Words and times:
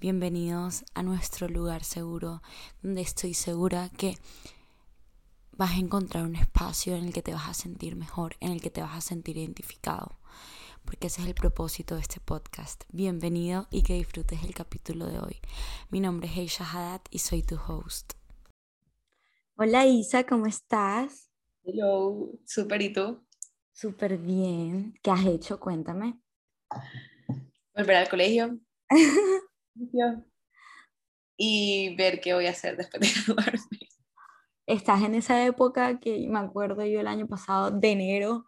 Bienvenidos 0.00 0.84
a 0.94 1.02
nuestro 1.02 1.48
lugar 1.48 1.84
seguro, 1.84 2.42
donde 2.82 3.00
estoy 3.00 3.34
segura 3.34 3.90
que 3.96 4.16
vas 5.52 5.72
a 5.72 5.78
encontrar 5.78 6.24
un 6.24 6.36
espacio 6.36 6.96
en 6.96 7.04
el 7.04 7.12
que 7.12 7.22
te 7.22 7.32
vas 7.32 7.48
a 7.48 7.54
sentir 7.54 7.96
mejor, 7.96 8.36
en 8.40 8.52
el 8.52 8.60
que 8.60 8.70
te 8.70 8.82
vas 8.82 8.96
a 8.96 9.00
sentir 9.00 9.38
identificado, 9.38 10.18
porque 10.84 11.06
ese 11.06 11.22
es 11.22 11.28
el 11.28 11.34
propósito 11.34 11.94
de 11.94 12.02
este 12.02 12.20
podcast. 12.20 12.84
Bienvenido 12.92 13.66
y 13.70 13.82
que 13.82 13.94
disfrutes 13.94 14.44
el 14.44 14.54
capítulo 14.54 15.06
de 15.06 15.18
hoy. 15.18 15.40
Mi 15.90 16.00
nombre 16.00 16.28
es 16.28 16.36
Aisha 16.36 16.64
Haddad 16.70 17.00
y 17.10 17.20
soy 17.20 17.42
tu 17.42 17.56
host. 17.56 18.12
Hola 19.56 19.86
Isa, 19.86 20.24
¿cómo 20.26 20.46
estás? 20.46 21.30
Hello, 21.64 22.30
súper, 22.44 22.82
¿y 22.82 22.92
tú? 22.92 23.26
Súper 23.72 24.18
bien. 24.18 24.94
¿Qué 25.02 25.10
has 25.10 25.24
hecho? 25.26 25.58
Cuéntame. 25.58 26.20
Volver 27.74 27.96
al 27.96 28.08
colegio. 28.08 28.58
Y 31.36 31.94
ver 31.96 32.20
qué 32.20 32.34
voy 32.34 32.46
a 32.46 32.50
hacer 32.50 32.76
después 32.76 33.00
de 33.00 33.08
graduarme. 33.34 33.88
Estás 34.66 35.02
en 35.02 35.14
esa 35.14 35.44
época 35.46 36.00
que 36.00 36.26
me 36.28 36.38
acuerdo 36.38 36.84
yo 36.84 37.00
el 37.00 37.06
año 37.06 37.28
pasado, 37.28 37.70
de 37.70 37.92
enero 37.92 38.46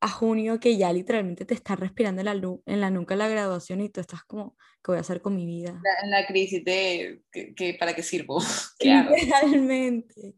a 0.00 0.08
junio, 0.08 0.58
que 0.58 0.76
ya 0.76 0.92
literalmente 0.92 1.44
te 1.44 1.54
estás 1.54 1.78
respirando 1.78 2.22
en 2.22 2.26
la, 2.26 2.32
en 2.66 2.80
la 2.80 2.90
nuca 2.90 3.14
la 3.14 3.28
graduación 3.28 3.80
y 3.80 3.88
tú 3.90 4.00
estás 4.00 4.24
como, 4.24 4.56
¿qué 4.82 4.92
voy 4.92 4.96
a 4.96 5.00
hacer 5.00 5.20
con 5.20 5.36
mi 5.36 5.46
vida? 5.46 5.80
En 6.02 6.10
la, 6.10 6.26
crisis 6.26 6.64
de, 6.64 7.22
que, 7.30 7.76
¿para 7.78 7.94
qué 7.94 8.02
sirvo? 8.02 8.40
¿Qué 8.78 9.02
Realmente. 9.28 10.34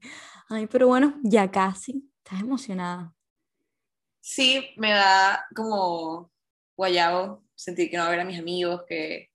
Ay, 0.49 0.67
pero 0.67 0.89
bueno, 0.89 1.19
ya 1.23 1.51
casi. 1.51 2.11
¿Estás 2.19 2.41
emocionada? 2.41 3.15
Sí, 4.21 4.71
me 4.77 4.91
da 4.91 5.45
como 5.55 6.31
guayabo 6.77 7.45
sentir 7.55 7.91
que 7.91 7.97
no 7.97 8.03
va 8.03 8.09
a 8.09 8.11
ver 8.11 8.21
a 8.21 8.25
mis 8.25 8.39
amigos, 8.39 8.83
que 8.87 9.32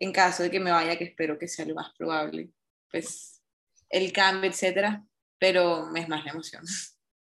en 0.00 0.12
caso 0.12 0.42
de 0.42 0.50
que 0.50 0.58
me 0.58 0.72
vaya, 0.72 0.96
que 0.96 1.04
espero 1.04 1.38
que 1.38 1.46
sea 1.46 1.66
lo 1.66 1.74
más 1.74 1.92
probable, 1.96 2.50
pues 2.90 3.42
el 3.90 4.12
cambio, 4.12 4.50
etcétera, 4.50 5.04
pero 5.38 5.94
es 5.94 6.08
más 6.08 6.24
la 6.24 6.30
emoción. 6.30 6.64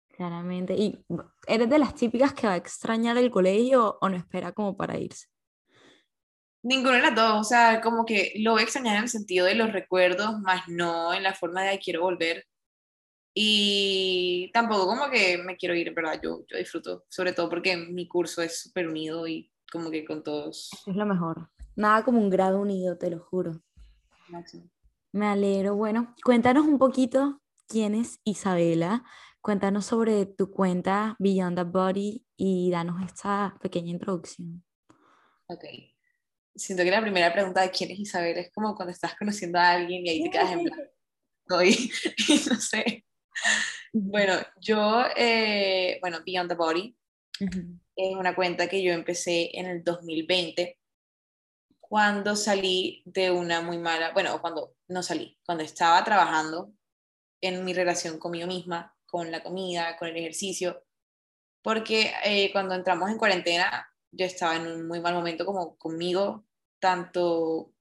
Claramente. 0.10 0.76
¿Y 0.76 1.04
eres 1.48 1.70
de 1.70 1.80
las 1.80 1.96
típicas 1.96 2.34
que 2.34 2.48
va 2.48 2.54
a 2.54 2.58
extrañar 2.58 3.18
el 3.18 3.32
colegio 3.32 3.98
o 4.02 4.10
no 4.10 4.18
espera 4.18 4.52
como 4.52 4.76
para 4.76 4.98
irse? 4.98 5.28
Ninguno 6.64 6.94
de 6.94 7.02
las 7.02 7.16
dos, 7.16 7.42
o 7.42 7.44
sea, 7.44 7.80
como 7.80 8.06
que 8.06 8.34
lo 8.38 8.52
voy 8.52 8.62
a 8.62 8.64
extrañar 8.64 8.98
en 8.98 9.04
el 9.04 9.10
sentido 9.10 9.46
de 9.46 9.56
los 9.56 9.72
recuerdos, 9.72 10.40
más 10.40 10.68
no 10.68 11.14
en 11.14 11.24
la 11.24 11.34
forma 11.34 11.64
de 11.64 11.80
quiero 11.80 12.02
volver. 12.02 12.46
Y 13.34 14.50
tampoco 14.54 14.88
como 14.88 15.10
que 15.10 15.38
me 15.38 15.58
quiero 15.58 15.76
ir, 15.76 15.94
¿verdad? 15.94 16.20
Yo, 16.24 16.46
yo 16.48 16.58
disfruto, 16.58 17.06
sobre 17.10 17.34
todo 17.34 17.50
porque 17.50 17.78
mi 17.78 18.08
curso 18.08 18.42
es 18.42 18.62
súper 18.62 18.88
unido 18.88 19.28
y 19.28 19.52
como 19.72 19.92
que 19.92 20.06
con 20.06 20.24
todos. 20.24 20.70
Es 20.88 20.96
lo 20.96 21.06
mejor. 21.06 21.50
Nada 21.76 22.04
como 22.04 22.20
un 22.20 22.30
grado 22.30 22.62
unido, 22.62 22.98
te 22.98 23.10
lo 23.10 23.20
juro. 23.20 23.62
Me 25.12 25.28
alegro. 25.28 25.76
Bueno, 25.76 26.16
cuéntanos 26.24 26.66
un 26.66 26.78
poquito 26.78 27.42
quién 27.68 27.96
es 27.96 28.20
Isabela. 28.24 29.04
Cuéntanos 29.42 29.86
sobre 29.86 30.26
tu 30.26 30.52
cuenta 30.52 31.16
Beyond 31.20 31.58
the 31.58 31.64
Body 31.64 32.26
y 32.38 32.72
danos 32.72 33.04
esta 33.06 33.58
pequeña 33.62 33.92
introducción. 33.92 34.64
Ok. 35.48 35.64
Siento 36.56 36.84
que 36.84 36.92
la 36.92 37.02
primera 37.02 37.32
pregunta 37.34 37.62
de 37.62 37.72
quién 37.72 37.92
es 37.92 38.00
Isabela 38.00 38.40
es 38.40 38.52
como 38.54 38.74
cuando 38.76 38.92
estás 38.92 39.16
conociendo 39.18 39.60
a 39.60 39.72
alguien 39.72 40.06
y 40.06 40.10
ahí 40.10 40.24
te 40.24 40.30
quedas 40.30 40.52
en 40.52 40.64
blanco. 40.64 40.82
y 41.62 42.42
no 42.50 42.60
sé. 42.60 43.06
Bueno, 43.94 44.34
yo, 44.62 45.04
eh, 45.16 45.98
bueno, 46.02 46.20
Beyond 46.26 46.50
the 46.50 46.56
Body 46.56 46.98
es 47.96 48.16
una 48.16 48.34
cuenta 48.34 48.68
que 48.68 48.82
yo 48.82 48.94
empecé 48.94 49.52
en 49.54 49.66
el 49.66 49.84
2020 49.84 50.80
cuando 51.96 52.36
salí 52.36 53.02
de 53.06 53.32
una 53.32 53.62
muy 53.62 53.78
mala, 53.78 54.12
bueno, 54.12 54.42
cuando 54.42 54.76
no 54.90 55.02
salí, 55.02 55.40
cuando 55.46 55.64
estaba 55.64 56.04
trabajando 56.04 56.74
en 57.40 57.64
mi 57.64 57.74
relación 57.74 58.20
conmigo 58.20 58.48
misma, 58.48 58.94
con 59.06 59.32
la 59.32 59.42
comida, 59.42 59.96
con 59.96 60.10
el 60.10 60.18
ejercicio, 60.18 60.84
porque 61.62 62.12
eh, 62.26 62.52
cuando 62.52 62.76
entramos 62.76 63.10
en 63.10 63.18
cuarentena 63.18 63.90
yo 64.12 64.26
estaba 64.26 64.58
en 64.58 64.68
un 64.68 64.86
muy 64.90 65.00
mal 65.00 65.14
momento 65.14 65.46
como 65.46 65.78
conmigo, 65.78 66.46
tanto 66.82 67.72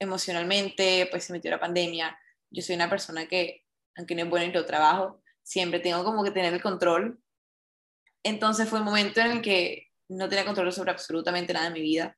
emocionalmente, 0.00 1.06
pues 1.08 1.22
se 1.22 1.32
metió 1.32 1.52
la 1.52 1.60
pandemia, 1.60 2.18
yo 2.50 2.62
soy 2.62 2.74
una 2.74 2.90
persona 2.90 3.28
que, 3.28 3.66
aunque 3.94 4.16
no 4.16 4.24
es 4.24 4.30
bueno 4.30 4.46
y 4.46 4.52
lo 4.52 4.66
trabajo, 4.66 5.22
siempre 5.44 5.78
tengo 5.78 6.02
como 6.02 6.24
que 6.24 6.32
tener 6.32 6.52
el 6.52 6.60
control. 6.60 7.22
Entonces 8.24 8.68
fue 8.68 8.80
un 8.80 8.86
momento 8.86 9.20
en 9.20 9.30
el 9.30 9.42
que 9.42 9.92
no 10.08 10.28
tenía 10.28 10.44
control 10.44 10.72
sobre 10.72 10.90
absolutamente 10.90 11.52
nada 11.52 11.68
en 11.68 11.74
mi 11.74 11.82
vida 11.82 12.16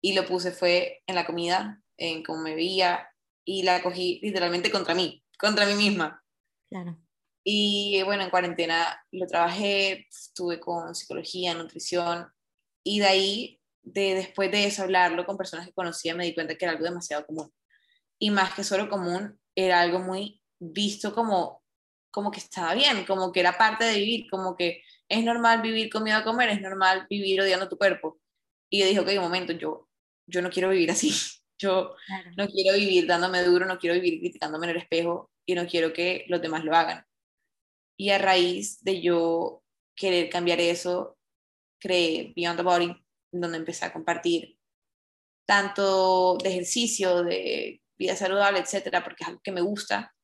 y 0.00 0.14
lo 0.14 0.24
puse 0.26 0.52
fue 0.52 1.02
en 1.06 1.14
la 1.14 1.26
comida, 1.26 1.82
en 1.96 2.22
cómo 2.22 2.42
me 2.42 2.54
veía 2.54 3.08
y 3.44 3.62
la 3.62 3.82
cogí 3.82 4.20
literalmente 4.22 4.70
contra 4.70 4.94
mí, 4.94 5.24
contra 5.38 5.66
mí 5.66 5.74
misma. 5.74 6.22
Claro. 6.68 6.98
Y 7.44 8.02
bueno, 8.04 8.24
en 8.24 8.30
cuarentena 8.30 9.02
lo 9.10 9.26
trabajé, 9.26 10.06
estuve 10.10 10.60
con 10.60 10.94
psicología, 10.94 11.54
nutrición 11.54 12.28
y 12.84 13.00
de 13.00 13.06
ahí, 13.06 13.60
de, 13.82 14.14
después 14.14 14.50
de 14.50 14.66
eso, 14.66 14.82
hablarlo 14.82 15.24
con 15.24 15.38
personas 15.38 15.66
que 15.66 15.72
conocía, 15.72 16.14
me 16.14 16.24
di 16.24 16.34
cuenta 16.34 16.56
que 16.56 16.64
era 16.64 16.72
algo 16.72 16.84
demasiado 16.84 17.26
común. 17.26 17.50
Y 18.18 18.30
más 18.30 18.54
que 18.54 18.64
solo 18.64 18.88
común, 18.88 19.38
era 19.54 19.80
algo 19.80 19.98
muy 19.98 20.42
visto 20.58 21.14
como, 21.14 21.62
como 22.10 22.30
que 22.30 22.40
estaba 22.40 22.74
bien, 22.74 23.04
como 23.06 23.32
que 23.32 23.40
era 23.40 23.56
parte 23.56 23.84
de 23.84 23.98
vivir, 23.98 24.30
como 24.30 24.56
que 24.56 24.82
es 25.08 25.24
normal 25.24 25.62
vivir 25.62 25.90
con 25.90 26.04
miedo 26.04 26.18
a 26.18 26.24
comer, 26.24 26.50
es 26.50 26.60
normal 26.60 27.06
vivir 27.08 27.40
odiando 27.40 27.68
tu 27.68 27.78
cuerpo. 27.78 28.20
Y 28.70 28.80
yo 28.80 28.86
dije, 28.86 29.00
ok, 29.00 29.08
un 29.16 29.22
momento, 29.22 29.52
yo 29.52 29.87
yo 30.28 30.42
no 30.42 30.50
quiero 30.50 30.68
vivir 30.70 30.90
así. 30.90 31.10
Yo 31.60 31.96
no 32.36 32.46
quiero 32.46 32.78
vivir 32.78 33.08
dándome 33.08 33.42
duro, 33.42 33.66
no 33.66 33.80
quiero 33.80 33.96
vivir 33.96 34.20
criticándome 34.20 34.66
en 34.66 34.70
el 34.70 34.76
espejo 34.76 35.32
y 35.44 35.56
no 35.56 35.66
quiero 35.66 35.92
que 35.92 36.24
los 36.28 36.40
demás 36.40 36.62
lo 36.62 36.72
hagan. 36.72 37.04
Y 37.96 38.10
a 38.10 38.18
raíz 38.18 38.78
de 38.84 39.00
yo 39.00 39.64
querer 39.96 40.30
cambiar 40.30 40.60
eso, 40.60 41.18
creé 41.80 42.32
Beyond 42.36 42.58
the 42.58 42.62
Body, 42.62 43.04
donde 43.32 43.58
empecé 43.58 43.86
a 43.86 43.92
compartir 43.92 44.56
tanto 45.48 46.38
de 46.40 46.50
ejercicio, 46.50 47.24
de 47.24 47.82
vida 47.98 48.14
saludable, 48.14 48.60
etcétera, 48.60 49.02
porque 49.02 49.24
es 49.24 49.28
algo 49.28 49.40
que 49.42 49.50
me 49.50 49.60
gusta, 49.60 50.14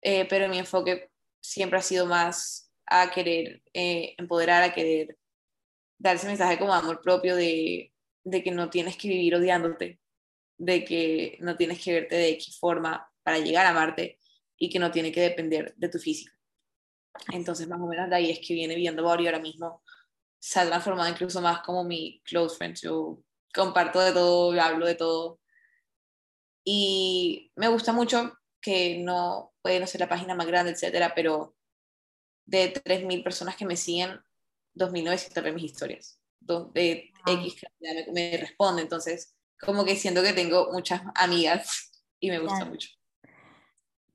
eh, 0.00 0.24
pero 0.24 0.48
mi 0.48 0.58
enfoque 0.58 1.10
siempre 1.38 1.78
ha 1.78 1.82
sido 1.82 2.06
más 2.06 2.72
a 2.86 3.10
querer 3.10 3.62
eh, 3.74 4.14
empoderar, 4.16 4.62
a 4.62 4.72
querer 4.72 5.18
dar 5.98 6.16
ese 6.16 6.26
mensaje 6.26 6.58
como 6.58 6.72
amor 6.72 7.02
propio 7.02 7.36
de 7.36 7.92
de 8.24 8.42
que 8.42 8.50
no 8.50 8.70
tienes 8.70 8.96
que 8.96 9.08
vivir 9.08 9.34
odiándote, 9.34 10.00
de 10.58 10.84
que 10.84 11.38
no 11.40 11.56
tienes 11.56 11.82
que 11.82 11.92
verte 11.92 12.16
de 12.16 12.30
X 12.30 12.58
forma 12.58 13.10
para 13.22 13.38
llegar 13.38 13.66
a 13.66 13.70
amarte 13.70 14.18
y 14.58 14.70
que 14.70 14.78
no 14.78 14.90
tiene 14.90 15.12
que 15.12 15.20
depender 15.20 15.74
de 15.76 15.88
tu 15.88 15.98
físico. 15.98 16.34
Entonces, 17.32 17.66
más 17.68 17.80
o 17.80 17.86
menos 17.86 18.08
de 18.08 18.16
ahí 18.16 18.30
es 18.30 18.40
que 18.46 18.54
viene 18.54 18.74
viendo 18.76 19.02
Body 19.02 19.26
ahora 19.26 19.40
mismo. 19.40 19.82
Se 20.38 20.60
ha 20.60 20.66
transformado 20.66 21.08
incluso 21.08 21.40
más 21.40 21.62
como 21.62 21.84
mi 21.84 22.20
close 22.24 22.56
friend. 22.56 22.76
Yo 22.80 23.22
comparto 23.54 24.00
de 24.00 24.12
todo, 24.12 24.60
hablo 24.60 24.86
de 24.86 24.94
todo. 24.94 25.40
Y 26.64 27.50
me 27.56 27.68
gusta 27.68 27.92
mucho 27.92 28.32
que 28.60 28.98
no 28.98 29.52
puede 29.62 29.80
no 29.80 29.86
ser 29.86 30.02
la 30.02 30.08
página 30.08 30.34
más 30.34 30.46
grande, 30.46 30.72
etcétera, 30.72 31.12
pero 31.14 31.56
de 32.44 32.72
3.000 32.72 33.22
personas 33.22 33.56
que 33.56 33.64
me 33.64 33.76
siguen, 33.76 34.20
2.900 34.74 35.42
ven 35.42 35.54
mis 35.54 35.64
historias 35.64 36.19
de 36.40 37.12
X 37.26 37.62
me, 37.80 38.06
me, 38.12 38.36
responde. 38.36 38.82
Entonces, 38.82 39.34
como 39.60 39.84
que 39.84 39.96
siento 39.96 40.22
que 40.22 40.32
tengo 40.32 40.72
muchas 40.72 41.02
amigas 41.14 41.90
y 42.18 42.30
me 42.30 42.38
gusta 42.38 42.64
mucho. 42.64 42.88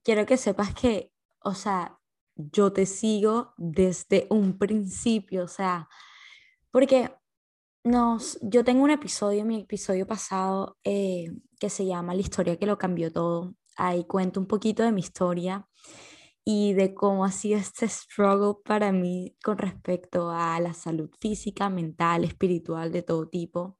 Quiero 0.03 0.25
que 0.25 0.37
sepas 0.37 0.73
que, 0.73 1.11
o 1.39 1.53
sea, 1.53 1.97
yo 2.35 2.73
te 2.73 2.85
sigo 2.85 3.53
desde 3.57 4.27
un 4.29 4.57
principio, 4.57 5.43
o 5.43 5.47
sea, 5.47 5.87
porque 6.71 7.11
nos, 7.83 8.37
yo 8.41 8.63
tengo 8.63 8.83
un 8.83 8.91
episodio, 8.91 9.45
mi 9.45 9.61
episodio 9.61 10.05
pasado, 10.05 10.77
eh, 10.83 11.31
que 11.59 11.69
se 11.69 11.85
llama 11.85 12.13
La 12.13 12.21
historia 12.21 12.57
que 12.57 12.65
lo 12.65 12.77
cambió 12.77 13.11
todo. 13.11 13.55
Ahí 13.77 14.05
cuento 14.05 14.39
un 14.39 14.47
poquito 14.47 14.83
de 14.83 14.91
mi 14.91 15.01
historia 15.01 15.67
y 16.47 16.73
de 16.73 16.93
cómo 16.93 17.25
ha 17.25 17.31
sido 17.31 17.57
este 17.57 17.87
struggle 17.89 18.61
para 18.63 18.91
mí 18.91 19.35
con 19.43 19.57
respecto 19.57 20.29
a 20.29 20.59
la 20.59 20.75
salud 20.75 21.09
física, 21.19 21.69
mental, 21.69 22.23
espiritual, 22.23 22.91
de 22.91 23.01
todo 23.01 23.27
tipo. 23.27 23.79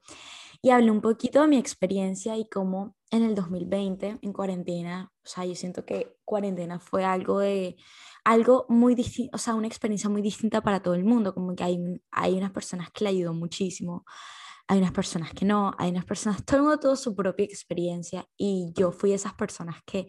Y 0.64 0.72
hablé 0.72 0.90
un 0.90 1.02
poquito 1.02 1.42
de 1.42 1.48
mi 1.48 1.58
experiencia 1.58 2.36
y 2.38 2.50
cómo 2.50 2.96
en 3.12 3.22
el 3.24 3.36
2020, 3.36 4.18
en 4.20 4.34
cuarentena, 4.34 5.14
o 5.24 5.28
sea, 5.28 5.46
yo 5.46 5.54
siento 5.54 5.86
que 5.86 6.18
cuarentena 6.26 6.80
fue 6.80 7.06
algo 7.06 7.40
de, 7.40 7.78
algo 8.24 8.66
muy 8.68 8.96
distinto, 8.96 9.36
o 9.36 9.38
sea, 9.38 9.54
una 9.54 9.68
experiencia 9.68 10.10
muy 10.10 10.24
distinta 10.24 10.62
para 10.62 10.82
todo 10.82 10.96
el 10.96 11.06
mundo, 11.06 11.36
como 11.36 11.56
que 11.56 11.64
hay, 11.64 11.80
hay 12.10 12.34
unas 12.36 12.52
personas 12.52 12.90
que 12.92 13.04
le 13.04 13.12
ayudó 13.12 13.34
muchísimo, 13.36 14.06
hay 14.68 14.80
unas 14.80 14.92
personas 14.92 15.34
que 15.34 15.46
no, 15.46 15.72
hay 15.78 15.92
unas 15.92 16.06
personas, 16.06 16.44
todo 16.44 16.58
el 16.58 16.64
mundo 16.64 16.80
tuvo 16.80 16.96
su 16.96 17.16
propia 17.16 17.46
experiencia 17.46 18.28
y 18.36 18.74
yo 18.76 18.92
fui 18.92 19.14
esas 19.14 19.36
personas 19.36 19.78
que 19.86 20.08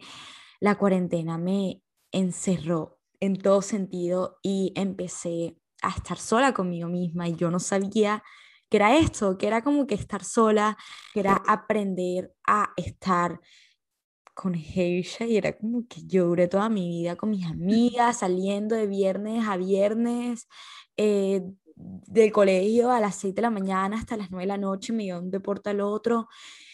la 0.59 0.75
cuarentena 0.75 1.37
me 1.37 1.83
encerró 2.17 2.99
en 3.19 3.37
todo 3.37 3.61
sentido 3.61 4.39
y 4.41 4.73
empecé 4.75 5.57
a 5.81 5.89
estar 5.89 6.17
sola 6.17 6.53
conmigo 6.53 6.87
misma. 6.89 7.27
Y 7.27 7.35
yo 7.35 7.51
no 7.51 7.59
sabía 7.59 8.23
que 8.69 8.77
era 8.77 8.97
esto, 8.97 9.37
que 9.37 9.47
era 9.47 9.63
como 9.63 9.87
que 9.87 9.95
estar 9.95 10.23
sola, 10.23 10.77
que 11.13 11.21
era 11.21 11.41
aprender 11.47 12.33
a 12.45 12.73
estar 12.75 13.39
con 14.33 14.53
Heisha 14.55 15.25
y 15.25 15.37
era 15.37 15.57
como 15.57 15.87
que 15.87 16.01
yo 16.05 16.25
duré 16.25 16.47
toda 16.47 16.69
mi 16.69 16.87
vida 16.87 17.15
con 17.15 17.31
mis 17.31 17.45
amigas, 17.45 18.19
saliendo 18.19 18.75
de 18.75 18.85
viernes 18.87 19.47
a 19.47 19.57
viernes, 19.57 20.47
eh, 20.97 21.41
del 21.75 22.31
colegio 22.31 22.91
a 22.91 22.99
las 22.99 23.15
6 23.15 23.35
de 23.35 23.41
la 23.41 23.49
mañana 23.49 23.97
hasta 23.97 24.17
las 24.17 24.31
9 24.31 24.43
de 24.43 24.47
la 24.47 24.57
noche, 24.57 24.93
me 24.93 25.05
iba 25.05 25.17
de 25.17 25.23
un 25.23 25.31
deporte 25.31 25.69
al 25.71 25.81
otro. 25.81 26.27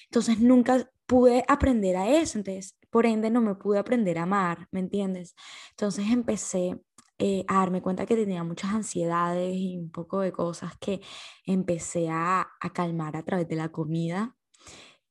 Entonces 0.06 0.40
nunca 0.40 0.90
pude 1.06 1.44
aprender 1.48 1.96
a 1.98 2.10
eso, 2.10 2.38
entonces 2.38 2.76
por 2.94 3.08
ende 3.08 3.32
no 3.32 3.42
me 3.42 3.56
pude 3.56 3.80
aprender 3.80 4.20
a 4.20 4.24
amar, 4.24 4.68
¿me 4.72 4.80
entiendes? 4.80 5.36
Entonces 5.72 6.06
empecé 6.12 6.80
eh, 7.18 7.44
a 7.48 7.56
darme 7.56 7.82
cuenta 7.82 8.06
que 8.06 8.16
tenía 8.16 8.44
muchas 8.44 8.72
ansiedades 8.72 9.56
y 9.56 9.80
un 9.80 9.90
poco 9.90 10.20
de 10.20 10.32
cosas 10.32 10.78
que 10.80 11.02
empecé 11.44 12.08
a, 12.10 12.48
a 12.62 12.70
calmar 12.72 13.18
a 13.18 13.24
través 13.24 13.48
de 13.50 13.56
la 13.56 13.70
comida. 13.70 14.36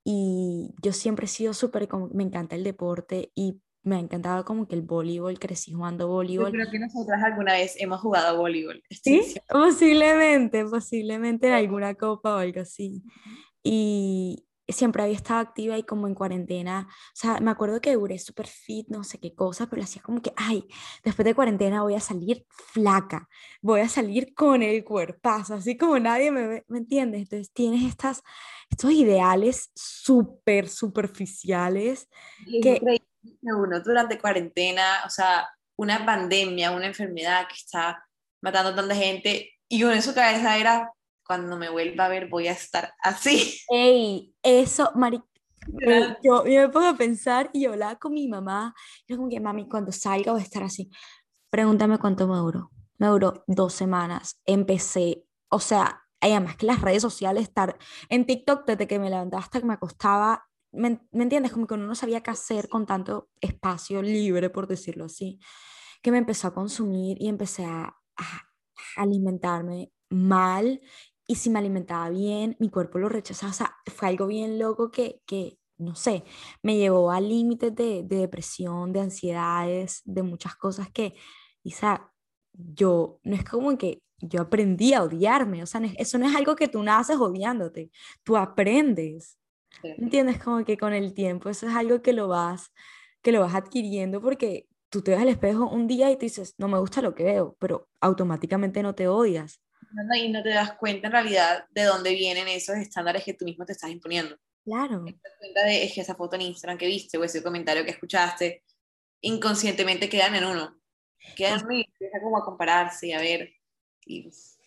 Y 0.05 0.71
yo 0.81 0.93
siempre 0.93 1.27
he 1.27 1.29
sido 1.29 1.55
súper, 1.55 1.89
me 2.13 2.23
encanta 2.23 2.55
el 2.55 2.63
deporte 2.63 3.33
y 3.35 3.61
me 3.83 3.97
ha 3.97 3.99
encantado 3.99 4.45
como 4.45 4.69
que 4.69 4.77
el 4.77 4.83
voleibol, 4.83 5.41
crecí 5.41 5.73
jugando 5.73 6.07
voleibol. 6.07 6.47
Yo 6.47 6.53
creo 6.53 6.71
que 6.71 6.79
nosotras 6.79 7.21
alguna 7.21 7.55
vez 7.55 7.75
hemos 7.81 8.01
jugado 8.01 8.39
voleibol. 8.39 8.81
Sí, 8.91 9.35
posiblemente, 9.49 10.65
posiblemente 10.67 11.49
en 11.49 11.55
alguna 11.55 11.97
copa 11.97 12.37
o 12.37 12.39
algo 12.39 12.61
así. 12.61 13.03
Y, 13.65 14.45
siempre 14.73 15.03
había 15.03 15.17
estado 15.17 15.41
activa 15.41 15.79
y 15.79 15.83
como 15.83 16.07
en 16.07 16.15
cuarentena, 16.15 16.89
o 16.89 17.13
sea, 17.15 17.39
me 17.41 17.51
acuerdo 17.51 17.81
que 17.81 17.95
duré 17.95 18.19
súper 18.19 18.47
fit, 18.47 18.89
no 18.89 19.05
sé 19.05 19.19
qué 19.19 19.35
cosa, 19.35 19.67
pero 19.67 19.83
hacía 19.83 20.03
como 20.03 20.21
que, 20.21 20.33
ay, 20.37 20.67
después 21.05 21.25
de 21.25 21.35
cuarentena 21.35 21.83
voy 21.83 21.95
a 21.95 22.01
salir 22.01 22.47
flaca, 22.49 23.29
voy 23.61 23.81
a 23.81 23.89
salir 23.89 24.35
con 24.35 24.63
el 24.63 24.85
cuerpazo, 24.85 25.55
así 25.55 25.77
como 25.77 25.99
nadie 25.99 26.31
me 26.31 26.47
ve, 26.47 26.65
¿me 26.69 26.79
entiendes? 26.79 27.23
Entonces 27.23 27.53
tienes 27.53 27.85
estas, 27.85 28.23
estos 28.71 28.91
ideales 28.93 29.71
súper 29.75 30.69
superficiales 30.69 32.09
que... 32.63 32.81
Uno 33.43 33.81
durante 33.81 34.19
cuarentena, 34.19 35.03
o 35.07 35.11
sea, 35.11 35.49
una 35.77 36.05
pandemia, 36.05 36.73
una 36.73 36.87
enfermedad 36.87 37.47
que 37.47 37.55
está 37.55 38.05
matando 38.41 38.71
a 38.71 38.75
tanta 38.75 38.97
gente, 38.97 39.53
y 39.69 39.85
uno 39.85 39.95
en 39.95 40.03
su 40.03 40.15
cabeza 40.15 40.59
era, 40.59 40.91
cuando 41.33 41.57
me 41.57 41.71
vuelva 41.71 42.05
a 42.05 42.09
ver 42.11 42.29
voy 42.29 42.49
a 42.49 42.53
estar 42.53 42.93
así. 43.03 43.59
Ey, 43.71 44.35
eso, 44.43 44.91
Mari, 44.95 45.19
yo, 46.23 46.45
me 46.45 46.69
pongo 46.69 46.89
a 46.89 46.95
pensar 46.95 47.49
y 47.55 47.63
yo 47.63 47.71
hablaba 47.71 47.97
con 47.97 48.13
mi 48.13 48.29
mamá, 48.29 48.75
y 49.07 49.17
como 49.17 49.31
que 49.31 49.41
mami, 49.41 49.67
cuando 49.67 49.93
salga 49.93 50.33
voy 50.33 50.43
a 50.43 50.45
estar 50.45 50.63
así. 50.63 50.91
Pregúntame 51.49 51.97
cuánto 51.97 52.29
me 52.29 52.37
duró. 52.37 52.71
Me 52.99 53.07
duró 53.07 53.45
dos 53.47 53.73
semanas. 53.73 54.43
Empecé, 54.45 55.25
o 55.49 55.59
sea, 55.59 56.03
además 56.21 56.57
que 56.57 56.67
las 56.67 56.83
redes 56.83 57.01
sociales, 57.01 57.45
estar 57.45 57.79
en 58.11 58.27
TikTok 58.27 58.67
desde 58.67 58.87
que 58.87 58.99
me 58.99 59.09
levantaba 59.09 59.43
hasta 59.43 59.61
que 59.61 59.67
me 59.67 59.73
acostaba, 59.73 60.45
¿me, 60.71 61.01
entiendes? 61.13 61.53
Como 61.53 61.67
que 61.67 61.75
uno 61.75 61.87
no 61.87 61.95
sabía 61.95 62.21
qué 62.21 62.31
hacer 62.31 62.69
con 62.69 62.85
tanto 62.85 63.31
espacio 63.41 64.03
libre, 64.03 64.51
por 64.51 64.67
decirlo 64.67 65.07
así, 65.07 65.41
que 66.03 66.13
me 66.13 66.19
empezó 66.19 66.49
a 66.49 66.55
consumir 66.55 67.17
y 67.23 67.29
empecé 67.29 67.65
a, 67.65 67.97
a 68.19 68.43
alimentarme 68.97 69.91
mal 70.11 70.81
y 71.27 71.37
si 71.37 71.51
me 71.51 71.59
alimentaba 71.59 72.11
bien, 72.11 72.57
mi 72.59 72.69
cuerpo 72.71 72.99
lo 72.99 73.09
rechazaba. 73.09 73.51
O 73.51 73.55
sea, 73.55 73.77
fue 73.87 74.09
algo 74.09 74.27
bien 74.27 74.59
loco 74.59 74.91
que, 74.91 75.21
que 75.27 75.59
no 75.79 75.95
sé, 75.95 76.25
me 76.63 76.77
llevó 76.77 77.11
a 77.11 77.21
límites 77.21 77.75
de, 77.75 78.03
de, 78.05 78.17
depresión, 78.17 78.93
de 78.93 79.01
ansiedades, 79.01 80.03
de 80.05 80.23
muchas 80.23 80.55
cosas 80.57 80.91
que, 80.91 81.15
Isa, 81.63 82.13
yo, 82.53 83.21
no 83.25 83.35
es 83.37 83.45
como 83.45 83.77
que 83.79 84.03
yo 84.19 84.43
aprendí 84.43 84.95
a 84.95 85.03
odiarme, 85.03 85.63
o 85.63 85.67
sea, 85.67 85.81
eso 85.99 86.19
no 86.19 86.29
es 86.29 86.37
algo 86.37 86.55
que 86.57 86.69
tú 86.69 86.83
naces 86.83 87.17
odiándote, 87.17 87.91
tú 88.23 88.37
aprendes, 88.37 89.39
¿entiendes? 89.83 90.43
Como 90.43 90.65
que 90.65 90.77
con 90.77 90.93
el 90.93 91.15
tiempo, 91.15 91.49
eso 91.49 91.67
es 91.67 91.75
algo 91.75 92.03
que 92.03 92.13
lo 92.13 92.29
vas, 92.29 92.73
que 93.23 93.33
lo 93.33 93.41
vas 93.41 93.55
adquiriendo 93.55 94.21
porque 94.21 94.69
tú 94.91 95.03
te 95.03 95.13
ves 95.13 95.21
al 95.21 95.29
espejo 95.29 95.69
un 95.69 95.89
día 95.89 96.11
y 96.11 96.17
te 96.17 96.27
dices, 96.27 96.55
no 96.59 96.69
me 96.69 96.79
gusta 96.79 97.03
lo 97.03 97.15
que 97.15 97.25
veo, 97.25 97.57
pero 97.59 97.89
automáticamente 98.01 98.83
no 98.83 98.95
te 98.95 99.09
odias 99.09 99.61
y 100.17 100.29
no 100.31 100.43
te 100.43 100.51
das 100.51 100.73
cuenta 100.75 101.07
en 101.09 101.13
realidad 101.13 101.67
de 101.71 101.85
dónde 101.85 102.15
vienen 102.15 102.49
esos 102.49 102.77
estándares 102.77 103.25
que 103.25 103.35
tú 103.35 103.45
mismo 103.45 103.65
te 103.65 103.73
estás 103.73 103.91
imponiendo. 103.91 104.37
Claro. 104.65 105.05
Te 105.05 105.13
das 105.13 105.39
cuenta 105.39 105.65
de 105.65 105.85
es 105.85 105.95
que 105.95 106.01
esa 106.01 106.15
foto 106.15 106.37
en 106.37 106.43
Instagram 106.43 106.79
que 106.79 106.87
viste 106.87 107.19
o 107.19 107.25
ese 107.25 107.43
comentario 107.43 107.85
que 107.85 107.91
escuchaste, 107.91 108.63
inconscientemente 109.21 110.09
quedan 110.09 110.35
en 110.35 110.45
uno. 110.45 110.81
Quedan 111.37 111.61
en 111.61 111.67
uno 111.67 111.75
y 111.75 111.85
empieza 111.85 112.21
como 112.21 112.39
a 112.39 112.45
compararse 112.45 113.09
y 113.09 113.13
a 113.13 113.21
ver. 113.21 113.53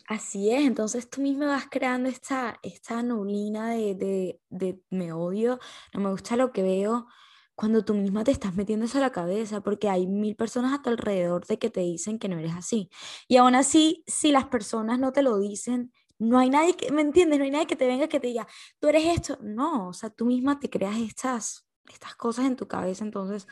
Así 0.07 0.51
es, 0.51 0.65
entonces 0.65 1.09
tú 1.09 1.21
mismo 1.21 1.47
vas 1.47 1.65
creando 1.69 2.09
esta, 2.09 2.59
esta 2.61 3.01
nublina 3.01 3.71
de, 3.71 3.95
de, 3.95 4.39
de 4.49 4.79
me 4.89 5.11
odio, 5.11 5.59
no 5.93 6.01
me 6.01 6.11
gusta 6.11 6.35
lo 6.35 6.51
que 6.51 6.61
veo, 6.61 7.07
cuando 7.55 7.85
tú 7.85 7.93
misma 7.93 8.23
te 8.23 8.31
estás 8.31 8.55
metiendo 8.55 8.85
eso 8.85 8.97
a 8.97 9.01
la 9.01 9.11
cabeza, 9.11 9.61
porque 9.61 9.89
hay 9.89 10.07
mil 10.07 10.35
personas 10.35 10.73
a 10.73 10.81
tu 10.81 10.89
alrededor 10.89 11.45
de 11.47 11.57
que 11.57 11.69
te 11.69 11.81
dicen 11.81 12.19
que 12.19 12.29
no 12.29 12.37
eres 12.37 12.53
así. 12.53 12.89
Y 13.27 13.37
aún 13.37 13.55
así, 13.55 14.03
si 14.07 14.31
las 14.31 14.45
personas 14.47 14.99
no 14.99 15.11
te 15.11 15.23
lo 15.23 15.39
dicen, 15.39 15.91
no 16.19 16.39
hay 16.39 16.49
nadie 16.49 16.75
que, 16.75 16.91
¿me 16.91 17.01
entiendes? 17.01 17.39
No 17.39 17.45
hay 17.45 17.51
nadie 17.51 17.67
que 17.67 17.75
te 17.75 17.87
venga 17.87 18.07
que 18.07 18.19
te 18.19 18.27
diga, 18.27 18.47
tú 18.79 18.87
eres 18.89 19.05
esto. 19.05 19.37
No, 19.41 19.89
o 19.89 19.93
sea, 19.93 20.09
tú 20.09 20.25
misma 20.25 20.59
te 20.59 20.69
creas 20.69 20.97
estas, 20.97 21.67
estas 21.89 22.15
cosas 22.15 22.45
en 22.45 22.55
tu 22.55 22.67
cabeza. 22.67 23.03
Entonces, 23.03 23.47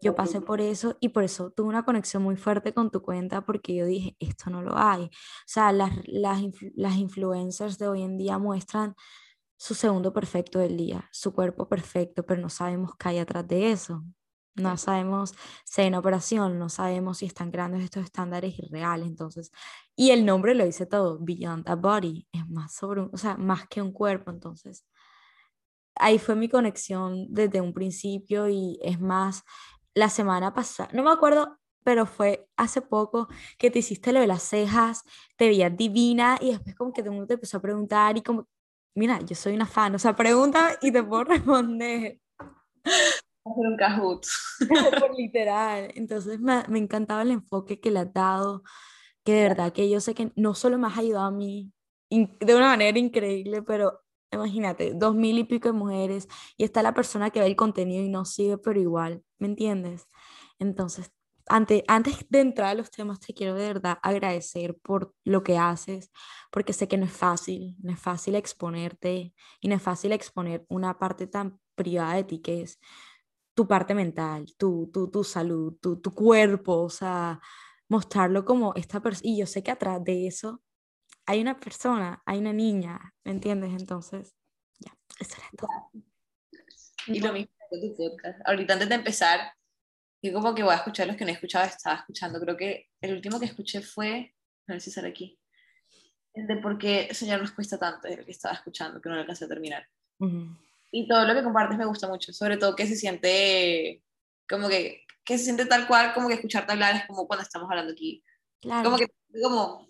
yo 0.00 0.14
pasé 0.14 0.40
por 0.40 0.60
eso 0.60 0.96
y 1.00 1.10
por 1.10 1.22
eso 1.22 1.52
tuve 1.52 1.68
una 1.68 1.84
conexión 1.84 2.22
muy 2.22 2.36
fuerte 2.36 2.74
con 2.74 2.90
tu 2.90 3.02
cuenta, 3.02 3.42
porque 3.44 3.74
yo 3.74 3.86
dije, 3.86 4.16
esto 4.18 4.50
no 4.50 4.62
lo 4.62 4.76
hay. 4.76 5.04
O 5.04 5.10
sea, 5.46 5.72
las, 5.72 5.92
las, 6.06 6.42
las 6.74 6.96
influencers 6.96 7.78
de 7.78 7.88
hoy 7.88 8.02
en 8.02 8.18
día 8.18 8.38
muestran 8.38 8.96
su 9.62 9.76
segundo 9.76 10.12
perfecto 10.12 10.58
del 10.58 10.76
día, 10.76 11.08
su 11.12 11.32
cuerpo 11.32 11.68
perfecto, 11.68 12.26
pero 12.26 12.40
no 12.40 12.48
sabemos 12.48 12.96
qué 12.98 13.10
hay 13.10 13.18
atrás 13.20 13.46
de 13.46 13.70
eso. 13.70 14.02
No 14.56 14.76
sabemos 14.76 15.34
si 15.64 15.82
hay 15.82 15.86
una 15.86 16.00
operación, 16.00 16.58
no 16.58 16.68
sabemos 16.68 17.18
si 17.18 17.26
están 17.26 17.52
creando 17.52 17.76
estos 17.76 18.02
estándares 18.02 18.58
irreales. 18.58 19.06
Entonces, 19.06 19.52
y 19.94 20.10
el 20.10 20.26
nombre 20.26 20.56
lo 20.56 20.64
dice 20.64 20.84
todo, 20.84 21.16
Beyond 21.20 21.68
a 21.68 21.76
Body, 21.76 22.26
es 22.32 22.48
más 22.48 22.74
sobre, 22.74 23.02
o 23.02 23.16
sea, 23.16 23.36
más 23.36 23.68
que 23.68 23.80
un 23.80 23.92
cuerpo. 23.92 24.32
Entonces, 24.32 24.84
ahí 25.94 26.18
fue 26.18 26.34
mi 26.34 26.48
conexión 26.48 27.28
desde 27.30 27.60
un 27.60 27.72
principio 27.72 28.48
y 28.48 28.80
es 28.82 29.00
más, 29.00 29.44
la 29.94 30.08
semana 30.08 30.52
pasada, 30.52 30.88
no 30.92 31.04
me 31.04 31.12
acuerdo, 31.12 31.56
pero 31.84 32.06
fue 32.06 32.48
hace 32.56 32.82
poco 32.82 33.28
que 33.58 33.70
te 33.70 33.78
hiciste 33.78 34.12
lo 34.12 34.18
de 34.18 34.26
las 34.26 34.42
cejas, 34.42 35.04
te 35.36 35.46
veías 35.46 35.76
divina 35.76 36.36
y 36.40 36.50
después 36.50 36.74
como 36.74 36.92
que 36.92 37.02
todo 37.02 37.10
el 37.12 37.16
mundo 37.18 37.28
te 37.28 37.34
empezó 37.34 37.58
a 37.58 37.62
preguntar 37.62 38.16
y 38.18 38.22
como 38.22 38.48
mira, 38.94 39.20
yo 39.20 39.34
soy 39.34 39.54
una 39.54 39.66
fan, 39.66 39.94
o 39.94 39.98
sea, 39.98 40.14
pregunta 40.14 40.78
y 40.80 40.92
te 40.92 41.02
puedo 41.02 41.24
responder. 41.64 42.20
Hacer 43.44 43.66
un 43.66 43.76
cajut. 43.76 44.24
literal. 45.16 45.90
Entonces 45.94 46.40
me, 46.40 46.62
me 46.68 46.78
encantaba 46.78 47.22
el 47.22 47.32
enfoque 47.32 47.80
que 47.80 47.90
le 47.90 48.00
has 48.00 48.12
dado, 48.12 48.62
que 49.24 49.32
de 49.34 49.42
verdad 49.48 49.72
que 49.72 49.88
yo 49.90 50.00
sé 50.00 50.14
que 50.14 50.32
no 50.36 50.54
solo 50.54 50.78
me 50.78 50.86
has 50.86 50.98
ayudado 50.98 51.26
a 51.26 51.30
mí 51.30 51.72
de 52.10 52.54
una 52.54 52.68
manera 52.68 52.98
increíble, 52.98 53.62
pero 53.62 54.00
imagínate, 54.30 54.92
dos 54.94 55.14
mil 55.14 55.38
y 55.38 55.44
pico 55.44 55.68
de 55.68 55.72
mujeres 55.72 56.28
y 56.56 56.64
está 56.64 56.82
la 56.82 56.94
persona 56.94 57.30
que 57.30 57.40
ve 57.40 57.46
el 57.46 57.56
contenido 57.56 58.04
y 58.04 58.08
no 58.08 58.24
sigue, 58.24 58.58
pero 58.58 58.80
igual, 58.80 59.22
¿me 59.38 59.46
entiendes? 59.46 60.06
Entonces, 60.58 61.10
antes 61.48 61.84
de 62.28 62.40
entrar 62.40 62.68
a 62.68 62.74
los 62.74 62.90
temas, 62.90 63.20
te 63.20 63.34
quiero 63.34 63.54
de 63.54 63.66
verdad 63.66 63.98
agradecer 64.02 64.76
por 64.78 65.14
lo 65.24 65.42
que 65.42 65.58
haces, 65.58 66.10
porque 66.50 66.72
sé 66.72 66.88
que 66.88 66.96
no 66.96 67.06
es 67.06 67.12
fácil, 67.12 67.76
no 67.82 67.92
es 67.92 68.00
fácil 68.00 68.34
exponerte 68.34 69.34
y 69.60 69.68
no 69.68 69.74
es 69.74 69.82
fácil 69.82 70.12
exponer 70.12 70.64
una 70.68 70.98
parte 70.98 71.26
tan 71.26 71.60
privada 71.74 72.14
de 72.14 72.24
ti 72.24 72.40
que 72.40 72.62
es 72.62 72.78
tu 73.54 73.66
parte 73.66 73.94
mental, 73.94 74.46
tu, 74.56 74.90
tu, 74.92 75.10
tu 75.10 75.24
salud, 75.24 75.76
tu, 75.80 76.00
tu 76.00 76.12
cuerpo, 76.12 76.82
o 76.82 76.90
sea, 76.90 77.40
mostrarlo 77.88 78.44
como 78.44 78.74
esta 78.74 79.00
persona. 79.00 79.28
Y 79.28 79.38
yo 79.38 79.46
sé 79.46 79.62
que 79.62 79.70
atrás 79.70 80.02
de 80.02 80.26
eso 80.26 80.62
hay 81.26 81.40
una 81.40 81.58
persona, 81.58 82.22
hay 82.24 82.38
una 82.38 82.52
niña, 82.52 83.14
¿me 83.24 83.32
entiendes? 83.32 83.72
Entonces, 83.78 84.34
ya, 84.78 84.96
eso 85.18 85.36
era 85.36 85.48
todo. 85.56 86.02
Y 87.06 87.20
lo 87.20 87.32
mismo 87.32 87.52
con 87.68 87.80
tu 87.80 87.96
podcast. 87.96 88.40
Ahorita 88.44 88.74
antes 88.74 88.88
de 88.88 88.94
empezar, 88.94 89.52
y 90.24 90.32
como 90.32 90.54
que 90.54 90.62
voy 90.62 90.72
a 90.72 90.76
escuchar 90.76 91.08
los 91.08 91.16
que 91.16 91.24
no 91.24 91.30
he 91.30 91.34
escuchado, 91.34 91.66
estaba 91.66 91.96
escuchando. 91.96 92.40
Creo 92.40 92.56
que 92.56 92.88
el 93.00 93.14
último 93.14 93.40
que 93.40 93.46
escuché 93.46 93.82
fue, 93.82 94.32
a 94.68 94.72
ver 94.72 94.80
si 94.80 94.92
sale 94.92 95.08
aquí, 95.08 95.36
el 96.32 96.46
de 96.46 96.56
por 96.58 96.78
qué 96.78 97.12
soñar 97.12 97.40
nos 97.40 97.50
cuesta 97.50 97.76
tanto, 97.76 98.06
el 98.06 98.24
que 98.24 98.30
estaba 98.30 98.54
escuchando, 98.54 99.02
que 99.02 99.08
no 99.08 99.16
lo 99.16 99.22
alcancé 99.22 99.46
a 99.46 99.48
terminar. 99.48 99.86
Y 100.92 101.08
todo 101.08 101.26
lo 101.26 101.34
que 101.34 101.42
compartes 101.42 101.76
me 101.76 101.86
gusta 101.86 102.06
mucho, 102.06 102.32
sobre 102.32 102.56
todo 102.56 102.76
que 102.76 102.86
se 102.86 102.94
siente 102.94 104.04
como 104.48 104.68
que, 104.68 105.04
que 105.24 105.38
se 105.38 105.44
siente 105.44 105.66
tal 105.66 105.88
cual 105.88 106.14
como 106.14 106.28
que 106.28 106.34
escucharte 106.34 106.72
hablar 106.72 106.94
es 106.94 107.06
como 107.06 107.26
cuando 107.26 107.42
estamos 107.42 107.68
hablando 107.68 107.92
aquí. 107.92 108.22
Claro. 108.60 108.84
Como 108.84 108.98
que, 108.98 109.08
como, 109.42 109.88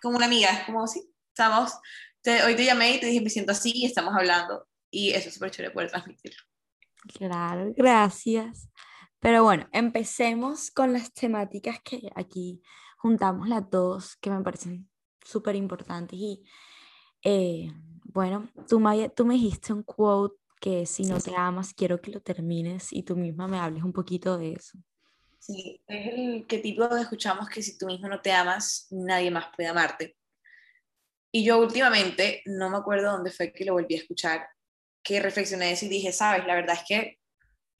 como 0.00 0.16
una 0.16 0.26
amiga, 0.26 0.48
es 0.50 0.64
como 0.64 0.84
así, 0.84 1.12
estamos, 1.28 1.74
te, 2.22 2.42
hoy 2.42 2.56
te 2.56 2.64
llamé 2.64 2.94
y 2.94 3.00
te 3.00 3.06
dije 3.06 3.20
me 3.20 3.28
siento 3.28 3.52
así 3.52 3.70
y 3.74 3.84
estamos 3.84 4.14
hablando 4.14 4.66
y 4.90 5.10
eso 5.10 5.28
es 5.28 5.34
súper 5.34 5.50
chévere 5.50 5.74
poder 5.74 5.90
transmitirlo. 5.90 6.42
Claro, 7.14 7.72
gracias. 7.76 8.70
Pero 9.20 9.42
bueno, 9.42 9.68
empecemos 9.72 10.70
con 10.70 10.92
las 10.92 11.12
temáticas 11.12 11.80
que 11.82 12.10
aquí 12.14 12.62
juntamos 12.96 13.48
las 13.48 13.68
dos, 13.70 14.16
que 14.16 14.30
me 14.30 14.42
parecen 14.42 14.88
súper 15.24 15.56
importantes. 15.56 16.18
Y 16.18 16.44
eh, 17.22 17.72
bueno, 18.04 18.48
tú, 18.68 18.80
Maya, 18.80 19.08
tú 19.08 19.24
me 19.24 19.34
dijiste 19.34 19.72
un 19.72 19.82
quote 19.82 20.36
que 20.60 20.86
si 20.86 21.04
no 21.04 21.20
te 21.20 21.34
amas, 21.36 21.72
quiero 21.74 22.00
que 22.00 22.10
lo 22.10 22.20
termines 22.20 22.92
y 22.92 23.02
tú 23.02 23.16
misma 23.16 23.46
me 23.46 23.58
hables 23.58 23.82
un 23.82 23.92
poquito 23.92 24.38
de 24.38 24.52
eso. 24.52 24.78
Sí, 25.38 25.80
es 25.86 26.14
el 26.14 26.46
que 26.46 26.58
tipo 26.58 26.84
escuchamos 26.96 27.48
que 27.48 27.62
si 27.62 27.78
tú 27.78 27.86
mismo 27.86 28.08
no 28.08 28.20
te 28.20 28.32
amas, 28.32 28.88
nadie 28.90 29.30
más 29.30 29.46
puede 29.54 29.68
amarte. 29.68 30.16
Y 31.30 31.44
yo 31.44 31.58
últimamente, 31.58 32.42
no 32.46 32.70
me 32.70 32.78
acuerdo 32.78 33.12
dónde 33.12 33.30
fue 33.30 33.52
que 33.52 33.64
lo 33.64 33.74
volví 33.74 33.94
a 33.94 33.98
escuchar, 33.98 34.48
que 35.02 35.20
reflexioné 35.20 35.72
eso 35.72 35.86
y 35.86 35.88
dije, 35.88 36.12
sabes, 36.12 36.46
la 36.46 36.54
verdad 36.54 36.76
es 36.76 36.84
que 36.88 37.17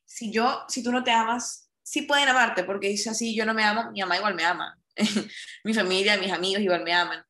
si 0.08 0.32
yo, 0.32 0.64
si 0.68 0.82
tú 0.82 0.90
no 0.90 1.04
te 1.04 1.10
amas, 1.10 1.70
sí 1.82 2.02
pueden 2.02 2.28
amarte, 2.28 2.64
porque 2.64 2.88
dice 2.88 3.10
así, 3.10 3.36
yo 3.36 3.44
no 3.44 3.52
me 3.52 3.62
amo, 3.62 3.90
mi 3.92 4.00
mamá 4.00 4.16
igual 4.16 4.34
me 4.34 4.44
ama, 4.44 4.76
mi 5.64 5.74
familia, 5.74 6.16
mis 6.16 6.32
amigos 6.32 6.62
igual 6.62 6.82
me 6.82 6.94
aman. 6.94 7.22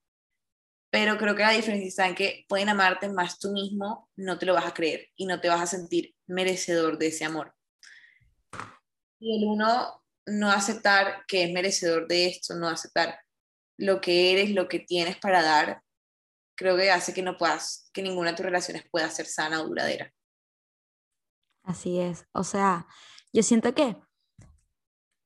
Pero 0.91 1.19
creo 1.19 1.35
que 1.35 1.43
la 1.43 1.51
diferencia 1.51 1.89
está 1.89 2.07
en 2.07 2.15
que 2.15 2.47
pueden 2.49 2.69
amarte 2.69 3.09
más 3.09 3.39
tú 3.39 3.51
mismo, 3.51 4.09
no 4.17 4.39
te 4.39 4.47
lo 4.47 4.55
vas 4.55 4.65
a 4.65 4.73
creer 4.73 5.09
y 5.17 5.27
no 5.27 5.41
te 5.41 5.49
vas 5.49 5.61
a 5.61 5.67
sentir 5.67 6.15
merecedor 6.27 6.97
de 6.99 7.09
ese 7.09 7.25
amor. 7.25 7.53
Y 9.19 9.37
el 9.37 9.49
uno 9.49 10.03
no 10.27 10.51
aceptar 10.51 11.25
que 11.27 11.45
es 11.45 11.53
merecedor 11.53 12.07
de 12.07 12.27
esto, 12.27 12.55
no 12.55 12.69
aceptar 12.69 13.19
lo 13.77 14.01
que 14.01 14.33
eres, 14.33 14.51
lo 14.51 14.69
que 14.69 14.79
tienes 14.79 15.19
para 15.19 15.43
dar, 15.43 15.83
creo 16.57 16.77
que 16.77 16.91
hace 16.91 17.13
que 17.13 17.23
no 17.23 17.37
puedas, 17.37 17.91
que 17.93 18.03
ninguna 18.03 18.31
de 18.31 18.37
tus 18.37 18.47
relaciones 18.47 18.85
pueda 18.91 19.11
ser 19.11 19.27
sana 19.27 19.61
o 19.61 19.67
duradera. 19.67 20.13
Así 21.69 21.99
es. 22.01 22.27
O 22.33 22.45
sea, 22.45 22.87
yo 23.33 23.43
siento 23.43 23.75
que, 23.75 23.97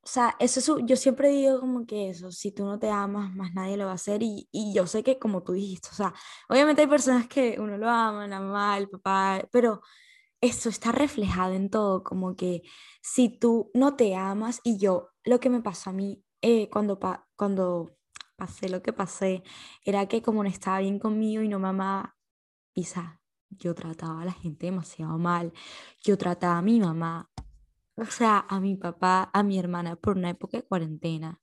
o 0.04 0.06
sea, 0.08 0.34
eso 0.40 0.58
es, 0.60 0.86
yo 0.86 0.96
siempre 0.96 1.28
digo 1.28 1.60
como 1.60 1.86
que 1.86 2.10
eso, 2.10 2.32
si 2.32 2.50
tú 2.50 2.64
no 2.64 2.78
te 2.78 2.90
amas, 2.90 3.32
más 3.36 3.54
nadie 3.54 3.76
lo 3.76 3.84
va 3.86 3.92
a 3.92 3.94
hacer. 3.94 4.22
Y, 4.22 4.48
y 4.50 4.74
yo 4.74 4.86
sé 4.86 5.04
que 5.04 5.18
como 5.18 5.42
tú 5.44 5.52
dijiste, 5.52 5.88
o 5.92 5.94
sea, 5.94 6.12
obviamente 6.48 6.82
hay 6.82 6.88
personas 6.88 7.28
que 7.28 7.56
uno 7.60 7.78
lo 7.78 7.88
ama, 7.88 8.26
la 8.26 8.40
mamá, 8.40 8.78
el 8.78 8.88
papá, 8.90 9.46
pero 9.52 9.80
eso 10.40 10.70
está 10.70 10.92
reflejado 10.92 11.54
en 11.54 11.70
todo, 11.70 12.04
como 12.04 12.36
que 12.36 12.62
si 13.02 13.30
tú 13.30 13.70
no 13.74 13.96
te 13.96 14.16
amas, 14.16 14.60
y 14.64 14.78
yo, 14.78 15.10
lo 15.24 15.40
que 15.40 15.50
me 15.50 15.62
pasó 15.62 15.90
a 15.90 15.94
mí 15.94 16.24
eh, 16.42 16.70
cuando, 16.70 17.00
cuando 17.36 17.96
pasé 18.36 18.68
lo 18.70 18.82
que 18.82 18.92
pasé, 18.94 19.44
era 19.84 20.08
que 20.08 20.22
como 20.22 20.44
no 20.44 20.50
estaba 20.50 20.80
bien 20.80 20.98
conmigo 21.00 21.42
y 21.44 21.48
no 21.48 21.60
me 21.60 21.68
amaba, 21.70 22.16
Isa, 22.74 23.21
yo 23.58 23.74
trataba 23.74 24.22
a 24.22 24.24
la 24.24 24.32
gente 24.32 24.66
demasiado 24.66 25.18
mal, 25.18 25.52
yo 26.00 26.16
trataba 26.18 26.58
a 26.58 26.62
mi 26.62 26.80
mamá, 26.80 27.30
o 27.96 28.04
sea, 28.06 28.46
a 28.48 28.60
mi 28.60 28.76
papá, 28.76 29.30
a 29.32 29.42
mi 29.42 29.58
hermana 29.58 29.96
por 29.96 30.16
una 30.16 30.30
época 30.30 30.56
de 30.58 30.64
cuarentena, 30.64 31.40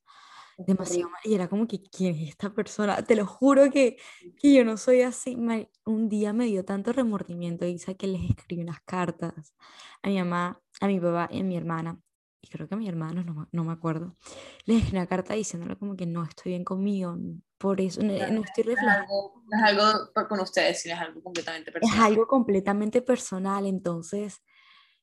demasiado 0.66 1.10
mal, 1.10 1.20
y 1.24 1.34
era 1.34 1.48
como 1.48 1.66
que, 1.66 1.82
¿quién 1.82 2.14
es 2.16 2.30
esta 2.30 2.50
persona? 2.52 3.02
Te 3.02 3.16
lo 3.16 3.26
juro 3.26 3.70
que, 3.70 3.96
que 4.38 4.54
yo 4.54 4.64
no 4.64 4.76
soy 4.76 5.02
así, 5.02 5.36
un 5.86 6.08
día 6.08 6.32
me 6.32 6.46
dio 6.46 6.64
tanto 6.64 6.92
remordimiento, 6.92 7.66
Isa, 7.66 7.94
que 7.94 8.06
les 8.06 8.30
escribí 8.30 8.62
unas 8.62 8.80
cartas 8.82 9.54
a 10.02 10.08
mi 10.08 10.18
mamá, 10.18 10.60
a 10.80 10.86
mi 10.86 11.00
papá 11.00 11.28
y 11.30 11.40
a 11.40 11.44
mi 11.44 11.56
hermana, 11.56 11.98
y 12.42 12.48
creo 12.48 12.68
que 12.68 12.74
a 12.74 12.78
mi 12.78 12.88
hermano, 12.88 13.22
no, 13.22 13.48
no 13.50 13.64
me 13.64 13.72
acuerdo, 13.72 14.16
les 14.64 14.78
escribí 14.78 14.98
una 14.98 15.06
carta 15.06 15.34
diciéndole 15.34 15.76
como 15.76 15.96
que 15.96 16.06
no 16.06 16.22
estoy 16.24 16.52
bien 16.52 16.64
conmigo, 16.64 17.16
por 17.58 17.80
eso 17.80 18.02
no, 18.02 18.12
estoy 18.12 18.64
reflejando. 18.64 19.06
No 19.46 19.58
es 19.58 19.62
algo, 19.62 19.82
algo 19.82 20.28
con 20.28 20.40
ustedes, 20.40 20.80
sino 20.80 20.94
es 20.94 21.00
algo 21.00 21.22
completamente 21.22 21.70
personal. 21.70 21.96
Es 21.96 22.04
algo 22.04 22.26
completamente 22.26 23.02
personal, 23.02 23.66
entonces 23.66 24.42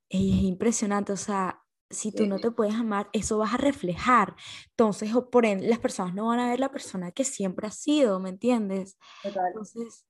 es 0.10 0.22
impresionante, 0.22 1.12
o 1.12 1.17
sea, 1.17 1.62
si 1.89 2.12
tú 2.12 2.25
no 2.25 2.39
te 2.39 2.51
puedes 2.51 2.75
amar, 2.75 3.10
eso 3.13 3.38
vas 3.38 3.53
a 3.53 3.58
reflejar. 3.58 4.36
Entonces, 4.72 5.13
o 5.15 5.29
por 5.29 5.46
ende, 5.46 5.67
las 5.67 5.79
personas 5.79 6.13
no 6.13 6.27
van 6.27 6.39
a 6.39 6.50
ver 6.50 6.60
la 6.60 6.72
persona 6.72 7.12
que 7.12 7.24
siempre 7.24 7.67
ha 7.67 7.72
sido, 7.72 8.20
¿me 8.20 8.29
entiendes? 8.29 8.98
Total. 9.24 9.48
Entonces, 9.48 10.06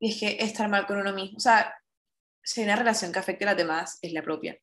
y 0.00 0.10
es 0.10 0.20
que 0.20 0.36
estar 0.40 0.68
mal 0.68 0.86
con 0.86 0.98
uno 0.98 1.12
mismo, 1.12 1.36
o 1.36 1.40
sea, 1.40 1.72
si 2.42 2.60
hay 2.60 2.66
una 2.66 2.76
relación 2.76 3.12
que 3.12 3.18
afecte 3.18 3.44
a 3.44 3.48
las 3.48 3.56
demás, 3.56 3.98
es 4.02 4.12
la 4.12 4.22
propia. 4.22 4.58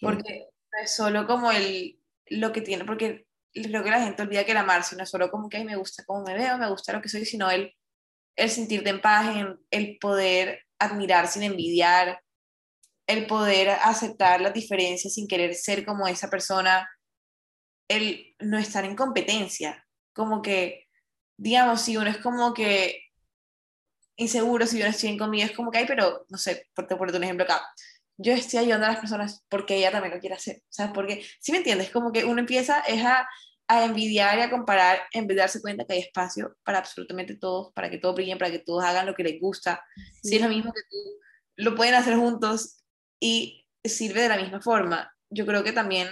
porque 0.00 0.48
no 0.74 0.82
es 0.82 0.94
solo 0.94 1.26
como 1.26 1.52
el, 1.52 2.00
lo 2.26 2.52
que 2.52 2.60
tiene, 2.60 2.84
porque 2.84 3.26
creo 3.52 3.84
que 3.84 3.90
la 3.90 4.02
gente 4.02 4.22
olvida 4.22 4.44
que 4.44 4.52
el 4.52 4.58
amarse 4.58 4.96
no 4.96 5.04
es 5.04 5.10
solo 5.10 5.30
como 5.30 5.48
que 5.48 5.64
me 5.64 5.76
gusta 5.76 6.04
cómo 6.04 6.24
me 6.24 6.34
veo, 6.34 6.58
me 6.58 6.68
gusta 6.68 6.92
lo 6.92 7.00
que 7.00 7.08
soy, 7.08 7.24
sino 7.24 7.50
el, 7.50 7.72
el 8.36 8.50
sentirte 8.50 8.90
en 8.90 9.00
paz, 9.00 9.34
el 9.70 9.98
poder 9.98 10.60
admirar 10.78 11.28
sin 11.28 11.44
envidiar, 11.44 12.20
el 13.06 13.26
poder 13.26 13.70
aceptar 13.70 14.40
las 14.40 14.54
diferencias 14.54 15.14
sin 15.14 15.28
querer 15.28 15.54
ser 15.54 15.84
como 15.84 16.08
esa 16.08 16.28
persona, 16.30 16.88
el 17.88 18.34
no 18.40 18.58
estar 18.58 18.84
en 18.84 18.96
competencia, 18.96 19.86
como 20.14 20.42
que, 20.42 20.88
digamos, 21.36 21.82
si 21.82 21.96
uno 21.96 22.10
es 22.10 22.18
como 22.18 22.54
que 22.54 23.02
inseguro, 24.16 24.66
si 24.66 24.78
yo 24.78 24.84
no 24.84 24.90
estoy 24.90 25.10
bien 25.10 25.18
conmigo, 25.18 25.44
es 25.44 25.56
como 25.56 25.70
que 25.70 25.78
hay, 25.78 25.86
pero 25.86 26.24
no 26.28 26.38
sé, 26.38 26.68
por, 26.74 26.86
por 26.86 27.14
un 27.14 27.24
ejemplo 27.24 27.44
acá, 27.44 27.62
yo 28.16 28.32
estoy 28.32 28.60
ayudando 28.60 28.86
a 28.86 28.90
las 28.90 29.00
personas 29.00 29.44
porque 29.48 29.76
ella 29.76 29.90
también 29.90 30.14
lo 30.14 30.20
quiere 30.20 30.36
hacer, 30.36 30.62
¿sabes? 30.68 30.92
Porque, 30.94 31.24
si 31.40 31.52
me 31.52 31.58
entiendes, 31.58 31.90
como 31.90 32.12
que 32.12 32.24
uno 32.24 32.40
empieza 32.40 32.80
es 32.80 33.04
a, 33.04 33.28
a 33.68 33.84
envidiar 33.84 34.38
y 34.38 34.42
a 34.42 34.50
comparar 34.50 35.00
en 35.12 35.26
vez 35.26 35.36
de 35.36 35.40
darse 35.40 35.60
cuenta 35.60 35.84
que 35.84 35.94
hay 35.94 36.00
espacio 36.00 36.56
para 36.64 36.78
absolutamente 36.78 37.36
todos, 37.36 37.72
para 37.72 37.90
que 37.90 37.98
todos 37.98 38.14
brillen, 38.14 38.38
para 38.38 38.50
que 38.50 38.60
todos 38.60 38.84
hagan 38.84 39.06
lo 39.06 39.14
que 39.14 39.24
les 39.24 39.40
gusta. 39.40 39.84
Si 40.22 40.36
es 40.36 40.42
lo 40.42 40.48
mismo 40.48 40.72
que 40.72 40.82
tú, 40.90 40.96
lo 41.56 41.74
pueden 41.74 41.94
hacer 41.94 42.16
juntos 42.16 42.84
y 43.20 43.66
sirve 43.82 44.22
de 44.22 44.28
la 44.28 44.36
misma 44.36 44.60
forma. 44.60 45.12
Yo 45.30 45.46
creo 45.46 45.64
que 45.64 45.72
también 45.72 46.08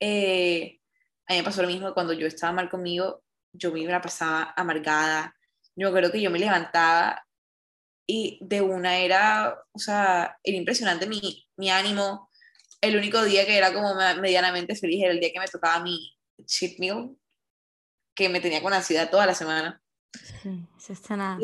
eh, 0.00 0.80
a 1.26 1.32
mí 1.32 1.38
me 1.38 1.44
pasó 1.44 1.62
lo 1.62 1.68
mismo 1.68 1.94
cuando 1.94 2.12
yo 2.12 2.26
estaba 2.26 2.52
mal 2.52 2.68
conmigo, 2.68 3.22
yo 3.52 3.72
me 3.72 3.84
la 3.84 4.00
pasaba 4.00 4.52
amargada. 4.56 5.34
Yo 5.76 5.92
creo 5.92 6.10
que 6.10 6.20
yo 6.20 6.30
me 6.30 6.38
levantaba 6.38 7.22
y 8.10 8.38
de 8.40 8.62
una 8.62 8.98
era, 8.98 9.62
o 9.70 9.78
sea, 9.78 10.38
era 10.42 10.56
impresionante 10.56 11.06
mi, 11.06 11.46
mi 11.58 11.70
ánimo. 11.70 12.30
El 12.80 12.96
único 12.96 13.22
día 13.22 13.44
que 13.44 13.58
era 13.58 13.72
como 13.72 13.94
medianamente 14.18 14.74
feliz 14.74 15.04
era 15.04 15.12
el 15.12 15.20
día 15.20 15.30
que 15.30 15.38
me 15.38 15.46
tocaba 15.46 15.80
mi 15.80 16.16
cheat 16.46 16.78
meal, 16.78 17.14
que 18.14 18.30
me 18.30 18.40
tenía 18.40 18.62
con 18.62 18.72
ansiedad 18.72 19.10
toda 19.10 19.26
la 19.26 19.34
semana. 19.34 19.82
Sí, 20.42 20.66
eso 20.78 20.94
está 20.94 21.18
nada. 21.18 21.38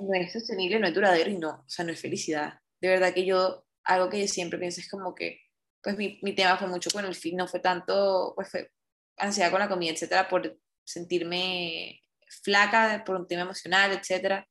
no 0.00 0.14
es 0.14 0.32
sostenible, 0.32 0.80
no 0.80 0.86
es 0.86 0.94
duradero 0.94 1.30
y 1.30 1.36
no, 1.36 1.50
o 1.50 1.68
sea, 1.68 1.84
no 1.84 1.92
es 1.92 2.00
felicidad. 2.00 2.58
De 2.80 2.88
verdad 2.88 3.12
que 3.12 3.26
yo, 3.26 3.66
algo 3.84 4.08
que 4.08 4.20
yo 4.22 4.28
siempre 4.28 4.58
pienso 4.58 4.80
es 4.80 4.88
como 4.88 5.14
que, 5.14 5.42
pues 5.82 5.98
mi, 5.98 6.18
mi 6.22 6.34
tema 6.34 6.56
fue 6.56 6.68
mucho 6.68 6.88
con 6.90 7.04
el 7.04 7.14
fin, 7.14 7.36
no 7.36 7.46
fue 7.46 7.60
tanto, 7.60 8.32
pues 8.34 8.50
fue 8.50 8.72
ansiedad 9.18 9.50
con 9.50 9.60
la 9.60 9.68
comida, 9.68 9.92
etcétera, 9.92 10.26
por 10.26 10.58
sentirme 10.84 12.00
flaca 12.42 13.04
por 13.04 13.16
un 13.16 13.28
tema 13.28 13.42
emocional, 13.42 13.92
etcétera 13.92 14.48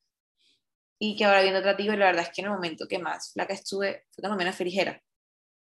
y 0.99 1.15
que 1.15 1.25
ahora 1.25 1.41
viendo 1.41 1.59
atrás 1.59 1.77
digo, 1.77 1.93
la 1.93 2.05
verdad 2.05 2.23
es 2.23 2.31
que 2.33 2.41
en 2.41 2.47
el 2.47 2.53
momento 2.53 2.87
que 2.87 2.99
más 2.99 3.31
flaca 3.33 3.53
estuve 3.53 4.05
fue 4.11 4.21
cuando 4.21 4.37
menos 4.37 4.55
feliz 4.55 4.77
era. 4.77 5.01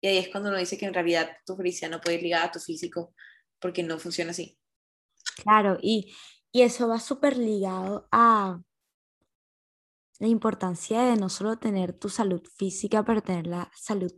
Y 0.01 0.07
ahí 0.07 0.17
es 0.17 0.29
cuando 0.29 0.49
uno 0.49 0.57
dice 0.57 0.77
que 0.77 0.85
en 0.85 0.93
realidad 0.93 1.29
tu 1.45 1.55
felicidad 1.55 1.91
no 1.91 2.01
puede 2.01 2.17
ir 2.17 2.23
ligada 2.23 2.45
a 2.45 2.51
tu 2.51 2.59
físico, 2.59 3.13
porque 3.59 3.83
no 3.83 3.99
funciona 3.99 4.31
así. 4.31 4.57
Claro, 5.43 5.77
y, 5.81 6.13
y 6.51 6.63
eso 6.63 6.87
va 6.87 6.99
súper 6.99 7.37
ligado 7.37 8.07
a 8.11 8.59
la 10.19 10.27
importancia 10.27 11.01
de 11.01 11.15
no 11.15 11.29
solo 11.29 11.57
tener 11.57 11.93
tu 11.93 12.09
salud 12.09 12.41
física, 12.55 13.03
pero 13.03 13.23
tener 13.23 13.47
la 13.47 13.71
salud, 13.75 14.11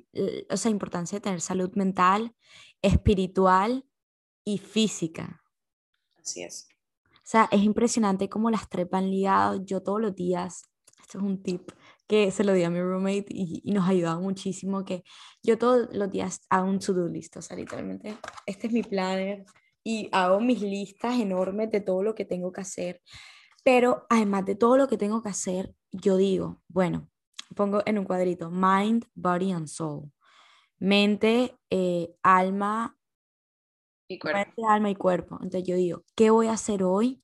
o 0.50 0.58
sea, 0.58 0.72
importancia 0.72 1.18
de 1.18 1.24
tener 1.24 1.42
salud 1.42 1.72
mental, 1.76 2.36
espiritual 2.82 3.86
y 4.44 4.58
física. 4.58 5.44
Así 6.18 6.44
es. 6.44 6.68
O 7.10 7.26
sea, 7.26 7.48
es 7.52 7.62
impresionante 7.62 8.28
cómo 8.28 8.50
las 8.50 8.68
tres 8.68 8.90
van 8.90 9.10
ligadas. 9.10 9.62
Yo 9.64 9.82
todos 9.82 10.02
los 10.02 10.14
días 10.14 10.64
esto 11.04 11.18
es 11.20 11.24
un 11.24 11.44
tip 11.44 11.70
que 12.08 12.32
se 12.32 12.44
lo 12.44 12.54
di 12.54 12.64
a 12.64 12.70
mi 12.70 12.82
roommate 12.82 13.26
y, 13.30 13.62
y, 13.64 13.72
nos 13.72 13.86
ha 13.86 13.92
ayudado 13.92 14.22
muchísimo, 14.22 14.84
que 14.84 15.04
yo 15.42 15.58
todos 15.58 15.90
los 15.94 16.10
días 16.10 16.42
hago 16.50 16.68
un 16.68 16.80
to-do 16.80 17.08
list, 17.08 17.38
o 17.38 17.42
sea, 17.42 17.58
literalmente, 17.58 18.18
este 18.46 18.68
es 18.68 18.74
mi 18.74 18.84
planner 18.84 19.46
y 19.84 20.10
hago 20.12 20.40
mis 20.40 20.62
listas 20.62 21.20
enormes 21.20 21.70
de 21.72 21.82
todo 21.82 22.04
lo 22.04 22.16
que 22.16 22.26
tengo 22.26 22.52
que 22.52 22.62
hacer, 22.62 23.02
pero 23.64 24.06
además 24.10 24.46
de 24.46 24.56
todo 24.56 24.78
lo 24.78 24.88
que 24.88 24.98
tengo 24.98 25.22
que 25.22 25.30
hacer, 25.30 25.74
yo 25.92 26.18
digo, 26.18 26.62
bueno, 26.68 27.10
pongo 27.56 27.82
en 27.86 28.00
un 28.00 28.06
cuadrito, 28.06 28.50
mind, 28.50 29.06
body 29.14 29.52
and 29.52 29.68
soul, 29.68 30.12
mente, 30.80 31.58
eh, 31.70 32.16
alma, 32.24 32.98
y 34.08 34.20
cuerpo. 34.20 34.40
Mente, 34.40 34.62
alma 34.68 34.90
y 34.90 34.96
cuerpo. 34.96 35.36
Entonces 35.42 35.64
yo 35.64 35.76
digo, 35.76 36.04
¿qué 36.16 36.30
voy 36.30 36.48
a 36.48 36.54
hacer 36.54 36.84
hoy 36.84 37.24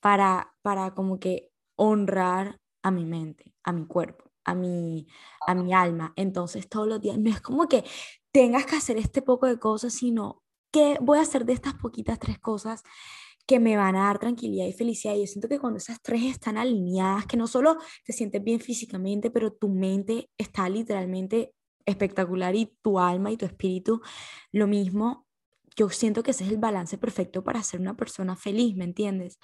para, 0.00 0.54
para 0.62 0.94
como 0.94 1.18
que 1.18 1.52
honrar 1.76 2.61
a 2.82 2.90
mi 2.90 3.04
mente, 3.04 3.54
a 3.64 3.72
mi 3.72 3.86
cuerpo. 3.86 4.30
a 4.44 4.54
mi, 4.54 5.06
a 5.46 5.54
mi 5.54 5.72
alma. 5.72 6.12
Entonces 6.16 6.68
todos 6.68 6.88
los 6.88 7.00
días, 7.00 7.18
no 7.18 7.30
es 7.30 7.40
como 7.40 7.68
que 7.68 7.84
tengas 8.32 8.66
que 8.66 8.76
hacer 8.76 8.96
este 8.98 9.22
poco 9.22 9.46
de 9.46 9.58
cosas, 9.58 9.94
sino 9.94 10.42
que 10.72 10.98
voy 11.00 11.18
a 11.18 11.22
hacer 11.22 11.44
de 11.44 11.52
estas 11.52 11.74
poquitas 11.74 12.18
tres 12.18 12.38
cosas 12.40 12.82
que 13.46 13.60
me 13.60 13.76
van 13.76 13.96
a 13.96 14.06
dar 14.06 14.18
tranquilidad 14.18 14.66
y 14.66 14.72
felicidad. 14.72 15.14
Y 15.14 15.20
yo 15.20 15.26
siento 15.26 15.48
que 15.48 15.58
cuando 15.58 15.78
esas 15.78 16.00
tres 16.02 16.22
están 16.24 16.56
alineadas, 16.56 17.26
que 17.26 17.36
no 17.36 17.46
solo 17.46 17.76
te 18.04 18.12
sientes 18.12 18.42
bien 18.42 18.60
físicamente, 18.60 19.30
pero 19.30 19.52
tu 19.52 19.68
mente 19.68 20.30
está 20.38 20.68
literalmente 20.68 21.54
espectacular 21.86 22.54
y 22.54 22.76
tu 22.82 22.98
alma 22.98 23.30
y 23.32 23.36
tu 23.36 23.44
espíritu 23.46 24.00
lo 24.52 24.66
mismo. 24.66 25.26
Yo 25.76 25.88
siento 25.90 26.22
que 26.22 26.32
ese 26.32 26.44
es 26.44 26.50
el 26.50 26.58
balance 26.58 26.98
perfecto 26.98 27.42
para 27.42 27.62
ser 27.62 27.80
una 27.80 27.96
persona 27.96 28.36
feliz, 28.36 28.76
¿me 28.76 28.84
entiendes? 28.84 29.38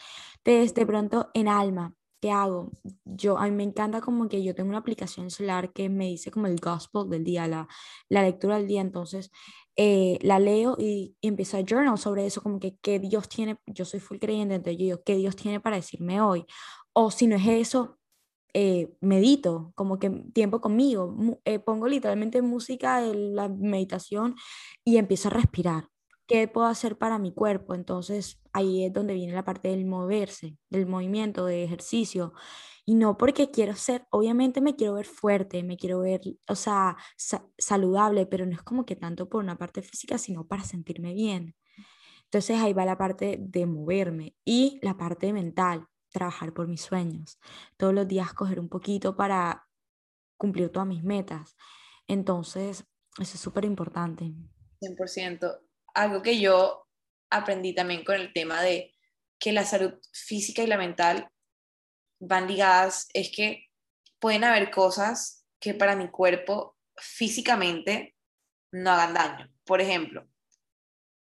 Entonces, 0.45 0.75
de 0.75 0.87
pronto, 0.87 1.31
en 1.35 1.49
alma, 1.49 1.95
¿qué 2.21 2.31
hago? 2.31 2.73
Yo, 3.05 3.39
a 3.39 3.45
mí 3.45 3.51
me 3.53 3.63
encanta 3.65 4.01
como 4.01 4.29
que 4.29 4.43
yo 4.43 4.55
tengo 4.55 4.71
una 4.71 4.79
aplicación 4.79 5.31
celular 5.31 5.73
que 5.73 5.89
me 5.89 6.07
dice 6.07 6.31
como 6.31 6.47
el 6.47 6.59
gospel 6.61 7.09
del 7.09 7.25
día, 7.25 7.47
la, 7.47 7.69
la 8.09 8.23
lectura 8.23 8.59
del 8.59 8.67
día, 8.67 8.81
entonces 8.81 9.31
eh, 9.77 10.19
la 10.23 10.41
leo 10.41 10.77
y, 10.79 11.17
empiezo 11.23 11.57
a 11.57 11.63
journal 11.63 11.99
sobre 11.99 12.27
eso, 12.27 12.43
como 12.43 12.59
que 12.59 12.77
qué 12.83 12.99
Dios 12.99 13.29
tiene, 13.29 13.59
yo 13.67 13.85
soy 13.85 14.01
full 14.01 14.19
creyente, 14.19 14.57
entonces 14.57 14.79
yo 14.79 14.85
digo, 14.85 15.03
¿qué 15.05 15.17
Dios 15.17 15.37
tiene 15.37 15.61
para 15.61 15.77
decirme 15.77 16.21
hoy? 16.21 16.45
O 16.93 17.11
si 17.13 17.29
no 17.29 17.37
es 17.37 17.47
eso, 17.47 17.99
eh, 18.55 18.93
medito, 19.01 19.73
como 19.77 19.99
que 20.01 20.11
tiempo 20.35 20.61
conmigo, 20.61 21.17
eh, 21.45 21.61
pongo 21.61 21.87
literalmente 21.87 22.43
música 22.43 23.01
la 23.03 23.49
meditación 23.49 24.35
y 24.85 24.97
empiezo 24.97 25.29
a 25.29 25.33
respirar. 25.33 25.89
¿Qué 26.29 26.47
puedo 26.47 26.67
hacer 26.67 26.99
para 26.99 27.19
mi 27.19 27.33
cuerpo? 27.33 27.75
Entonces 27.75 28.39
ahí 28.53 28.85
es 28.85 28.93
donde 28.93 29.15
viene 29.15 29.33
la 29.33 29.47
parte 29.47 29.69
del 29.69 29.87
moverse, 29.87 30.59
del 30.69 30.87
movimiento, 30.87 31.47
de 31.47 31.65
ejercicio. 31.65 32.35
Y 32.85 32.97
no 32.97 33.17
porque 33.17 33.51
quiero 33.51 33.75
ser, 33.75 34.07
obviamente 34.11 34.61
me 34.61 34.77
quiero 34.77 34.95
ver 34.95 35.07
fuerte, 35.07 35.63
me 35.63 35.79
quiero 35.79 36.01
ver, 36.01 36.21
o 36.47 36.55
sea, 36.55 36.99
saludable, 37.57 38.27
pero 38.27 38.45
no 38.45 38.53
es 38.53 38.63
como 38.63 38.85
que 38.85 38.95
tanto 38.95 39.29
por 39.29 39.43
una 39.43 39.57
parte 39.57 39.81
física, 39.81 40.19
sino 40.19 40.47
para 40.47 40.65
sentirme 40.65 41.15
bien. 41.15 41.57
Entonces 42.25 42.61
ahí 42.61 42.75
va 42.75 42.85
la 42.85 42.99
parte 42.99 43.39
de 43.41 43.65
moverme 43.65 44.37
y 44.45 44.79
la 44.83 44.99
parte 44.99 45.33
mental, 45.33 45.87
trabajar 46.11 46.53
por 46.53 46.69
mis 46.69 46.83
sueños. 46.83 47.39
Todos 47.79 47.95
los 47.95 48.07
días 48.07 48.35
coger 48.35 48.61
un 48.61 48.69
poquito 48.69 49.17
para 49.17 49.67
cumplir 50.37 50.69
todas 50.69 50.89
mis 50.89 51.03
metas. 51.03 51.57
Entonces, 52.07 52.85
eso 53.19 53.35
es 53.35 53.41
súper 53.41 53.65
importante. 53.65 54.35
100%. 54.81 55.68
Algo 55.99 56.23
que 56.23 56.39
yo 56.39 56.87
aprendí 57.29 57.75
también 57.75 58.05
con 58.05 58.15
el 58.15 58.33
tema 58.33 58.63
de 58.63 58.95
que 59.41 59.51
la 59.51 59.65
salud 59.65 59.95
física 60.13 60.63
y 60.63 60.69
la 60.69 60.79
mental 60.79 61.29
van 62.21 62.47
ligadas 62.47 63.09
es 63.15 63.33
que 63.35 63.67
pueden 64.21 64.45
haber 64.45 64.71
cosas 64.71 65.45
que 65.59 65.75
para 65.75 65.97
mi 65.97 66.09
cuerpo 66.09 66.77
físicamente 66.97 68.15
no 68.71 68.93
hagan 68.93 69.15
daño. 69.15 69.53
Por 69.65 69.81
ejemplo, 69.81 70.29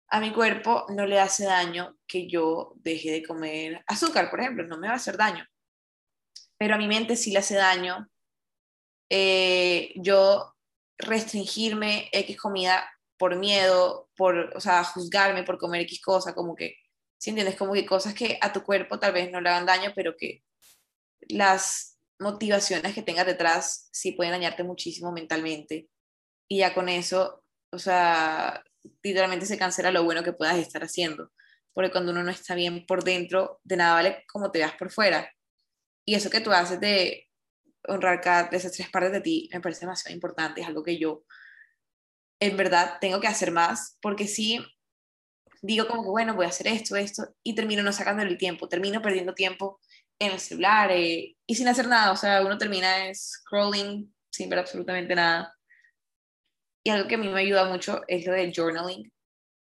a 0.09 0.21
mi 0.21 0.35
cuerpo 0.35 0.85
no 0.91 1.07
le 1.07 1.19
hace 1.19 1.47
daño 1.47 1.97
que 2.07 2.29
yo 2.29 2.75
deje 2.77 3.11
de 3.11 3.27
comer 3.27 3.83
azúcar, 3.87 4.29
por 4.29 4.41
ejemplo, 4.41 4.67
no 4.67 4.77
me 4.77 4.89
va 4.89 4.93
a 4.93 4.97
hacer 4.97 5.17
daño. 5.17 5.47
Pero 6.59 6.75
a 6.75 6.79
mi 6.79 6.89
mente 6.89 7.17
sí 7.17 7.31
le 7.31 7.39
hace 7.39 7.55
daño 7.55 8.07
eh, 9.09 9.95
yo 9.97 10.55
restringirme 10.99 12.11
X 12.13 12.37
comida 12.37 12.87
por 13.19 13.37
miedo, 13.37 14.11
por, 14.17 14.53
o 14.57 14.61
sea, 14.61 14.85
juzgarme 14.85 15.43
por 15.43 15.59
comer 15.59 15.83
X 15.83 16.01
cosa, 16.01 16.35
como 16.35 16.55
que, 16.55 16.77
si 17.19 17.31
entiendes? 17.31 17.57
Como 17.57 17.73
que 17.73 17.87
cosas 17.87 18.15
que 18.15 18.39
a 18.41 18.53
tu 18.53 18.63
cuerpo 18.63 18.99
tal 18.99 19.13
vez 19.13 19.31
no 19.31 19.41
le 19.41 19.49
hagan 19.49 19.67
daño, 19.67 19.93
pero 19.95 20.17
que 20.17 20.45
las 21.29 21.99
motivaciones 22.21 22.95
que 22.95 23.03
tengas 23.03 23.27
detrás 23.27 23.89
sí 23.93 24.13
pueden 24.13 24.33
dañarte 24.33 24.63
muchísimo 24.63 25.13
mentalmente. 25.13 25.89
Y 26.49 26.59
ya 26.59 26.75
con 26.75 26.89
eso, 26.89 27.45
o 27.73 27.79
sea, 27.79 28.63
literalmente 29.03 29.47
se 29.47 29.59
cancela 29.59 29.91
lo 29.91 30.05
bueno 30.05 30.23
que 30.23 30.33
puedas 30.33 30.57
estar 30.57 30.83
haciendo. 30.83 31.33
Porque 31.73 31.91
cuando 31.91 32.13
uno 32.13 32.23
no 32.23 32.31
está 32.31 32.55
bien 32.55 32.87
por 32.87 33.05
dentro, 33.05 33.61
de 33.65 33.77
nada 33.77 33.95
vale 33.95 34.25
como 34.33 34.51
te 34.51 34.59
veas 34.61 34.75
por 34.75 34.91
fuera. 34.91 35.31
Y 36.05 36.15
eso 36.15 36.31
que 36.31 36.41
tú 36.41 36.51
haces 36.53 36.81
de 36.81 37.29
honrar 37.87 38.21
cada 38.21 38.45
de 38.45 38.57
esas 38.57 38.73
tres 38.73 38.89
partes 38.91 39.13
de 39.13 39.21
ti 39.21 39.49
me 39.53 39.61
parece 39.61 39.81
demasiado 39.81 40.15
importante. 40.15 40.61
Es 40.61 40.67
algo 40.67 40.83
que 40.83 40.99
yo, 40.99 41.25
en 42.41 42.57
verdad, 42.57 42.99
tengo 43.01 43.21
que 43.21 43.29
hacer 43.29 43.51
más. 43.51 43.97
Porque 44.01 44.27
sí, 44.27 44.61
digo 45.63 45.87
como 45.87 46.03
que, 46.03 46.11
bueno, 46.11 46.35
voy 46.35 46.47
a 46.47 46.51
hacer 46.51 46.69
esto, 46.69 46.97
esto, 46.97 47.35
y 47.43 47.55
termino 47.55 47.83
no 47.83 47.93
sacando 47.93 48.23
el 48.23 48.39
tiempo, 48.39 48.69
termino 48.69 49.03
perdiendo 49.03 49.35
tiempo 49.35 49.81
en 50.19 50.33
el 50.33 50.41
celular 50.41 50.91
eh, 50.93 51.37
y 51.47 51.55
sin 51.55 51.69
hacer 51.69 51.87
nada, 51.87 52.13
o 52.13 52.17
sea, 52.17 52.45
uno 52.45 52.59
termina 52.59 53.13
scrolling 53.15 54.13
sin 54.31 54.49
ver 54.49 54.59
absolutamente 54.61 55.15
nada. 55.15 55.55
Y 56.85 56.91
algo 56.91 57.09
que 57.09 57.17
a 57.17 57.19
mí 57.19 57.29
me 57.29 57.41
ayuda 57.41 57.65
mucho 57.67 58.03
es 58.09 58.27
lo 58.27 58.33
del 58.33 58.53
journaling. 58.55 59.13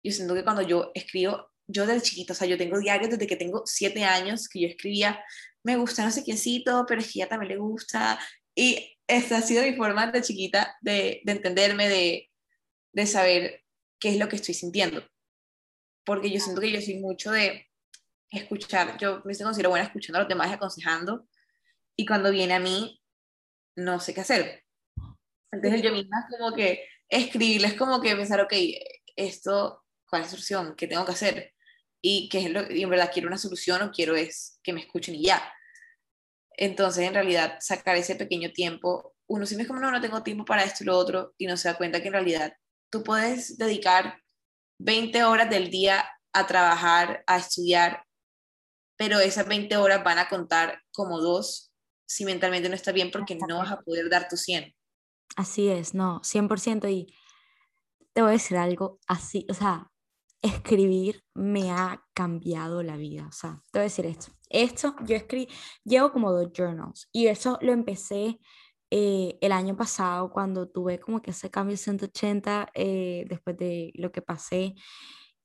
Yo 0.04 0.12
siento 0.12 0.34
que 0.34 0.44
cuando 0.44 0.62
yo 0.62 0.92
escribo, 0.94 1.52
yo 1.68 1.86
desde 1.86 2.02
chiquito, 2.02 2.34
o 2.34 2.36
sea, 2.36 2.48
yo 2.48 2.58
tengo 2.58 2.80
diarios 2.80 3.12
desde 3.12 3.28
que 3.28 3.36
tengo 3.36 3.64
siete 3.66 4.04
años 4.04 4.48
que 4.48 4.62
yo 4.62 4.68
escribía, 4.68 5.24
me 5.64 5.78
gusta 5.78 6.04
no 6.04 6.12
sé 6.12 6.24
quiéncito, 6.24 6.86
pero 6.88 7.02
es 7.02 7.12
que 7.12 7.20
ya 7.20 7.28
también 7.28 7.50
le 7.50 7.58
gusta. 7.58 8.20
Y 8.56 8.98
esta 9.08 9.38
ha 9.38 9.42
sido 9.42 9.64
mi 9.64 9.76
forma 9.76 10.08
de 10.08 10.22
chiquita 10.22 10.76
de, 10.82 11.22
de 11.24 11.32
entenderme, 11.32 11.90
de, 11.90 12.31
de 12.94 13.06
saber 13.06 13.64
qué 14.00 14.10
es 14.10 14.18
lo 14.18 14.28
que 14.28 14.36
estoy 14.36 14.54
sintiendo. 14.54 15.04
Porque 16.06 16.32
yo 16.32 16.40
siento 16.40 16.62
que 16.62 16.72
yo 16.72 16.82
soy 16.82 16.96
mucho 17.00 17.32
de 17.32 17.68
escuchar, 18.30 18.98
yo 18.98 19.22
me 19.26 19.38
considero 19.38 19.70
buena 19.70 19.86
escuchando 19.86 20.20
a 20.20 20.22
los 20.22 20.30
demás 20.30 20.50
y 20.50 20.54
aconsejando, 20.54 21.28
y 21.96 22.06
cuando 22.06 22.32
viene 22.32 22.54
a 22.54 22.60
mí, 22.60 23.02
no 23.76 24.00
sé 24.00 24.14
qué 24.14 24.22
hacer. 24.22 24.64
Entonces 25.52 25.82
yo 25.82 25.92
misma 25.92 26.28
como 26.30 26.56
que 26.56 26.86
escribirles 27.10 27.74
como 27.74 28.02
que 28.02 28.16
pensar, 28.16 28.40
ok, 28.42 28.54
esto, 29.16 29.84
¿cuál 30.10 30.22
es 30.22 30.28
la 30.28 30.32
solución? 30.32 30.76
¿Qué 30.76 30.88
tengo 30.88 31.06
que 31.06 31.12
hacer? 31.12 31.54
Y, 32.02 32.30
qué 32.30 32.40
es 32.40 32.50
lo, 32.50 32.72
y 32.72 32.84
en 32.84 32.90
verdad 32.90 33.12
quiero 33.14 33.28
una 33.28 33.38
solución 33.38 33.82
o 33.82 33.92
quiero 33.92 34.16
es 34.16 34.60
que 34.64 34.74
me 34.74 34.82
escuchen 34.82 35.16
y 35.16 35.26
ya. 35.26 35.54
Entonces, 36.58 37.06
en 37.06 37.14
realidad, 37.14 37.58
sacar 37.60 37.96
ese 37.98 38.16
pequeño 38.16 38.52
tiempo, 38.52 39.16
uno 39.28 39.46
siempre 39.46 39.64
es 39.64 39.68
como, 39.68 39.80
no, 39.80 39.92
no 39.92 40.02
tengo 40.02 40.24
tiempo 40.24 40.46
para 40.46 40.64
esto 40.64 40.84
y 40.84 40.88
lo 40.88 40.98
otro, 40.98 41.34
y 41.38 41.46
no 41.48 41.58
se 41.58 41.68
da 41.68 41.78
cuenta 41.78 42.02
que 42.02 42.08
en 42.08 42.14
realidad 42.14 42.54
tú 42.92 43.04
puedes 43.04 43.58
dedicar 43.58 44.22
20 44.80 45.24
horas 45.24 45.50
del 45.50 45.70
día 45.70 46.06
a 46.34 46.46
trabajar, 46.46 47.24
a 47.26 47.38
estudiar, 47.38 48.06
pero 48.98 49.20
esas 49.20 49.48
20 49.48 49.76
horas 49.78 50.04
van 50.04 50.20
a 50.20 50.30
contar 50.30 50.82
como 50.94 51.20
dos 51.20 51.72
si 52.06 52.26
mentalmente 52.26 52.70
no 52.70 52.76
está 52.76 52.92
bien 52.92 53.10
porque 53.10 53.38
no 53.48 53.58
vas 53.58 53.72
a 53.72 53.80
poder 53.82 54.10
dar 54.10 54.28
tu 54.28 54.36
100. 54.38 54.76
Así 55.38 55.70
es, 55.70 55.94
no, 55.94 56.20
100% 56.22 56.90
y 56.90 57.16
te 58.14 58.22
voy 58.22 58.30
a 58.30 58.34
decir 58.34 58.58
algo 58.58 59.00
así, 59.08 59.48
o 59.50 59.54
sea, 59.54 59.90
escribir 60.42 61.24
me 61.34 61.72
ha 61.72 62.04
cambiado 62.14 62.84
la 62.84 62.98
vida, 62.98 63.28
o 63.28 63.32
sea, 63.32 63.62
te 63.72 63.80
voy 63.80 63.82
a 63.82 63.84
decir 63.84 64.06
esto. 64.06 64.32
Esto, 64.50 64.96
yo 65.06 65.16
escribí, 65.16 65.48
llevo 65.86 66.12
como 66.12 66.34
dos 66.34 66.52
journals 66.54 67.08
y 67.14 67.28
eso 67.28 67.58
lo 67.62 67.72
empecé 67.72 68.40
eh, 68.92 69.38
el 69.42 69.54
año 69.54 69.78
pasado 69.78 70.30
cuando 70.32 70.68
tuve 70.68 71.00
como 71.00 71.22
que 71.22 71.32
ese 71.32 71.50
cambio 71.50 71.78
180 71.78 72.70
eh, 72.74 73.26
después 73.30 73.58
de 73.58 73.92
lo 73.96 74.12
que 74.12 74.22
pasé 74.22 74.76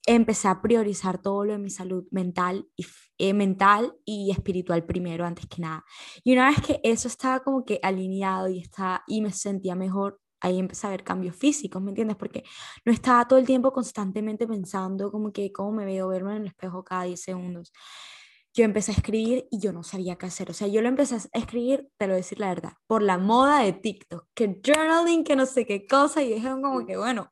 empecé 0.06 0.48
a 0.48 0.62
priorizar 0.62 1.20
todo 1.20 1.44
lo 1.44 1.52
de 1.52 1.58
mi 1.58 1.70
salud 1.70 2.06
mental 2.10 2.68
y, 2.76 2.86
eh, 3.18 3.34
mental 3.34 3.94
y 4.04 4.30
espiritual 4.30 4.84
primero, 4.84 5.26
antes 5.26 5.46
que 5.46 5.60
nada. 5.62 5.84
Y 6.24 6.32
una 6.32 6.48
vez 6.48 6.60
que 6.60 6.80
eso 6.84 7.08
estaba 7.08 7.40
como 7.40 7.64
que 7.64 7.80
alineado 7.82 8.48
y, 8.48 8.60
estaba, 8.60 9.02
y 9.06 9.20
me 9.20 9.32
sentía 9.32 9.74
mejor, 9.74 10.20
ahí 10.40 10.58
empecé 10.58 10.86
a 10.86 10.90
ver 10.90 11.02
cambios 11.04 11.36
físicos, 11.36 11.82
¿me 11.82 11.90
entiendes? 11.90 12.16
Porque 12.16 12.44
no 12.84 12.92
estaba 12.92 13.26
todo 13.26 13.38
el 13.38 13.46
tiempo 13.46 13.72
constantemente 13.72 14.46
pensando 14.46 15.10
como 15.10 15.32
que 15.32 15.52
cómo 15.52 15.72
me 15.72 15.84
veo, 15.84 16.08
verme 16.08 16.36
en 16.36 16.42
el 16.42 16.48
espejo 16.48 16.84
cada 16.84 17.04
10 17.04 17.20
segundos. 17.20 17.72
Yo 18.56 18.64
empecé 18.64 18.90
a 18.90 18.94
escribir 18.94 19.46
y 19.50 19.60
yo 19.60 19.72
no 19.72 19.82
sabía 19.82 20.16
qué 20.16 20.26
hacer. 20.26 20.50
O 20.50 20.54
sea, 20.54 20.66
yo 20.66 20.80
lo 20.80 20.88
empecé 20.88 21.16
a 21.16 21.38
escribir, 21.38 21.90
te 21.98 22.06
lo 22.06 22.14
voy 22.14 22.16
a 22.20 22.24
decir 22.24 22.40
la 22.40 22.48
verdad, 22.48 22.72
por 22.86 23.02
la 23.02 23.18
moda 23.18 23.60
de 23.60 23.74
TikTok, 23.74 24.26
que 24.34 24.60
journaling, 24.64 25.24
que 25.24 25.36
no 25.36 25.44
sé 25.44 25.66
qué 25.66 25.86
cosa, 25.86 26.22
y 26.22 26.34
dije 26.34 26.48
como 26.48 26.86
que, 26.86 26.96
bueno, 26.96 27.30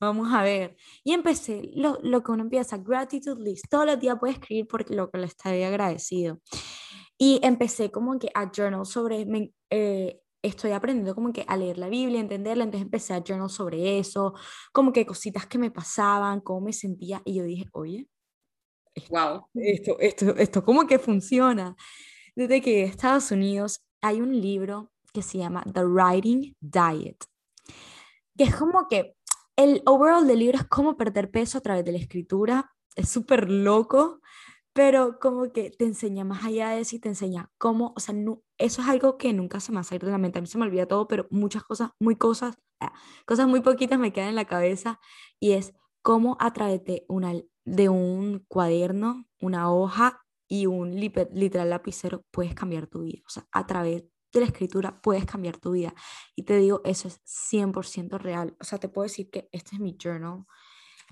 Vamos 0.00 0.32
a 0.32 0.42
ver. 0.42 0.76
Y 1.04 1.12
empecé 1.12 1.70
lo, 1.74 1.98
lo, 2.02 2.22
que 2.22 2.32
uno 2.32 2.44
empieza, 2.44 2.78
gratitude 2.78 3.42
list. 3.44 3.66
Todos 3.68 3.84
los 3.84 4.00
días 4.00 4.16
puedes 4.18 4.36
escribir 4.36 4.66
por 4.66 4.90
lo 4.90 5.10
que 5.10 5.18
le 5.18 5.26
estoy 5.26 5.62
agradecido. 5.62 6.40
Y 7.18 7.38
empecé 7.42 7.90
como 7.90 8.18
que 8.18 8.30
a 8.34 8.50
journal 8.50 8.86
sobre, 8.86 9.26
me, 9.26 9.52
eh, 9.68 10.20
estoy 10.42 10.72
aprendiendo 10.72 11.14
como 11.14 11.34
que 11.34 11.44
a 11.46 11.56
leer 11.58 11.76
la 11.76 11.90
Biblia, 11.90 12.18
a 12.18 12.22
entenderla, 12.22 12.64
entonces 12.64 12.86
empecé 12.86 13.12
a 13.12 13.22
journal 13.22 13.50
sobre 13.50 13.98
eso, 13.98 14.32
como 14.72 14.90
que 14.92 15.04
cositas 15.04 15.46
que 15.46 15.58
me 15.58 15.70
pasaban, 15.70 16.40
cómo 16.40 16.62
me 16.62 16.72
sentía. 16.72 17.20
Y 17.26 17.34
yo 17.34 17.44
dije, 17.44 17.66
oye, 17.72 18.08
wow. 19.08 19.46
esto, 19.54 19.98
esto, 20.00 20.36
esto 20.36 20.64
como 20.64 20.86
que 20.86 20.98
funciona. 20.98 21.76
Desde 22.34 22.60
que 22.60 22.82
en 22.82 22.88
Estados 22.88 23.30
Unidos 23.30 23.80
hay 24.00 24.20
un 24.20 24.40
libro 24.40 24.92
que 25.12 25.22
se 25.22 25.38
llama 25.38 25.64
The 25.72 25.84
Writing 25.84 26.56
Diet, 26.60 27.24
que 28.36 28.44
es 28.44 28.56
como 28.56 28.86
que 28.88 29.16
el 29.56 29.82
overall 29.84 30.26
del 30.26 30.38
libro 30.38 30.58
es 30.58 30.64
cómo 30.64 30.96
perder 30.96 31.30
peso 31.30 31.58
a 31.58 31.60
través 31.60 31.84
de 31.84 31.92
la 31.92 31.98
escritura. 31.98 32.72
Es 32.96 33.08
súper 33.08 33.50
loco, 33.50 34.20
pero 34.72 35.18
como 35.18 35.52
que 35.52 35.70
te 35.70 35.84
enseña 35.84 36.24
más 36.24 36.44
allá 36.44 36.70
de 36.70 36.80
eso 36.80 36.96
y 36.96 37.00
te 37.00 37.08
enseña 37.08 37.50
cómo, 37.58 37.92
o 37.96 38.00
sea, 38.00 38.14
no, 38.14 38.42
eso 38.58 38.82
es 38.82 38.88
algo 38.88 39.18
que 39.18 39.32
nunca 39.32 39.60
se 39.60 39.72
me 39.72 39.80
ha 39.80 39.84
salido 39.84 40.06
de 40.06 40.12
la 40.12 40.18
mente. 40.18 40.38
A 40.38 40.42
mí 40.42 40.46
se 40.46 40.58
me 40.58 40.64
olvida 40.64 40.86
todo, 40.86 41.06
pero 41.08 41.26
muchas 41.30 41.62
cosas, 41.64 41.90
muy 42.00 42.16
cosas, 42.16 42.56
ah, 42.80 42.92
cosas 43.26 43.48
muy 43.48 43.60
poquitas 43.60 43.98
me 43.98 44.12
quedan 44.12 44.30
en 44.30 44.36
la 44.36 44.46
cabeza 44.46 44.98
y 45.38 45.52
es 45.52 45.74
cómo 46.02 46.36
a 46.40 46.52
través 46.52 46.84
de, 46.84 47.04
una, 47.08 47.32
de 47.64 47.88
un 47.88 48.44
cuaderno, 48.48 49.26
una 49.40 49.72
hoja 49.72 50.20
y 50.48 50.66
un 50.66 50.98
literal 50.98 51.70
lapicero 51.70 52.24
puedes 52.30 52.54
cambiar 52.54 52.86
tu 52.86 53.02
vida. 53.02 53.20
O 53.26 53.30
sea, 53.30 53.46
a 53.52 53.66
través 53.66 54.04
de 54.32 54.40
la 54.40 54.46
escritura 54.46 55.00
puedes 55.00 55.24
cambiar 55.24 55.58
tu 55.58 55.72
vida. 55.72 55.94
Y 56.34 56.44
te 56.44 56.56
digo, 56.56 56.80
eso 56.84 57.08
es 57.08 57.20
100% 57.24 58.18
real. 58.18 58.56
O 58.60 58.64
sea, 58.64 58.78
te 58.78 58.88
puedo 58.88 59.04
decir 59.04 59.30
que 59.30 59.48
este 59.52 59.76
es 59.76 59.80
mi 59.80 59.96
journal. 59.96 60.44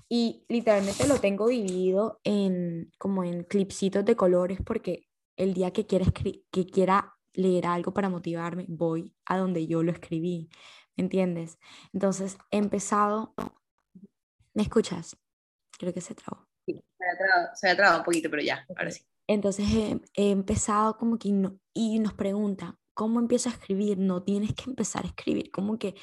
Y 0.09 0.45
literalmente 0.49 1.07
lo 1.07 1.19
tengo 1.19 1.47
dividido 1.47 2.19
en 2.23 2.91
como 2.97 3.23
en 3.23 3.43
clipsitos 3.43 4.03
de 4.05 4.15
colores 4.15 4.59
porque 4.65 5.07
el 5.37 5.53
día 5.53 5.71
que 5.71 5.85
quiera, 5.85 6.05
que 6.11 6.65
quiera 6.65 7.15
leer 7.33 7.67
algo 7.67 7.93
para 7.93 8.09
motivarme, 8.09 8.65
voy 8.67 9.15
a 9.25 9.37
donde 9.37 9.67
yo 9.67 9.83
lo 9.83 9.91
escribí. 9.91 10.49
¿Me 10.97 11.03
entiendes? 11.03 11.59
Entonces 11.93 12.37
he 12.51 12.57
empezado. 12.57 13.33
¿Me 14.59 14.63
escuchas? 14.63 15.15
Creo 15.77 15.93
que 15.93 16.01
se 16.01 16.13
trabó. 16.15 16.45
Sí, 16.65 16.83
se 17.55 17.69
ha 17.69 17.77
trabado, 17.77 17.99
un 17.99 18.03
poquito, 18.03 18.29
pero 18.29 18.41
ya, 18.41 18.65
ahora 18.75 18.91
sí. 18.91 19.05
Entonces 19.25 19.65
he, 19.71 20.01
he 20.15 20.31
empezado 20.31 20.97
como 20.97 21.17
que 21.17 21.29
y 21.73 21.99
nos 21.99 22.13
pregunta, 22.13 22.77
¿cómo 22.93 23.21
empiezo 23.21 23.47
a 23.47 23.53
escribir? 23.53 23.97
No 23.97 24.21
tienes 24.21 24.53
que 24.55 24.69
empezar 24.69 25.05
a 25.05 25.07
escribir, 25.07 25.49
como 25.49 25.79
que 25.79 25.95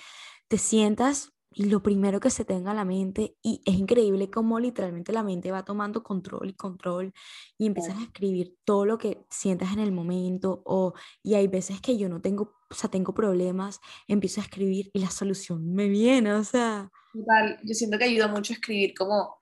te 0.48 0.56
sientas 0.56 1.34
y 1.50 1.66
lo 1.66 1.82
primero 1.82 2.18
que 2.18 2.30
se 2.30 2.46
tenga 2.46 2.70
a 2.70 2.74
la 2.74 2.86
mente 2.86 3.36
y 3.42 3.60
es 3.66 3.74
increíble 3.74 4.30
cómo 4.30 4.58
literalmente 4.58 5.12
la 5.12 5.22
mente 5.22 5.50
va 5.50 5.62
tomando 5.62 6.02
control 6.02 6.48
y 6.48 6.54
control 6.54 7.12
y 7.58 7.66
empiezas 7.66 7.98
a 7.98 8.04
escribir 8.04 8.56
todo 8.64 8.86
lo 8.86 8.96
que 8.96 9.26
sientas 9.28 9.74
en 9.74 9.80
el 9.80 9.92
momento 9.92 10.62
o 10.64 10.94
y 11.22 11.34
hay 11.34 11.46
veces 11.46 11.82
que 11.82 11.98
yo 11.98 12.08
no 12.08 12.22
tengo, 12.22 12.54
o 12.70 12.74
sea, 12.74 12.90
tengo 12.90 13.12
problemas, 13.12 13.80
empiezo 14.08 14.40
a 14.40 14.44
escribir 14.44 14.90
y 14.94 15.00
la 15.00 15.10
solución 15.10 15.74
me 15.74 15.88
viene, 15.88 16.32
o 16.32 16.44
sea, 16.44 16.90
Total, 17.16 17.58
yo 17.62 17.74
siento 17.74 17.98
que 17.98 18.04
ayuda 18.04 18.28
mucho 18.28 18.52
a 18.52 18.56
escribir 18.56 18.94
como 18.94 19.40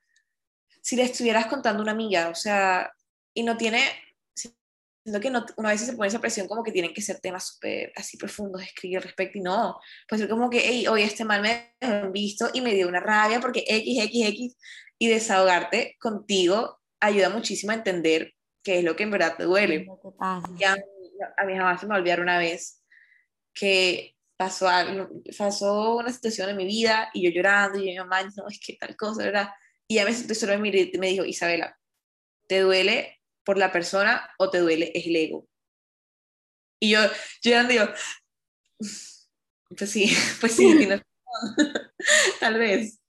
si 0.81 0.97
le 0.97 1.03
estuvieras 1.05 1.47
contando 1.47 1.81
a 1.81 1.83
una 1.83 1.93
amiga, 1.93 2.29
o 2.29 2.35
sea, 2.35 2.93
y 3.35 3.43
no 3.43 3.57
tiene 3.57 3.81
siento 5.05 5.21
que 5.21 5.31
no, 5.31 5.45
una 5.57 5.69
vez 5.69 5.83
se 5.83 5.93
pone 5.93 6.09
esa 6.09 6.21
presión 6.21 6.49
como 6.49 6.63
que 6.63 6.73
tienen 6.73 6.95
que 6.95 7.03
ser 7.03 7.21
temas 7.21 7.47
súper 7.47 7.93
así 7.95 8.17
profundos 8.17 8.63
de 8.63 8.67
escribir 8.67 8.99
al 8.99 9.03
respecto 9.03 9.39
y 9.39 9.43
no, 9.43 9.79
pues 10.09 10.21
ser 10.21 10.31
como 10.31 10.49
que, 10.49 10.63
hey, 10.65 10.87
hoy 10.87 11.03
este 11.03 11.25
mal 11.25 11.43
me 11.43 11.75
han 11.81 12.11
visto 12.11 12.49
y 12.55 12.63
me 12.63 12.73
dio 12.73 12.89
una 12.89 13.01
rabia 13.01 13.41
porque 13.41 13.65
X, 13.67 14.03
X, 14.05 14.27
X 14.29 14.57
y 14.99 15.09
desahogarte 15.09 15.97
contigo 16.01 16.81
ayuda 17.01 17.29
muchísimo 17.29 17.73
a 17.73 17.77
entender 17.77 18.33
qué 18.63 18.79
es 18.79 18.85
lo 18.85 18.97
que 18.97 19.03
en 19.03 19.11
verdad 19.11 19.37
te 19.37 19.45
duele. 19.45 19.87
Y 20.59 20.65
a, 20.65 20.77
a, 21.37 21.45
mí 21.45 21.55
jamás 21.55 21.81
se 21.81 21.87
me 21.87 21.97
olvidar 21.97 22.21
una 22.21 22.39
vez 22.39 22.83
que 23.53 24.14
pasó, 24.37 24.69
algo, 24.69 25.09
pasó 25.37 25.97
una 25.97 26.13
situación 26.13 26.51
en 26.51 26.57
mi 26.57 26.67
vida 26.67 27.11
y 27.15 27.25
yo 27.25 27.31
llorando 27.31 27.79
y 27.79 27.95
yo, 27.95 28.05
mamá, 28.05 28.23
no, 28.37 28.49
es 28.49 28.61
que 28.61 28.75
tal 28.75 28.97
cosa, 28.97 29.25
¿verdad? 29.25 29.49
Y 29.87 29.97
ya 29.97 30.05
me 30.05 30.13
senté 30.13 30.35
solo 30.35 30.53
en 30.53 30.63
mi 30.63 30.71
me 30.99 31.09
dijo, 31.09 31.25
Isabela, 31.25 31.79
¿te 32.49 32.61
duele 32.61 33.21
por 33.45 33.59
la 33.59 33.71
persona 33.71 34.29
o 34.39 34.51
te 34.51 34.59
duele 34.59 34.91
es 34.95 35.07
el 35.07 35.17
ego. 35.17 35.47
Y 36.81 36.91
yo, 36.91 37.01
ya 37.43 37.65
digo, 37.65 37.85
pues 38.79 39.91
sí, 39.91 40.15
pues 40.41 40.57
sí, 40.57 40.89
tal 42.41 42.59
vez. 42.59 43.01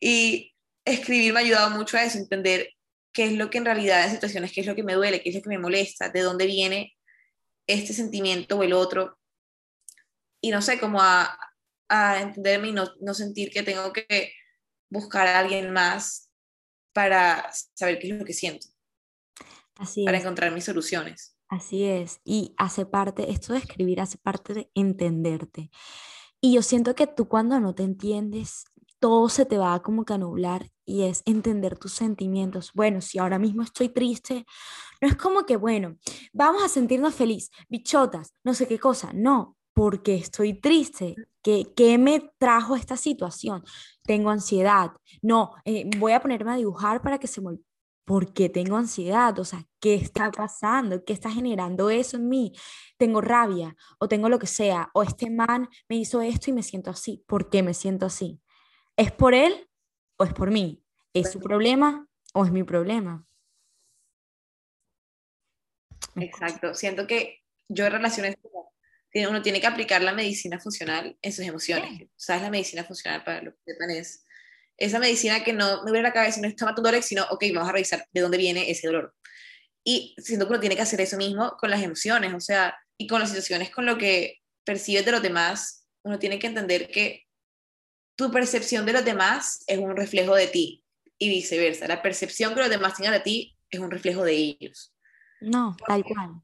Y 0.00 0.54
escribir 0.84 1.32
me 1.32 1.40
ha 1.40 1.42
ayudado 1.42 1.70
mucho 1.70 1.96
a 1.96 2.04
eso, 2.04 2.18
entender 2.18 2.70
qué 3.12 3.24
es 3.24 3.32
lo 3.32 3.50
que 3.50 3.58
en 3.58 3.64
realidad 3.64 4.04
en 4.04 4.12
situaciones, 4.12 4.52
qué 4.52 4.60
es 4.60 4.66
lo 4.66 4.76
que 4.76 4.82
me 4.82 4.94
duele, 4.94 5.22
qué 5.22 5.30
es 5.30 5.34
lo 5.34 5.42
que 5.42 5.48
me 5.48 5.58
molesta, 5.58 6.10
de 6.10 6.20
dónde 6.20 6.46
viene 6.46 6.94
este 7.66 7.92
sentimiento 7.92 8.58
o 8.58 8.62
el 8.62 8.74
otro. 8.74 9.18
Y 10.46 10.50
no 10.52 10.62
sé, 10.62 10.78
como 10.78 11.00
a, 11.02 11.36
a 11.88 12.20
entenderme 12.20 12.68
y 12.68 12.72
no, 12.72 12.86
no 13.00 13.14
sentir 13.14 13.50
que 13.50 13.64
tengo 13.64 13.92
que 13.92 14.32
buscar 14.88 15.26
a 15.26 15.40
alguien 15.40 15.72
más 15.72 16.30
para 16.92 17.50
saber 17.74 17.98
qué 17.98 18.10
es 18.10 18.18
lo 18.18 18.24
que 18.24 18.32
siento 18.32 18.68
para 20.04 20.18
encontrar 20.18 20.52
mis 20.52 20.64
soluciones. 20.64 21.36
Así 21.48 21.84
es, 21.84 22.20
y 22.24 22.54
hace 22.56 22.86
parte, 22.86 23.30
esto 23.30 23.52
de 23.52 23.60
escribir 23.60 24.00
hace 24.00 24.18
parte 24.18 24.54
de 24.54 24.70
entenderte. 24.74 25.70
Y 26.40 26.54
yo 26.54 26.62
siento 26.62 26.94
que 26.94 27.06
tú 27.06 27.28
cuando 27.28 27.60
no 27.60 27.74
te 27.74 27.82
entiendes, 27.82 28.64
todo 28.98 29.28
se 29.28 29.46
te 29.46 29.58
va 29.58 29.82
como 29.82 30.04
que 30.04 30.14
a 30.14 30.18
nublar 30.18 30.70
y 30.84 31.02
es 31.02 31.22
entender 31.26 31.78
tus 31.78 31.92
sentimientos. 31.92 32.72
Bueno, 32.74 33.00
si 33.00 33.18
ahora 33.18 33.38
mismo 33.38 33.62
estoy 33.62 33.90
triste, 33.90 34.46
no 35.00 35.08
es 35.08 35.16
como 35.16 35.44
que, 35.44 35.56
bueno, 35.56 35.98
vamos 36.32 36.62
a 36.62 36.68
sentirnos 36.68 37.14
feliz, 37.14 37.50
bichotas, 37.68 38.32
no 38.42 38.54
sé 38.54 38.66
qué 38.66 38.78
cosa, 38.78 39.12
no, 39.12 39.55
porque 39.76 40.14
estoy 40.14 40.54
triste. 40.54 41.14
¿Qué, 41.42 41.66
qué 41.76 41.98
me 41.98 42.32
trajo 42.38 42.76
esta 42.76 42.96
situación? 42.96 43.62
Tengo 44.04 44.30
ansiedad. 44.30 44.92
No, 45.20 45.52
eh, 45.66 45.84
voy 45.98 46.12
a 46.12 46.20
ponerme 46.20 46.52
a 46.52 46.56
dibujar 46.56 47.02
para 47.02 47.18
que 47.18 47.26
se 47.26 47.42
me 47.42 47.58
¿por 48.06 48.32
qué 48.32 48.48
tengo 48.48 48.78
ansiedad? 48.78 49.38
O 49.38 49.44
sea, 49.44 49.66
¿qué 49.78 49.94
está 49.96 50.30
pasando? 50.30 51.04
¿Qué 51.04 51.12
está 51.12 51.30
generando 51.30 51.90
eso 51.90 52.16
en 52.16 52.30
mí? 52.30 52.54
Tengo 52.96 53.20
rabia 53.20 53.76
o 53.98 54.08
tengo 54.08 54.30
lo 54.30 54.38
que 54.38 54.46
sea, 54.46 54.88
o 54.94 55.02
este 55.02 55.28
man 55.28 55.68
me 55.90 55.96
hizo 55.96 56.22
esto 56.22 56.48
y 56.48 56.54
me 56.54 56.62
siento 56.62 56.90
así. 56.90 57.22
¿Por 57.26 57.50
qué 57.50 57.62
me 57.62 57.74
siento 57.74 58.06
así? 58.06 58.40
¿Es 58.96 59.12
por 59.12 59.34
él 59.34 59.68
o 60.16 60.24
es 60.24 60.32
por 60.32 60.50
mí? 60.50 60.82
¿Es 61.12 61.32
su 61.32 61.40
problema 61.40 62.08
o 62.32 62.46
es 62.46 62.50
mi 62.50 62.62
problema? 62.62 63.26
Exacto. 66.14 66.72
Siento 66.72 67.06
que 67.06 67.42
yo 67.68 67.90
relaciones 67.90 68.36
uno 69.24 69.40
tiene 69.40 69.60
que 69.60 69.66
aplicar 69.66 70.02
la 70.02 70.12
medicina 70.12 70.58
funcional 70.58 71.16
en 71.22 71.32
sus 71.32 71.44
emociones. 71.44 72.08
¿Sabes? 72.16 72.42
La 72.42 72.50
medicina 72.50 72.84
funcional 72.84 73.24
para 73.24 73.42
lo 73.42 73.52
que 73.52 73.72
sepan 73.72 73.90
es 73.90 74.24
esa 74.76 74.98
medicina 74.98 75.42
que 75.42 75.52
no 75.52 75.82
me 75.84 75.90
duele 75.90 76.02
la 76.02 76.12
cabeza, 76.12 76.40
no 76.40 76.48
está 76.48 76.66
matando 76.66 76.90
dolor, 76.90 77.02
sino, 77.02 77.24
ok, 77.30 77.44
vamos 77.54 77.68
a 77.68 77.72
revisar 77.72 78.06
de 78.12 78.20
dónde 78.20 78.36
viene 78.36 78.70
ese 78.70 78.88
dolor. 78.88 79.14
Y 79.82 80.14
siento 80.18 80.46
que 80.46 80.52
uno 80.52 80.60
tiene 80.60 80.76
que 80.76 80.82
hacer 80.82 81.00
eso 81.00 81.16
mismo 81.16 81.56
con 81.58 81.70
las 81.70 81.82
emociones, 81.82 82.34
o 82.34 82.40
sea, 82.40 82.76
y 82.98 83.06
con 83.06 83.20
las 83.20 83.30
situaciones, 83.30 83.70
con 83.70 83.86
lo 83.86 83.96
que 83.96 84.40
percibes 84.64 85.04
de 85.06 85.12
los 85.12 85.22
demás, 85.22 85.86
uno 86.02 86.18
tiene 86.18 86.38
que 86.38 86.48
entender 86.48 86.88
que 86.88 87.24
tu 88.16 88.30
percepción 88.30 88.84
de 88.84 88.92
los 88.92 89.04
demás 89.04 89.62
es 89.66 89.78
un 89.78 89.96
reflejo 89.96 90.34
de 90.34 90.48
ti 90.48 90.84
y 91.18 91.28
viceversa. 91.28 91.86
La 91.86 92.02
percepción 92.02 92.54
que 92.54 92.60
los 92.60 92.70
demás 92.70 92.96
tengan 92.96 93.12
de 93.12 93.20
ti 93.20 93.56
es 93.70 93.80
un 93.80 93.90
reflejo 93.90 94.24
de 94.24 94.32
ellos. 94.32 94.94
No, 95.40 95.76
tal 95.86 96.04
cual. 96.04 96.42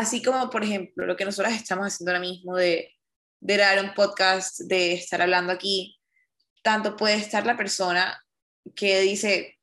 Así 0.00 0.22
como, 0.22 0.48
por 0.48 0.64
ejemplo, 0.64 1.04
lo 1.04 1.14
que 1.14 1.26
nosotros 1.26 1.52
estamos 1.52 1.86
haciendo 1.86 2.12
ahora 2.12 2.22
mismo 2.22 2.56
de, 2.56 2.96
de 3.38 3.56
dar 3.58 3.84
un 3.84 3.92
podcast, 3.92 4.60
de 4.60 4.94
estar 4.94 5.20
hablando 5.20 5.52
aquí, 5.52 6.00
tanto 6.62 6.96
puede 6.96 7.16
estar 7.16 7.44
la 7.44 7.54
persona 7.54 8.18
que 8.74 9.00
dice 9.02 9.58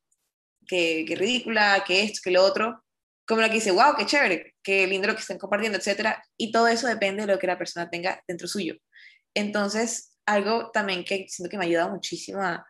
que, 0.64 1.04
que 1.08 1.16
ridícula, 1.16 1.82
que 1.84 2.04
esto, 2.04 2.20
que 2.22 2.30
lo 2.30 2.44
otro, 2.44 2.84
como 3.26 3.40
la 3.40 3.48
que 3.48 3.56
dice, 3.56 3.72
wow, 3.72 3.96
qué 3.98 4.06
chévere, 4.06 4.54
qué 4.62 4.86
lindo 4.86 5.08
lo 5.08 5.16
que 5.16 5.22
están 5.22 5.38
compartiendo, 5.38 5.76
etcétera, 5.76 6.22
y 6.36 6.52
todo 6.52 6.68
eso 6.68 6.86
depende 6.86 7.26
de 7.26 7.32
lo 7.32 7.40
que 7.40 7.48
la 7.48 7.58
persona 7.58 7.90
tenga 7.90 8.22
dentro 8.28 8.46
suyo. 8.46 8.76
Entonces, 9.34 10.16
algo 10.24 10.70
también 10.70 11.02
que 11.02 11.26
siento 11.28 11.50
que 11.50 11.58
me 11.58 11.64
ha 11.64 11.66
ayudado 11.66 11.90
muchísimo 11.90 12.40
a, 12.40 12.64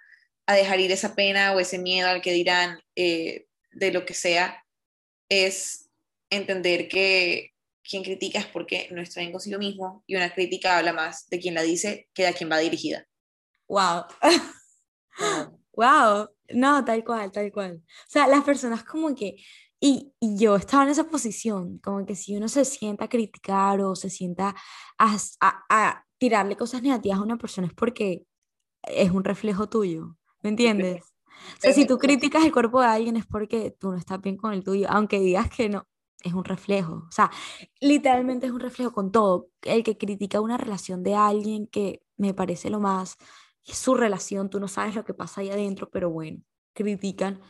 a 0.46 0.54
dejar 0.54 0.80
ir 0.80 0.90
esa 0.90 1.14
pena 1.14 1.52
o 1.52 1.60
ese 1.60 1.76
miedo 1.76 2.08
al 2.08 2.22
que 2.22 2.32
dirán 2.32 2.80
eh, 2.96 3.44
de 3.72 3.92
lo 3.92 4.06
que 4.06 4.14
sea, 4.14 4.64
es 5.28 5.90
entender 6.30 6.88
que 6.88 7.52
quien 7.88 8.02
critica 8.02 8.38
es 8.38 8.46
porque 8.46 8.88
no 8.90 9.00
está 9.00 9.20
bien 9.20 9.32
consigo 9.32 9.58
mismo 9.58 10.04
y 10.06 10.16
una 10.16 10.32
crítica 10.32 10.78
habla 10.78 10.92
más 10.92 11.28
de 11.28 11.38
quien 11.38 11.54
la 11.54 11.62
dice 11.62 12.08
que 12.14 12.22
de 12.22 12.28
a 12.28 12.32
quien 12.32 12.50
va 12.50 12.58
dirigida 12.58 13.06
wow. 13.68 14.04
wow. 15.72 16.28
No, 16.50 16.82
tal 16.82 17.04
cual, 17.04 17.30
tal 17.30 17.52
cual. 17.52 17.82
O 17.84 18.10
sea, 18.10 18.26
las 18.26 18.42
personas 18.42 18.82
como 18.82 19.14
que, 19.14 19.36
y, 19.78 20.14
y, 20.18 20.38
yo 20.38 20.56
estaba 20.56 20.84
en 20.84 20.88
esa 20.88 21.04
posición, 21.04 21.78
como 21.80 22.06
que 22.06 22.14
si 22.14 22.34
uno 22.34 22.48
se 22.48 22.64
sienta 22.64 23.04
a 23.04 23.08
criticar 23.10 23.82
o 23.82 23.94
se 23.94 24.08
sienta 24.08 24.54
a, 24.96 25.16
a, 25.40 25.64
a 25.68 26.04
tirarle 26.16 26.56
cosas 26.56 26.80
negativas 26.80 27.18
a 27.18 27.22
una 27.22 27.36
persona 27.36 27.66
es 27.66 27.74
porque 27.74 28.22
es 28.82 29.10
un 29.10 29.24
reflejo 29.24 29.68
tuyo, 29.68 30.16
¿me 30.42 30.50
entiendes? 30.50 31.04
O 31.58 31.60
sea, 31.60 31.72
si 31.72 31.86
tú 31.86 31.98
criticas 31.98 32.44
el 32.44 32.50
cuerpo 32.50 32.80
de 32.80 32.88
alguien 32.88 33.16
es 33.16 33.24
porque 33.24 33.70
tú 33.70 33.92
no 33.92 33.96
estás 33.96 34.20
bien 34.20 34.36
con 34.36 34.52
el 34.52 34.64
tuyo, 34.64 34.88
aunque 34.90 35.20
digas 35.20 35.48
que 35.48 35.68
no, 35.68 35.86
es 36.22 36.34
un 36.34 36.44
reflejo. 36.44 37.06
O 37.08 37.12
sea, 37.12 37.30
literalmente 37.80 38.46
es 38.46 38.52
un 38.52 38.60
reflejo 38.60 38.92
con 38.92 39.12
todo. 39.12 39.48
El 39.62 39.82
que 39.82 39.96
critica 39.96 40.40
una 40.40 40.56
relación 40.58 41.02
de 41.02 41.14
alguien 41.14 41.66
que 41.66 42.02
me 42.16 42.34
parece 42.34 42.70
lo 42.70 42.80
más 42.80 43.16
su 43.74 43.94
relación, 43.94 44.50
tú 44.50 44.60
no 44.60 44.68
sabes 44.68 44.94
lo 44.94 45.04
que 45.04 45.14
pasa 45.14 45.40
ahí 45.40 45.50
adentro, 45.50 45.90
pero 45.90 46.10
bueno, 46.10 46.42
critican, 46.72 47.40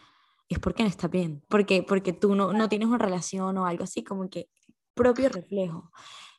es 0.48 0.59
porque 0.59 0.83
no 0.83 0.88
está 0.88 1.09
bien, 1.09 1.44
porque, 1.48 1.83
porque 1.83 2.12
tú 2.12 2.35
no, 2.35 2.52
no 2.52 2.68
tienes 2.68 2.88
una 2.88 2.98
relación 2.98 3.57
o 3.59 3.66
algo 3.66 3.85
así, 3.85 4.02
como 4.02 4.28
que 4.28 4.48
propio 4.94 5.28
reflejo. 5.28 5.90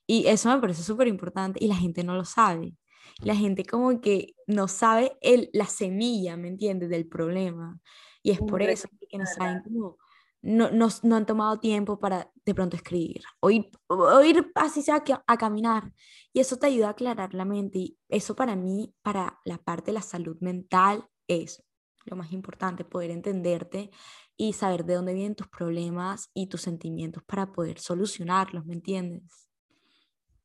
Y 0.08 0.28
eso 0.28 0.50
me 0.50 0.60
parece 0.60 0.84
súper 0.84 1.08
importante 1.08 1.64
y 1.64 1.68
la 1.68 1.76
gente 1.76 2.04
no 2.04 2.16
lo 2.16 2.26
sabe. 2.26 2.76
La 3.22 3.36
gente 3.36 3.64
como 3.64 4.02
que 4.02 4.34
no 4.48 4.68
sabe 4.68 5.18
el, 5.22 5.50
la 5.54 5.66
semilla, 5.66 6.36
¿me 6.36 6.48
entiendes?, 6.48 6.90
del 6.90 7.08
problema. 7.08 7.80
Y 8.24 8.32
es 8.32 8.40
por 8.40 8.62
eso 8.62 8.90
que 9.10 9.18
no 9.18 9.26
saben 9.26 9.62
cómo 9.64 9.98
no, 10.42 10.72
no, 10.72 10.88
no, 11.04 11.16
han 11.16 11.26
tomado 11.26 11.60
tiempo 11.60 12.00
para 12.00 12.32
de 12.46 12.56
pronto 12.56 12.76
escribir 12.76 13.22
o 13.42 13.50
ir, 13.50 13.70
o 13.88 14.22
ir 14.22 14.52
así 14.56 14.82
sea 14.82 15.04
a, 15.28 15.38
caminar. 15.38 15.92
Y 16.34 16.40
eso 16.40 16.58
te 16.58 16.68
ayuda 16.68 16.88
a 16.88 16.92
aclarar 16.92 17.34
la 17.34 17.46
mente. 17.46 17.80
Y 17.80 18.00
eso 18.08 18.36
para 18.36 18.56
mí, 18.56 18.94
para 19.02 19.40
la 19.46 19.58
parte 19.58 19.88
de 19.88 19.96
la 19.96 20.02
salud 20.02 20.38
mental, 20.40 21.08
es 21.28 21.64
lo 22.06 22.16
más 22.16 22.32
importante, 22.32 22.86
poder 22.86 23.12
entenderte 23.12 23.92
y 24.38 24.54
saber 24.54 24.86
de 24.86 24.96
dónde 24.96 25.14
vienen 25.14 25.36
tus 25.36 25.48
problemas 25.48 26.30
y 26.34 26.48
tus 26.48 26.62
sentimientos 26.62 27.24
para 27.24 27.52
poder 27.52 27.80
solucionarlos, 27.80 28.66
¿me 28.66 28.74
entiendes? 28.74 29.48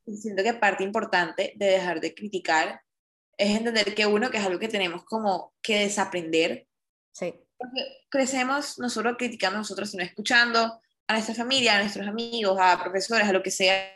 Siento 0.07 0.43
que 0.43 0.55
parte 0.55 0.85
importante 0.85 1.55
de 1.57 1.67
dejar 1.67 2.01
de 2.01 2.15
criticar 2.15 2.83
es 3.39 3.57
entender 3.57 3.95
que 3.95 4.07
uno, 4.07 4.31
que 4.31 4.39
es 4.39 4.45
algo 4.45 4.59
que 4.59 4.69
tenemos 4.69 5.05
como 5.05 5.55
que 5.63 5.79
desaprender. 5.81 6.67
Sí. 7.13 7.44
Crecemos 8.09 8.79
no 8.79 8.88
solo 8.88 9.16
criticando 9.16 9.57
a 9.57 9.61
nosotros, 9.61 9.90
sino 9.90 10.03
escuchando 10.03 10.81
a 11.07 11.12
nuestra 11.12 11.35
familia, 11.35 11.77
a 11.77 11.81
nuestros 11.81 12.07
amigos, 12.07 12.59
a 12.61 12.81
profesores, 12.83 13.29
a 13.29 13.33
lo 13.33 13.42
que 13.42 13.50
sea. 13.50 13.90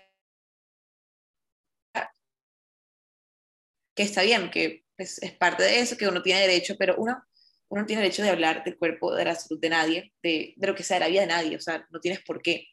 Que 3.94 4.02
está 4.02 4.22
bien, 4.22 4.50
que 4.50 4.85
es, 4.96 5.22
es 5.22 5.33
parte 5.33 5.62
de 5.62 5.81
eso, 5.81 5.96
que 5.96 6.07
uno 6.07 6.22
tiene 6.22 6.40
derecho, 6.42 6.76
pero 6.78 6.96
uno, 6.98 7.22
uno 7.68 7.87
tiene 7.87 8.02
derecho 8.02 8.22
de 8.22 8.31
hablar 8.31 8.62
del 8.64 8.78
cuerpo, 8.78 9.14
de 9.14 9.24
la 9.24 9.35
salud 9.35 9.61
de 9.61 9.70
nadie, 9.70 10.12
de, 10.22 10.54
de 10.57 10.66
lo 10.66 10.74
que 10.74 10.83
sea, 10.85 10.98
de 10.98 11.04
la 11.04 11.09
vida 11.09 11.20
de 11.22 11.26
nadie, 11.26 11.57
o 11.57 11.61
sea, 11.61 11.87
no 11.90 12.00
tienes 12.00 12.20
por 12.22 12.40
qué. 12.42 12.68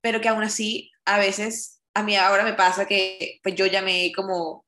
Pero 0.00 0.20
que 0.20 0.28
aún 0.28 0.42
así, 0.42 0.90
a 1.04 1.18
veces, 1.18 1.82
a 1.94 2.02
mí 2.02 2.16
ahora 2.16 2.44
me 2.44 2.54
pasa 2.54 2.86
que 2.86 3.40
pues 3.42 3.54
yo 3.54 3.66
ya 3.66 3.82
me 3.82 4.04
he 4.04 4.12
como 4.12 4.66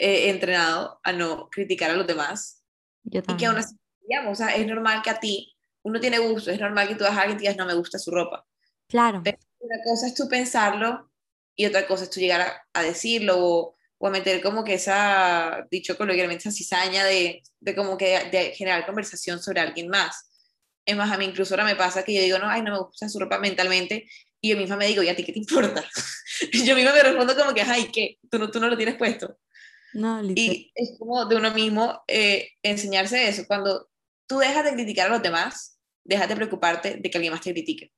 he 0.00 0.30
entrenado 0.30 0.98
a 1.02 1.12
no 1.12 1.48
criticar 1.50 1.90
a 1.90 1.94
los 1.94 2.06
demás. 2.06 2.64
Yo 3.04 3.20
y 3.26 3.36
que 3.36 3.46
aún 3.46 3.58
así, 3.58 3.76
digamos, 4.10 4.32
o 4.40 4.44
sea, 4.44 4.56
es 4.56 4.66
normal 4.66 5.02
que 5.02 5.10
a 5.10 5.20
ti, 5.20 5.54
uno 5.82 6.00
tiene 6.00 6.18
gusto, 6.18 6.50
es 6.50 6.58
normal 6.58 6.88
que 6.88 6.96
tú 6.96 7.04
vas 7.04 7.16
a 7.16 7.22
alguien 7.22 7.38
y 7.38 7.42
digas, 7.42 7.56
no 7.56 7.64
me 7.64 7.74
gusta 7.74 7.98
su 7.98 8.10
ropa. 8.10 8.44
Claro. 8.88 9.20
Pero 9.22 9.38
una 9.60 9.76
cosa 9.84 10.08
es 10.08 10.14
tú 10.14 10.28
pensarlo 10.28 11.10
y 11.54 11.66
otra 11.66 11.86
cosa 11.86 12.04
es 12.04 12.10
tú 12.10 12.18
llegar 12.18 12.40
a, 12.40 12.66
a 12.72 12.82
decirlo 12.82 13.38
o, 13.38 13.76
o, 13.98 14.06
a 14.08 14.10
meter 14.10 14.42
como 14.42 14.64
que 14.64 14.74
esa, 14.74 15.64
dicho 15.70 15.96
coloquialmente, 15.96 16.48
esa 16.48 16.56
cizaña 16.56 17.04
de, 17.04 17.40
de 17.60 17.74
como 17.76 17.96
que 17.96 18.18
de 18.30 18.52
generar 18.52 18.84
conversación 18.84 19.40
sobre 19.40 19.60
alguien 19.60 19.88
más. 19.88 20.28
Es 20.84 20.96
más, 20.96 21.12
a 21.12 21.16
mí 21.16 21.26
incluso 21.26 21.54
ahora 21.54 21.64
me 21.64 21.76
pasa 21.76 22.02
que 22.02 22.14
yo 22.14 22.22
digo, 22.22 22.38
no, 22.38 22.48
ay, 22.48 22.62
no 22.62 22.72
me 22.72 22.78
gusta 22.80 23.08
su 23.08 23.20
ropa 23.20 23.38
mentalmente, 23.38 24.08
y 24.40 24.50
yo 24.50 24.56
misma 24.56 24.76
me 24.76 24.86
digo, 24.86 25.04
¿y 25.04 25.08
a 25.08 25.14
ti 25.14 25.22
qué 25.22 25.32
te 25.32 25.38
importa? 25.38 25.84
yo 26.64 26.74
misma 26.74 26.92
me 26.92 27.02
respondo 27.02 27.36
como 27.36 27.54
que, 27.54 27.62
ay, 27.62 27.90
¿qué? 27.92 28.18
¿Tú 28.28 28.40
no, 28.40 28.50
tú 28.50 28.58
no 28.58 28.68
lo 28.68 28.76
tienes 28.76 28.96
puesto? 28.96 29.38
No, 29.92 30.22
y 30.24 30.72
es 30.74 30.96
como 30.98 31.26
de 31.26 31.36
uno 31.36 31.52
mismo 31.52 32.02
eh, 32.06 32.50
enseñarse 32.62 33.28
eso. 33.28 33.44
Cuando 33.46 33.89
tú 34.30 34.38
dejas 34.38 34.64
de 34.64 34.74
criticar 34.74 35.08
a 35.08 35.14
los 35.14 35.22
demás, 35.22 35.76
dejas 36.04 36.28
de 36.28 36.36
preocuparte 36.36 36.98
de 36.98 37.10
que 37.10 37.18
alguien 37.18 37.32
más 37.32 37.42
te 37.42 37.50
critique. 37.50 37.92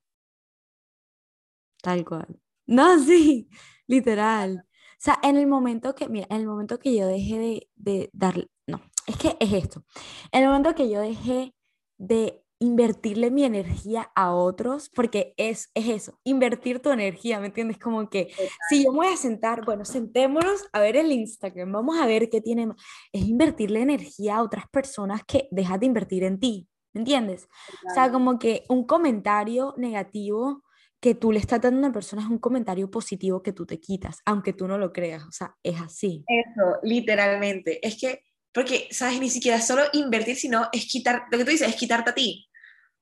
Tal 1.83 2.07
cual. 2.07 2.41
No, 2.67 2.99
sí, 3.05 3.51
literal. 3.87 4.65
O 4.67 5.05
sea, 5.05 5.19
en 5.23 5.37
el 5.37 5.47
momento 5.47 5.95
que, 5.95 6.09
mira, 6.09 6.27
en 6.31 6.39
el 6.39 6.47
momento 6.47 6.79
que 6.79 6.97
yo 6.97 7.07
dejé 7.07 7.39
de, 7.39 7.69
de 7.75 8.11
dar, 8.15 8.49
no, 8.67 8.81
es 9.07 9.17
que 9.19 9.37
es 9.41 9.53
esto. 9.53 9.85
En 10.31 10.45
el 10.45 10.49
momento 10.49 10.75
que 10.75 10.89
yo 10.89 11.03
dejé 11.03 11.55
de 11.99 12.42
invertirle 12.63 13.33
mi 13.33 13.45
energía 13.45 14.13
a 14.15 14.33
otros, 14.33 14.89
porque 14.89 15.35
es, 15.37 15.73
es 15.75 15.89
eso, 15.89 16.21
invertir 16.23 16.79
tu 16.79 16.91
energía, 16.91 17.41
¿me 17.41 17.47
entiendes? 17.47 17.77
Como 17.77 18.09
que 18.09 18.33
si 18.69 18.85
yo 18.85 18.93
me 18.93 18.99
voy 18.99 19.09
a 19.09 19.17
sentar, 19.17 19.65
bueno, 19.65 19.85
sentémonos 19.85 20.65
a 20.73 20.79
ver 20.79 20.97
el 20.97 21.11
Instagram, 21.11 21.73
vamos 21.73 21.99
a 21.99 22.07
ver 22.07 22.31
qué 22.31 22.41
tiene, 22.41 22.69
es 23.13 23.23
invertirle 23.23 23.81
energía 23.81 24.37
a 24.37 24.43
otras 24.45 24.69
personas 24.69 25.23
que 25.27 25.49
dejas 25.51 25.81
de 25.81 25.87
invertir 25.87 26.23
en 26.23 26.39
ti, 26.39 26.69
¿me 26.95 27.01
entiendes? 27.01 27.49
O 27.91 27.95
sea, 27.95 28.13
como 28.13 28.39
que 28.39 28.63
un 28.69 28.87
comentario 28.87 29.75
negativo 29.77 30.63
que 31.01 31.17
tú 31.17 31.33
le 31.33 31.41
estás 31.41 31.61
dando 31.61 31.79
a 31.79 31.81
una 31.81 31.93
persona 31.93 32.23
es 32.23 32.29
un 32.29 32.39
comentario 32.39 32.89
positivo 32.89 33.43
que 33.43 33.53
tú 33.53 33.67
te 33.67 33.81
quitas, 33.81 34.19
aunque 34.25 34.53
tú 34.53 34.69
no 34.69 34.79
lo 34.79 34.93
creas, 34.93 35.25
o 35.25 35.33
sea, 35.33 35.57
es 35.65 35.81
así. 35.81 36.25
Eso, 36.29 36.79
literalmente, 36.85 37.85
es 37.85 38.01
que 38.01 38.23
porque, 38.53 38.89
¿sabes? 38.91 39.19
Ni 39.19 39.31
siquiera 39.31 39.61
solo 39.61 39.83
invertir, 39.93 40.37
sino 40.37 40.69
es 40.73 40.87
quitar, 40.87 41.25
lo 41.31 41.39
que 41.39 41.45
tú 41.45 41.51
dices, 41.51 41.69
es 41.69 41.77
quitarte 41.77 42.11
a 42.11 42.15
ti. 42.15 42.49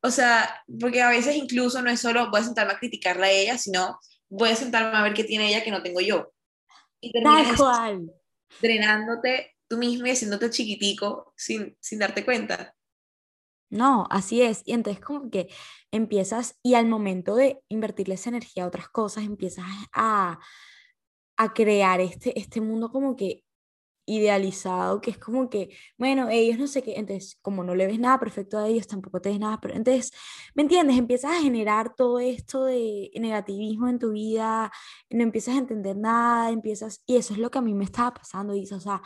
O 0.02 0.10
sea, 0.10 0.62
porque 0.80 1.02
a 1.02 1.10
veces 1.10 1.36
incluso 1.36 1.82
no 1.82 1.90
es 1.90 2.00
solo 2.00 2.30
voy 2.30 2.40
a 2.40 2.44
sentarme 2.44 2.72
a 2.72 2.78
criticarla 2.78 3.26
a 3.26 3.30
ella, 3.30 3.58
sino 3.58 3.98
voy 4.28 4.50
a 4.50 4.56
sentarme 4.56 4.96
a 4.96 5.02
ver 5.02 5.14
qué 5.14 5.24
tiene 5.24 5.48
ella 5.48 5.62
que 5.62 5.70
no 5.70 5.82
tengo 5.82 6.00
yo. 6.00 6.32
Y 7.00 7.12
cual. 7.56 8.12
drenándote 8.60 9.56
tú 9.68 9.78
mismo 9.78 10.06
y 10.06 10.10
haciéndote 10.10 10.50
chiquitico 10.50 11.32
sin, 11.36 11.76
sin 11.80 11.98
darte 11.98 12.24
cuenta. 12.24 12.74
No, 13.70 14.06
así 14.10 14.42
es. 14.42 14.62
Y 14.64 14.72
entonces 14.72 15.02
como 15.02 15.30
que 15.30 15.48
empiezas 15.92 16.58
y 16.62 16.74
al 16.74 16.86
momento 16.86 17.36
de 17.36 17.60
invertirle 17.68 18.14
esa 18.14 18.30
energía 18.30 18.64
a 18.64 18.66
otras 18.66 18.88
cosas, 18.88 19.24
empiezas 19.24 19.64
a, 19.92 20.40
a 21.36 21.54
crear 21.54 22.00
este, 22.00 22.38
este 22.38 22.60
mundo 22.60 22.90
como 22.90 23.16
que 23.16 23.44
idealizado, 24.10 25.00
que 25.00 25.10
es 25.12 25.18
como 25.18 25.48
que, 25.48 25.70
bueno, 25.96 26.28
ellos 26.28 26.58
no 26.58 26.66
sé 26.66 26.82
qué, 26.82 26.94
entonces 26.96 27.38
como 27.42 27.62
no 27.64 27.74
le 27.74 27.86
ves 27.86 27.98
nada 28.00 28.18
perfecto 28.18 28.58
a 28.58 28.68
ellos, 28.68 28.86
tampoco 28.88 29.20
te 29.20 29.30
ves 29.30 29.38
nada, 29.38 29.60
pero 29.60 29.74
entonces, 29.74 30.12
¿me 30.54 30.62
entiendes? 30.62 30.98
Empiezas 30.98 31.32
a 31.32 31.40
generar 31.42 31.94
todo 31.94 32.18
esto 32.18 32.64
de 32.64 33.10
negativismo 33.14 33.88
en 33.88 33.98
tu 34.00 34.12
vida, 34.12 34.72
no 35.10 35.22
empiezas 35.22 35.54
a 35.54 35.58
entender 35.58 35.96
nada, 35.96 36.50
empiezas, 36.50 37.02
y 37.06 37.16
eso 37.16 37.34
es 37.34 37.38
lo 37.38 37.50
que 37.50 37.58
a 37.58 37.62
mí 37.62 37.72
me 37.74 37.84
estaba 37.84 38.12
pasando, 38.14 38.52
dice, 38.52 38.74
o 38.74 38.80
sea, 38.80 39.00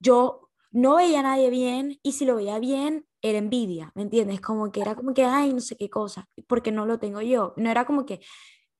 yo 0.00 0.50
no 0.72 0.96
veía 0.96 1.20
a 1.20 1.22
nadie 1.22 1.50
bien, 1.50 1.98
y 2.02 2.12
si 2.12 2.24
lo 2.24 2.36
veía 2.36 2.58
bien, 2.58 3.06
era 3.22 3.38
envidia, 3.38 3.92
¿me 3.94 4.02
entiendes? 4.02 4.40
Como 4.40 4.70
que 4.72 4.80
era 4.80 4.94
como 4.96 5.14
que, 5.14 5.24
ay, 5.24 5.52
no 5.52 5.60
sé 5.60 5.76
qué 5.76 5.88
cosa, 5.90 6.28
porque 6.48 6.72
no 6.72 6.86
lo 6.86 6.98
tengo 6.98 7.20
yo, 7.20 7.54
no 7.56 7.70
era 7.70 7.84
como 7.84 8.04
que, 8.06 8.20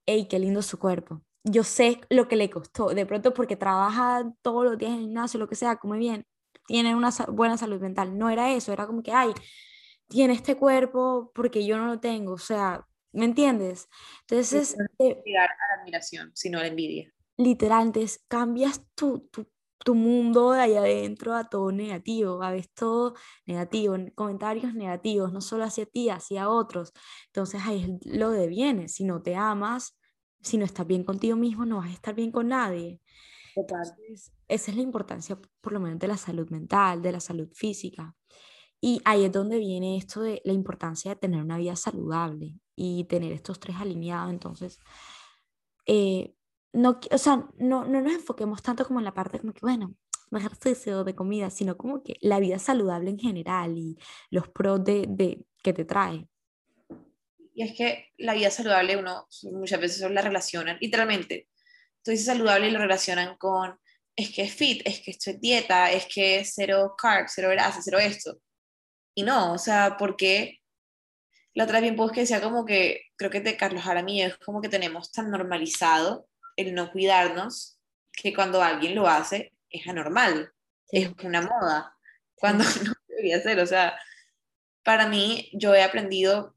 hey, 0.07 0.27
qué 0.29 0.39
lindo 0.39 0.63
su 0.63 0.79
cuerpo, 0.79 1.23
yo 1.51 1.65
sé 1.65 2.01
lo 2.11 2.29
que 2.29 2.37
le 2.37 2.51
costó, 2.51 2.89
de 2.89 3.07
pronto 3.07 3.35
porque 3.35 3.57
trabaja 3.57 4.25
todos 4.43 4.65
los 4.65 4.79
días 4.79 4.93
en 4.93 4.99
el 4.99 5.03
gimnasio, 5.05 5.41
lo 5.41 5.49
que 5.49 5.55
sea, 5.55 5.77
come 5.77 5.99
bien, 5.99 6.27
tiene 6.67 6.95
una 6.95 7.11
buena 7.29 7.57
salud 7.57 7.81
mental. 7.81 8.17
No 8.17 8.31
era 8.31 8.53
eso, 8.53 8.73
era 8.73 8.87
como 8.87 9.03
que, 9.03 9.13
ay, 9.13 9.33
tiene 10.09 10.35
este 10.35 10.57
cuerpo 10.57 11.33
porque 11.35 11.67
yo 11.67 11.79
no 11.79 11.87
lo 11.87 12.01
tengo, 12.01 12.33
o 12.33 12.39
sea, 12.39 12.87
¿me 13.13 13.25
entiendes? 13.25 13.89
Entonces... 14.23 14.77
No 14.79 14.85
eh, 14.99 15.23
llegar 15.25 15.49
a 15.51 15.77
la 15.77 15.81
admiración, 15.81 16.31
sino 16.35 16.59
a 16.59 16.63
la 16.63 16.69
envidia. 16.69 17.13
Literal, 17.37 17.87
entonces 17.87 18.25
cambias 18.29 18.83
tu, 18.95 19.21
tu, 19.31 19.49
tu 19.85 19.95
mundo 19.95 20.53
de 20.53 20.61
ahí 20.61 20.77
adentro 20.77 21.35
a 21.35 21.49
todo 21.49 21.73
negativo, 21.73 22.43
a 22.43 22.51
veces 22.51 22.73
todo 22.75 23.15
negativo, 23.47 23.97
comentarios 24.15 24.75
negativos, 24.75 25.33
no 25.33 25.41
solo 25.41 25.65
hacia 25.65 25.87
ti, 25.87 26.11
hacia 26.11 26.49
otros. 26.49 26.93
Entonces 27.27 27.63
ahí 27.65 27.83
es 27.83 28.15
lo 28.17 28.31
de 28.31 28.47
viene, 28.49 28.89
si 28.89 29.05
no 29.05 29.23
te 29.23 29.37
amas, 29.37 29.98
si 30.41 30.59
no 30.59 30.65
estás 30.65 30.87
bien 30.87 31.05
contigo 31.05 31.37
mismo, 31.37 31.65
no 31.67 31.79
vas 31.79 31.91
a 31.91 31.93
estar 31.93 32.15
bien 32.15 32.33
con 32.33 32.49
nadie. 32.49 33.01
Entonces, 33.55 34.33
esa 34.47 34.71
es 34.71 34.77
la 34.77 34.83
importancia, 34.83 35.39
por 35.61 35.73
lo 35.73 35.81
menos, 35.81 35.99
de 35.99 36.09
la 36.09 36.17
salud 36.17 36.49
mental, 36.51 37.03
de 37.03 37.13
la 37.13 37.21
salud 37.21 37.49
física. 37.53 38.15
Y 38.81 39.01
ahí 39.05 39.25
es 39.25 39.33
donde 39.33 39.59
viene 39.59 39.97
esto 39.97 40.21
de 40.21 40.41
la 40.45 40.53
importancia 40.53 41.13
de 41.13 41.17
tener 41.21 41.43
una 41.43 41.59
vida 41.59 41.75
saludable 41.75 42.61
y 42.77 43.05
tener 43.05 43.33
estos 43.33 43.59
tres 43.59 43.77
alineados. 43.77 44.31
Entonces, 44.31 44.79
eh, 45.87 46.35
no, 46.73 47.01
o 47.11 47.19
sea, 47.19 47.49
no, 47.59 47.85
no 47.85 48.01
nos 48.01 48.13
enfoquemos 48.13 48.63
tanto 48.63 48.87
como 48.87 49.01
en 49.01 49.05
la 49.05 49.15
parte 49.15 49.41
como 49.41 49.53
que, 49.53 49.61
bueno, 49.63 49.95
ejercicio, 50.37 51.05
de 51.05 51.15
comida, 51.15 51.51
sino 51.51 51.77
como 51.77 52.03
que 52.03 52.17
la 52.21 52.39
vida 52.41 52.59
saludable 52.59 53.11
en 53.11 53.19
general 53.19 53.79
y 53.79 53.99
los 54.31 54.49
pros 54.49 54.85
de, 54.85 55.07
de 55.09 55.47
que 55.63 55.73
te 55.73 55.85
trae. 55.85 56.29
Y 57.59 57.65
es 57.65 57.75
que 57.75 58.13
la 58.19 58.35
vida 58.35 58.53
saludable 58.53 58.97
uno 58.97 59.27
muchas 59.51 59.81
veces 59.81 60.09
la 60.09 60.23
relacionan, 60.23 60.79
literalmente, 60.81 61.49
tú 62.05 62.13
dices 62.13 62.27
saludable 62.27 62.69
y 62.69 62.71
lo 62.71 62.79
relacionan 62.79 63.37
con, 63.37 63.77
es 64.15 64.31
que 64.31 64.43
es 64.43 64.55
fit, 64.55 64.81
es 64.85 65.01
que 65.01 65.11
esto 65.11 65.31
es 65.31 65.41
dieta, 65.41 65.91
es 65.91 66.07
que 66.07 66.39
es 66.39 66.53
cero 66.55 66.95
carbs, 66.97 67.33
cero 67.35 67.49
grasa, 67.49 67.81
cero 67.83 67.99
esto. 67.99 68.39
Y 69.13 69.25
no, 69.25 69.55
o 69.55 69.59
sea, 69.59 69.97
porque 69.99 70.61
la 71.53 71.65
otra 71.65 71.81
vez 71.81 71.83
bien 71.83 71.97
pues 71.97 72.13
que 72.13 72.21
decía 72.21 72.41
como 72.41 72.65
que, 72.65 73.07
creo 73.17 73.29
que 73.29 73.41
de 73.41 73.57
Carlos 73.57 73.83
Jaramillo, 73.83 74.29
es 74.29 74.37
como 74.37 74.61
que 74.63 74.69
tenemos 74.69 75.11
tan 75.11 75.29
normalizado 75.29 76.29
el 76.55 76.77
no 76.77 76.93
cuidarnos 76.93 77.81
que 78.13 78.33
cuando 78.33 78.63
alguien 78.63 78.95
lo 78.95 79.09
hace 79.09 79.53
es 79.69 79.85
anormal, 79.89 80.53
es 80.93 81.11
una 81.25 81.43
moda, 81.43 81.93
cuando 82.37 82.63
no 82.85 82.93
debería 83.09 83.43
ser. 83.43 83.59
O 83.59 83.67
sea, 83.67 83.99
para 84.85 85.09
mí 85.09 85.51
yo 85.55 85.75
he 85.75 85.83
aprendido 85.83 86.55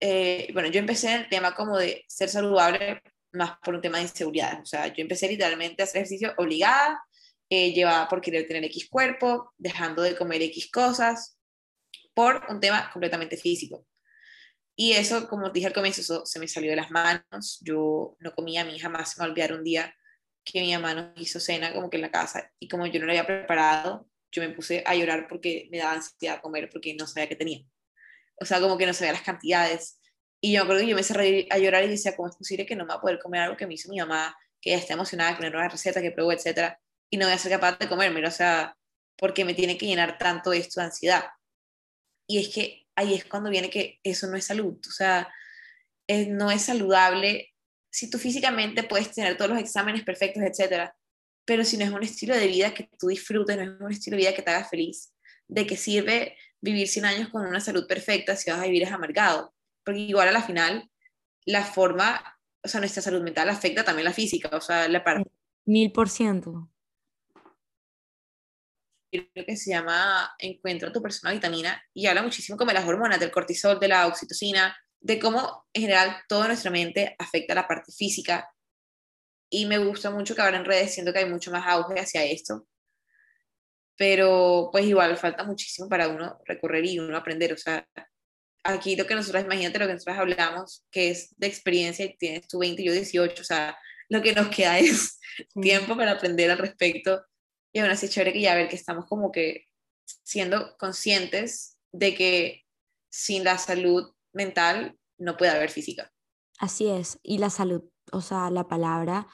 eh, 0.00 0.48
bueno, 0.52 0.68
yo 0.68 0.78
empecé 0.78 1.14
el 1.14 1.28
tema 1.28 1.54
como 1.54 1.76
de 1.76 2.04
ser 2.08 2.28
saludable 2.28 3.02
más 3.32 3.58
por 3.62 3.74
un 3.74 3.80
tema 3.80 3.98
de 3.98 4.04
inseguridad. 4.04 4.60
O 4.62 4.66
sea, 4.66 4.88
yo 4.88 5.02
empecé 5.02 5.28
literalmente 5.28 5.82
a 5.82 5.84
hacer 5.84 5.98
ejercicio 5.98 6.34
obligada, 6.36 7.02
eh, 7.50 7.72
llevaba 7.72 8.08
por 8.08 8.20
querer 8.20 8.46
tener 8.46 8.64
X 8.64 8.88
cuerpo, 8.88 9.52
dejando 9.56 10.02
de 10.02 10.16
comer 10.16 10.42
X 10.42 10.70
cosas, 10.70 11.38
por 12.14 12.44
un 12.48 12.60
tema 12.60 12.90
completamente 12.92 13.36
físico. 13.36 13.86
Y 14.76 14.92
eso, 14.92 15.28
como 15.28 15.50
dije 15.50 15.66
al 15.66 15.72
comienzo, 15.72 16.24
se 16.24 16.38
me 16.38 16.46
salió 16.46 16.70
de 16.70 16.76
las 16.76 16.90
manos. 16.90 17.58
Yo 17.62 18.16
no 18.20 18.32
comía, 18.34 18.62
a 18.62 18.64
mí 18.64 18.78
jamás 18.78 19.16
me 19.16 19.22
va 19.22 19.26
a 19.26 19.30
olvidar 19.30 19.52
un 19.52 19.64
día 19.64 19.94
que 20.44 20.60
mi 20.60 20.72
mamá 20.72 20.94
nos 20.94 21.20
hizo 21.20 21.40
cena 21.40 21.72
como 21.74 21.90
que 21.90 21.96
en 21.96 22.02
la 22.02 22.10
casa 22.10 22.50
y 22.58 22.68
como 22.68 22.86
yo 22.86 23.00
no 23.00 23.06
lo 23.06 23.12
había 23.12 23.26
preparado, 23.26 24.08
yo 24.30 24.42
me 24.42 24.50
puse 24.50 24.82
a 24.86 24.94
llorar 24.94 25.26
porque 25.28 25.68
me 25.70 25.78
daba 25.78 25.94
ansiedad 25.94 26.40
comer 26.40 26.70
porque 26.70 26.94
no 26.94 27.06
sabía 27.06 27.28
qué 27.28 27.36
tenía 27.36 27.66
o 28.40 28.44
sea, 28.44 28.60
como 28.60 28.78
que 28.78 28.86
no 28.86 28.94
sabía 28.94 29.12
las 29.12 29.22
cantidades. 29.22 30.00
Y 30.40 30.52
yo 30.52 30.60
me 30.60 30.64
acuerdo 30.64 30.82
que 30.82 30.88
yo 30.88 30.96
me 30.96 31.02
cerré 31.02 31.46
a 31.50 31.58
llorar 31.58 31.84
y 31.84 31.88
decía, 31.88 32.16
¿cómo 32.16 32.28
es 32.28 32.36
posible 32.36 32.66
que 32.66 32.76
no 32.76 32.84
me 32.84 32.90
va 32.90 32.94
a 32.96 33.00
poder 33.00 33.18
comer 33.18 33.42
algo 33.42 33.56
que 33.56 33.66
me 33.66 33.74
hizo 33.74 33.90
mi 33.90 33.98
mamá, 33.98 34.36
que 34.60 34.70
ya 34.70 34.76
está 34.76 34.94
emocionada, 34.94 35.36
que 35.36 35.42
me 35.42 35.50
nueva 35.50 35.68
receta, 35.68 36.00
que 36.00 36.12
probó, 36.12 36.32
etcétera, 36.32 36.80
y 37.10 37.16
no 37.16 37.26
voy 37.26 37.34
a 37.34 37.38
ser 37.38 37.52
capaz 37.52 37.78
de 37.78 37.88
comerme? 37.88 38.26
O 38.26 38.30
sea, 38.30 38.76
porque 39.16 39.44
me 39.44 39.54
tiene 39.54 39.76
que 39.76 39.86
llenar 39.86 40.18
tanto 40.18 40.52
esto 40.52 40.80
de 40.80 40.86
ansiedad. 40.86 41.24
Y 42.28 42.38
es 42.38 42.54
que 42.54 42.86
ahí 42.94 43.14
es 43.14 43.24
cuando 43.24 43.50
viene 43.50 43.70
que 43.70 43.98
eso 44.02 44.26
no 44.28 44.36
es 44.36 44.44
salud. 44.44 44.78
O 44.86 44.90
sea, 44.90 45.32
no 46.28 46.50
es 46.50 46.62
saludable. 46.62 47.54
Si 47.90 48.10
tú 48.10 48.18
físicamente 48.18 48.82
puedes 48.82 49.10
tener 49.12 49.36
todos 49.36 49.50
los 49.50 49.60
exámenes 49.60 50.04
perfectos, 50.04 50.42
etcétera, 50.42 50.94
pero 51.44 51.64
si 51.64 51.78
no 51.78 51.84
es 51.84 51.90
un 51.90 52.02
estilo 52.02 52.36
de 52.36 52.46
vida 52.46 52.74
que 52.74 52.90
tú 52.98 53.08
disfrutes, 53.08 53.56
no 53.56 53.62
es 53.62 53.80
un 53.80 53.92
estilo 53.92 54.16
de 54.16 54.22
vida 54.22 54.34
que 54.34 54.42
te 54.42 54.50
haga 54.50 54.68
feliz, 54.68 55.14
¿de 55.48 55.66
qué 55.66 55.76
sirve 55.76 56.36
vivir 56.60 56.88
100 56.88 57.04
años 57.04 57.28
con 57.30 57.46
una 57.46 57.60
salud 57.60 57.86
perfecta 57.86 58.36
si 58.36 58.50
vas 58.50 58.60
a 58.60 58.64
vivir 58.64 58.82
es 58.82 58.92
amargado? 58.92 59.54
Porque 59.84 60.00
igual 60.00 60.28
a 60.28 60.32
la 60.32 60.42
final, 60.42 60.90
la 61.46 61.64
forma, 61.64 62.38
o 62.62 62.68
sea, 62.68 62.80
nuestra 62.80 63.02
salud 63.02 63.22
mental 63.22 63.48
afecta 63.48 63.84
también 63.84 64.04
la 64.04 64.12
física, 64.12 64.50
o 64.52 64.60
sea, 64.60 64.88
la 64.88 65.02
parte. 65.02 65.30
Mil 65.64 65.92
por 65.92 66.08
ciento. 66.08 66.70
Lo 69.10 69.44
que 69.46 69.56
se 69.56 69.70
llama 69.70 70.34
Encuentra 70.38 70.92
tu 70.92 71.00
persona 71.00 71.32
vitamina 71.32 71.82
y 71.94 72.06
habla 72.06 72.22
muchísimo 72.22 72.58
como 72.58 72.70
de 72.70 72.74
las 72.74 72.86
hormonas, 72.86 73.18
del 73.18 73.30
cortisol, 73.30 73.80
de 73.80 73.88
la 73.88 74.06
oxitocina, 74.06 74.76
de 75.00 75.18
cómo 75.18 75.66
en 75.72 75.82
general 75.82 76.16
toda 76.28 76.48
nuestra 76.48 76.70
mente 76.70 77.16
afecta 77.18 77.54
la 77.54 77.66
parte 77.66 77.92
física. 77.92 78.50
Y 79.50 79.64
me 79.64 79.78
gusta 79.78 80.10
mucho 80.10 80.34
que 80.34 80.42
ahora 80.42 80.58
en 80.58 80.66
redes 80.66 80.92
siento 80.92 81.12
que 81.12 81.20
hay 81.20 81.30
mucho 81.30 81.50
más 81.50 81.66
auge 81.66 81.98
hacia 81.98 82.24
esto. 82.24 82.66
Pero 83.98 84.70
pues 84.72 84.86
igual 84.86 85.16
falta 85.18 85.44
muchísimo 85.44 85.88
para 85.88 86.08
uno 86.08 86.38
recorrer 86.46 86.86
y 86.86 86.98
uno 86.98 87.16
aprender. 87.16 87.52
O 87.52 87.58
sea, 87.58 87.86
aquí 88.64 88.96
lo 88.96 89.06
que 89.06 89.14
nosotros, 89.14 89.44
imagínate 89.44 89.78
lo 89.78 89.86
que 89.86 89.94
nosotros 89.94 90.18
hablamos, 90.18 90.86
que 90.90 91.10
es 91.10 91.34
de 91.36 91.46
experiencia 91.48 92.06
y 92.06 92.16
tienes 92.16 92.48
tú 92.48 92.60
20 92.60 92.80
y 92.80 92.86
yo 92.86 92.92
18. 92.92 93.42
O 93.42 93.44
sea, 93.44 93.76
lo 94.08 94.22
que 94.22 94.32
nos 94.32 94.48
queda 94.48 94.78
es 94.78 95.18
tiempo 95.60 95.96
para 95.96 96.12
aprender 96.12 96.50
al 96.50 96.58
respecto. 96.58 97.22
Y 97.72 97.80
aún 97.80 97.90
así 97.90 98.06
es 98.06 98.12
chévere 98.12 98.32
que 98.32 98.40
ya 98.40 98.54
ver 98.54 98.68
que 98.68 98.76
estamos 98.76 99.04
como 99.06 99.30
que 99.30 99.66
siendo 100.22 100.76
conscientes 100.78 101.76
de 101.92 102.14
que 102.14 102.64
sin 103.10 103.44
la 103.44 103.58
salud 103.58 104.12
mental, 104.32 104.96
no 105.18 105.36
puede 105.36 105.50
haber 105.50 105.70
física. 105.70 106.12
Así 106.58 106.88
es, 106.88 107.18
y 107.22 107.38
la 107.38 107.50
salud, 107.50 107.82
o 108.12 108.20
sea, 108.20 108.50
la 108.50 108.68
palabra, 108.68 109.28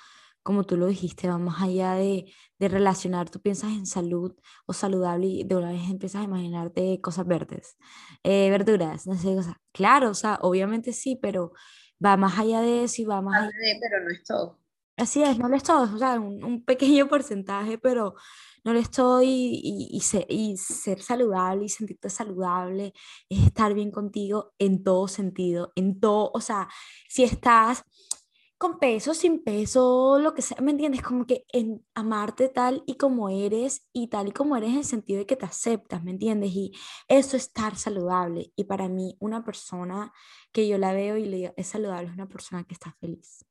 como 0.44 0.64
tú 0.64 0.76
lo 0.76 0.86
dijiste, 0.86 1.26
va 1.26 1.38
más 1.38 1.62
allá 1.62 1.94
de, 1.94 2.26
de 2.58 2.68
relacionar, 2.68 3.30
tú 3.30 3.40
piensas 3.40 3.72
en 3.72 3.86
salud 3.86 4.36
o 4.66 4.74
saludable 4.74 5.26
y 5.26 5.44
de 5.44 5.56
una 5.56 5.72
vez 5.72 5.90
empiezas 5.90 6.20
a 6.20 6.24
imaginarte 6.24 7.00
cosas 7.00 7.26
verdes, 7.26 7.76
eh, 8.22 8.50
verduras, 8.50 9.06
no 9.06 9.16
sé, 9.16 9.34
cosas. 9.34 9.56
Claro, 9.72 10.10
o 10.10 10.14
sea, 10.14 10.38
obviamente 10.42 10.92
sí, 10.92 11.18
pero 11.20 11.52
va 12.04 12.18
más 12.18 12.38
allá 12.38 12.60
de 12.60 12.84
eso 12.84 13.02
y 13.02 13.04
va 13.06 13.22
más 13.22 13.34
allá. 13.34 13.46
De, 13.46 13.80
pero 13.80 14.04
no 14.04 14.10
es 14.10 14.22
todo. 14.22 14.60
Así 14.98 15.22
es, 15.22 15.38
no 15.38 15.48
lo 15.48 15.56
es 15.56 15.62
todo, 15.62 15.92
o 15.94 15.98
sea, 15.98 16.20
un, 16.20 16.44
un 16.44 16.64
pequeño 16.64 17.08
porcentaje, 17.08 17.78
pero 17.78 18.14
no 18.64 18.74
le 18.74 18.80
estoy 18.80 19.26
y, 19.26 19.88
y, 19.90 20.00
ser, 20.00 20.26
y, 20.28 20.58
ser, 20.58 21.00
saludable 21.00 21.64
y 21.64 21.68
sentirte 21.70 22.10
saludable 22.10 22.92
es 23.30 23.46
estar 23.46 23.72
bien 23.72 23.90
contigo 23.90 24.52
en 24.58 24.84
todo 24.84 25.08
sentido, 25.08 25.72
en 25.74 26.00
todo, 26.00 26.30
o 26.34 26.40
sea, 26.40 26.68
si 27.08 27.24
estás 27.24 27.84
con 28.64 28.78
peso, 28.78 29.12
sin 29.12 29.44
peso, 29.44 30.18
lo 30.18 30.32
que 30.32 30.40
sea, 30.40 30.56
¿me 30.62 30.70
entiendes? 30.70 31.02
Como 31.02 31.26
que 31.26 31.44
en 31.52 31.84
amarte 31.94 32.48
tal 32.48 32.82
y 32.86 32.94
como 32.96 33.28
eres 33.28 33.90
y 33.92 34.08
tal 34.08 34.28
y 34.28 34.32
como 34.32 34.56
eres 34.56 34.70
en 34.70 34.78
el 34.78 34.84
sentido 34.86 35.18
de 35.18 35.26
que 35.26 35.36
te 35.36 35.44
aceptas, 35.44 36.02
¿me 36.02 36.12
entiendes? 36.12 36.50
Y 36.52 36.72
eso 37.06 37.36
es 37.36 37.42
estar 37.42 37.76
saludable. 37.76 38.54
Y 38.56 38.64
para 38.64 38.88
mí, 38.88 39.18
una 39.20 39.44
persona 39.44 40.14
que 40.50 40.66
yo 40.66 40.78
la 40.78 40.94
veo 40.94 41.18
y 41.18 41.26
le 41.26 41.36
digo, 41.36 41.54
es 41.58 41.66
saludable 41.66 42.08
es 42.08 42.14
una 42.14 42.26
persona 42.26 42.64
que 42.64 42.72
está 42.72 42.96
feliz. 43.00 43.44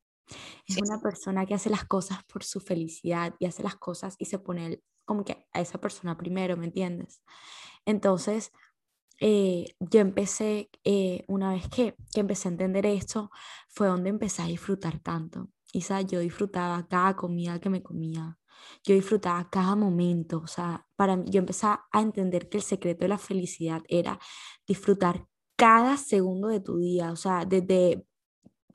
Es 0.66 0.78
una 0.82 1.00
persona 1.00 1.46
que 1.46 1.54
hace 1.54 1.70
las 1.70 1.86
cosas 1.86 2.24
por 2.24 2.44
su 2.44 2.60
felicidad 2.60 3.36
y 3.38 3.46
hace 3.46 3.62
las 3.62 3.76
cosas 3.76 4.16
y 4.18 4.26
se 4.26 4.40
pone 4.40 4.82
como 5.06 5.24
que 5.24 5.46
a 5.54 5.62
esa 5.62 5.80
persona 5.80 6.18
primero, 6.18 6.58
¿me 6.58 6.66
entiendes? 6.66 7.22
Entonces, 7.86 8.52
eh, 9.20 9.76
yo 9.80 10.00
empecé, 10.00 10.70
eh, 10.84 11.24
una 11.28 11.54
vez 11.54 11.68
que, 11.70 11.96
que, 12.14 12.22
empecé 12.22 12.48
a 12.48 12.52
entender 12.52 12.86
esto, 12.86 13.32
fue 13.70 13.88
donde 13.88 14.10
empecé 14.10 14.42
a 14.42 14.48
disfrutar 14.48 15.00
tanto. 15.00 15.50
¿sabes? 15.82 16.08
yo 16.08 16.20
disfrutaba 16.20 16.88
cada 16.88 17.16
comida 17.16 17.60
que 17.60 17.70
me 17.70 17.82
comía, 17.82 18.38
yo 18.84 18.94
disfrutaba 18.96 19.50
cada 19.50 19.76
momento, 19.76 20.40
o 20.44 20.48
sea, 20.48 20.86
para 20.96 21.24
yo 21.26 21.40
empecé 21.40 21.68
a 21.68 22.02
entender 22.02 22.50
que 22.50 22.58
el 22.58 22.64
secreto 22.64 23.06
de 23.06 23.10
la 23.10 23.18
felicidad 23.18 23.82
era 23.88 24.20
disfrutar 24.68 25.28
cada 25.56 25.98
segundo 25.98 26.48
de 26.48 26.60
tu 26.60 26.78
día, 26.78 27.12
o 27.12 27.16
sea, 27.16 27.46
desde 27.46 28.06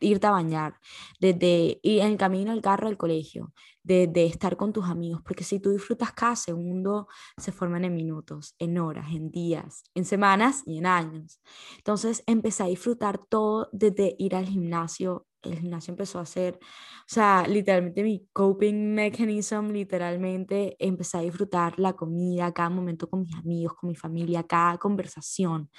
irte 0.00 0.26
a 0.26 0.30
bañar, 0.32 0.74
desde 1.20 1.80
ir 1.82 2.00
en 2.00 2.12
el 2.12 2.16
camino 2.16 2.52
al 2.52 2.62
carro 2.62 2.88
al 2.88 2.96
colegio, 2.96 3.52
de, 3.88 4.26
estar 4.26 4.56
con 4.56 4.72
tus 4.72 4.86
amigos, 4.86 5.22
porque 5.24 5.44
si 5.44 5.60
tú 5.60 5.70
disfrutas 5.70 6.12
cada 6.12 6.36
segundo, 6.36 7.08
se 7.38 7.52
forman 7.52 7.84
en 7.84 7.94
minutos, 7.94 8.54
en 8.58 8.78
horas, 8.78 9.10
en 9.12 9.30
días, 9.30 9.84
en 9.94 10.04
semanas 10.04 10.62
y 10.66 10.78
en 10.78 10.86
años. 10.86 11.40
Entonces 11.78 12.22
empecé 12.26 12.64
a 12.64 12.66
disfrutar 12.66 13.18
todo 13.28 13.68
desde 13.72 14.14
ir 14.18 14.36
al 14.36 14.46
gimnasio. 14.46 15.26
El 15.42 15.58
gimnasio 15.60 15.92
empezó 15.92 16.18
a 16.18 16.26
ser, 16.26 16.56
o 16.56 17.04
sea, 17.06 17.46
literalmente 17.46 18.02
mi 18.02 18.28
coping 18.32 18.94
mechanism, 18.94 19.68
literalmente 19.70 20.76
empecé 20.78 21.18
a 21.18 21.20
disfrutar 21.22 21.78
la 21.78 21.94
comida, 21.94 22.52
cada 22.52 22.70
momento 22.70 23.08
con 23.08 23.22
mis 23.22 23.34
amigos, 23.36 23.74
con 23.74 23.88
mi 23.88 23.96
familia, 23.96 24.42
cada 24.42 24.76
conversación, 24.78 25.70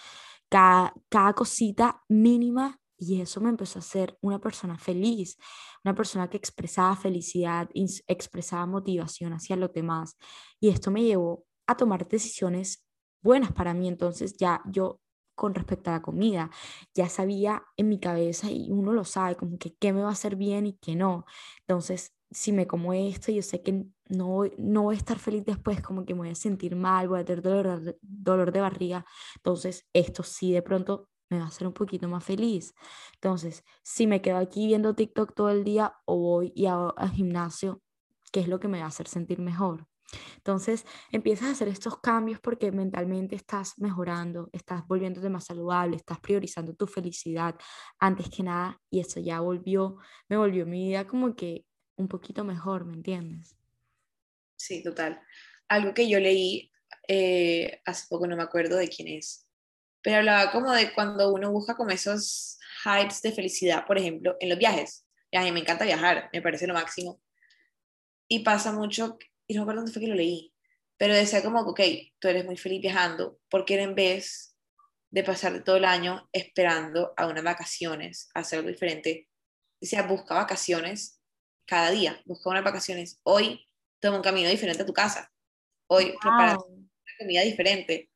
cada, 0.50 0.94
cada 1.10 1.34
cosita 1.34 2.02
mínima 2.08 2.80
y 3.00 3.22
eso 3.22 3.42
me 3.42 3.50
empezó 3.50 3.80
a 3.80 3.82
hacer 3.82 4.18
una 4.22 4.40
persona 4.40 4.78
feliz, 4.78 5.38
una 5.84 5.96
persona 5.96 6.30
que 6.30 6.38
expresaba 6.38 6.96
felicidad, 6.96 7.70
expresaba 8.08 8.66
motivación 8.66 9.34
hacia 9.34 9.56
los 9.56 9.72
demás. 9.74 10.18
Y 10.60 10.70
esto 10.70 10.92
me 10.92 11.04
llevó 11.04 11.46
a 11.68 11.78
tomar 11.78 12.08
decisiones 12.08 12.86
buenas 13.22 13.54
para 13.54 13.74
mí. 13.74 13.88
Entonces 13.88 14.36
ya 14.38 14.62
yo 14.66 15.00
con 15.36 15.56
respecto 15.56 15.90
a 15.90 15.94
la 15.94 16.02
comida, 16.02 16.52
ya 16.94 17.08
sabía 17.08 17.64
en 17.78 17.88
mi 17.88 17.98
cabeza 18.00 18.52
y 18.52 18.72
uno 18.72 18.92
lo 18.92 19.06
sabe, 19.06 19.38
como 19.38 19.58
que 19.58 19.74
qué 19.76 19.94
me 19.94 20.02
va 20.02 20.10
a 20.10 20.12
hacer 20.12 20.36
bien 20.36 20.68
y 20.68 20.74
qué 20.82 20.98
no. 20.98 21.26
Entonces, 21.62 22.14
si 22.30 22.52
me 22.52 22.68
como 22.68 22.94
esto, 22.94 23.32
yo 23.32 23.42
sé 23.42 23.62
que 23.64 23.86
no, 24.10 24.44
no 24.58 24.84
voy 24.84 24.96
a 24.96 24.98
estar 24.98 25.18
feliz 25.18 25.46
después, 25.46 25.82
como 25.82 26.06
que 26.06 26.14
me 26.14 26.22
voy 26.22 26.30
a 26.32 26.36
sentir 26.36 26.76
mal, 26.76 27.08
voy 27.08 27.22
a 27.22 27.26
tener 27.26 27.42
dolor, 27.42 27.98
dolor 28.02 28.52
de 28.52 28.60
barriga. 28.60 29.06
Entonces, 29.38 29.88
esto 29.94 30.24
sí 30.24 30.52
de 30.52 30.62
pronto 30.62 31.08
me 31.30 31.38
va 31.38 31.46
a 31.46 31.48
hacer 31.48 31.68
un 31.68 31.74
poquito 31.74 32.08
más 32.08 32.24
feliz. 32.24 32.74
Entonces, 33.16 33.64
si 33.84 34.08
me 34.08 34.22
quedo 34.22 34.38
aquí 34.38 34.68
viendo 34.68 34.96
TikTok 34.96 35.34
todo 35.36 35.50
el 35.50 35.64
día 35.64 35.94
o 36.06 36.18
voy 36.18 36.52
y 36.56 36.66
hago 36.66 36.94
gimnasio, 37.14 37.82
¿qué 38.32 38.42
es 38.42 38.48
lo 38.48 38.60
que 38.60 38.68
me 38.68 38.80
va 38.80 38.86
a 38.86 38.90
hacer 38.90 39.08
sentir 39.08 39.40
mejor? 39.40 39.88
Entonces, 40.38 40.86
empiezas 41.12 41.50
a 41.50 41.52
hacer 41.52 41.68
estos 41.68 42.00
cambios 42.00 42.40
porque 42.40 42.72
mentalmente 42.72 43.36
estás 43.36 43.78
mejorando, 43.78 44.50
estás 44.52 44.88
volviéndote 44.88 45.30
más 45.30 45.46
saludable, 45.46 45.96
estás 45.96 46.20
priorizando 46.20 46.74
tu 46.74 46.88
felicidad 46.88 47.56
antes 48.00 48.30
que 48.30 48.44
nada 48.44 48.82
y 48.90 49.00
eso 49.00 49.20
ya 49.20 49.40
volvió, 49.40 49.98
me 50.28 50.38
volvió 50.38 50.66
mi 50.66 50.88
vida 50.88 51.06
como 51.06 51.36
que 51.36 51.66
un 51.96 52.08
poquito 52.08 52.44
mejor, 52.44 52.86
¿me 52.86 52.94
entiendes? 52.94 53.56
Sí, 54.56 54.82
total. 54.84 55.22
Algo 55.68 55.94
que 55.94 56.10
yo 56.10 56.20
leí 56.20 56.72
eh, 57.08 57.82
hace 57.86 58.08
poco, 58.10 58.26
no 58.28 58.36
me 58.36 58.44
acuerdo 58.44 58.78
de 58.78 58.90
quién 58.90 59.08
es, 59.08 59.49
pero 60.02 60.18
hablaba 60.18 60.52
como 60.52 60.72
de 60.72 60.94
cuando 60.94 61.34
uno 61.34 61.52
busca 61.52 61.76
como 61.76 61.92
esos 61.92 62.58
hypes 62.84 63.22
de 63.22 63.32
felicidad, 63.32 63.86
por 63.86 63.98
ejemplo, 63.98 64.38
en 64.40 64.50
los 64.50 64.58
viajes. 64.58 65.06
A 65.34 65.42
mí 65.42 65.52
me 65.52 65.60
encanta 65.60 65.86
viajar, 65.86 66.30
me 66.34 66.42
parece 66.42 66.68
lo 66.68 66.74
máximo. 66.74 67.22
Y 68.28 68.40
pasa 68.40 68.72
mucho, 68.72 69.18
y 69.48 69.54
no 69.54 69.62
me 69.62 69.64
acuerdo 69.64 69.82
dónde 69.82 69.94
fue 69.94 70.02
que 70.02 70.08
lo 70.08 70.16
leí, 70.16 70.54
pero 70.98 71.14
decía 71.14 71.42
como, 71.42 71.62
ok, 71.62 71.82
tú 72.20 72.28
eres 72.28 72.46
muy 72.46 72.58
feliz 72.58 72.82
viajando, 72.82 73.40
porque 73.50 73.82
en 73.82 73.96
vez 73.96 74.56
de 75.12 75.24
pasar 75.24 75.64
todo 75.64 75.78
el 75.78 75.86
año 75.86 76.30
esperando 76.32 77.14
a 77.18 77.28
unas 77.28 77.44
vacaciones, 77.44 78.30
a 78.34 78.42
hacer 78.42 78.60
algo 78.60 78.70
diferente, 78.70 79.28
decía, 79.80 80.04
busca 80.04 80.36
vacaciones 80.36 81.22
cada 81.66 81.92
día, 81.92 82.22
busca 82.26 82.50
unas 82.50 82.64
vacaciones. 82.64 83.20
Hoy 83.24 83.68
toma 84.00 84.18
un 84.18 84.24
camino 84.24 84.50
diferente 84.50 84.84
a 84.84 84.86
tu 84.86 84.94
casa. 84.94 85.32
Hoy 85.88 86.16
prepara 86.22 86.58
una 86.58 86.90
comida 87.18 87.42
diferente. 87.44 88.09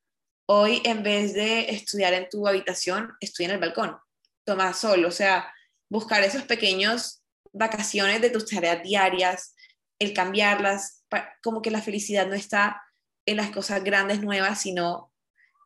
Hoy, 0.46 0.82
en 0.84 1.02
vez 1.02 1.32
de 1.34 1.70
estudiar 1.70 2.12
en 2.12 2.28
tu 2.28 2.46
habitación, 2.46 3.12
estudia 3.20 3.48
en 3.48 3.54
el 3.54 3.60
balcón, 3.60 3.96
toma 4.44 4.72
sol, 4.74 5.04
o 5.04 5.10
sea, 5.10 5.50
buscar 5.88 6.22
esos 6.22 6.42
pequeños 6.42 7.22
vacaciones 7.52 8.20
de 8.20 8.30
tus 8.30 8.46
tareas 8.46 8.82
diarias, 8.82 9.54
el 9.98 10.12
cambiarlas, 10.12 11.04
como 11.42 11.62
que 11.62 11.70
la 11.70 11.80
felicidad 11.80 12.26
no 12.26 12.34
está 12.34 12.82
en 13.26 13.38
las 13.38 13.50
cosas 13.50 13.82
grandes, 13.82 14.20
nuevas, 14.20 14.60
sino 14.60 15.12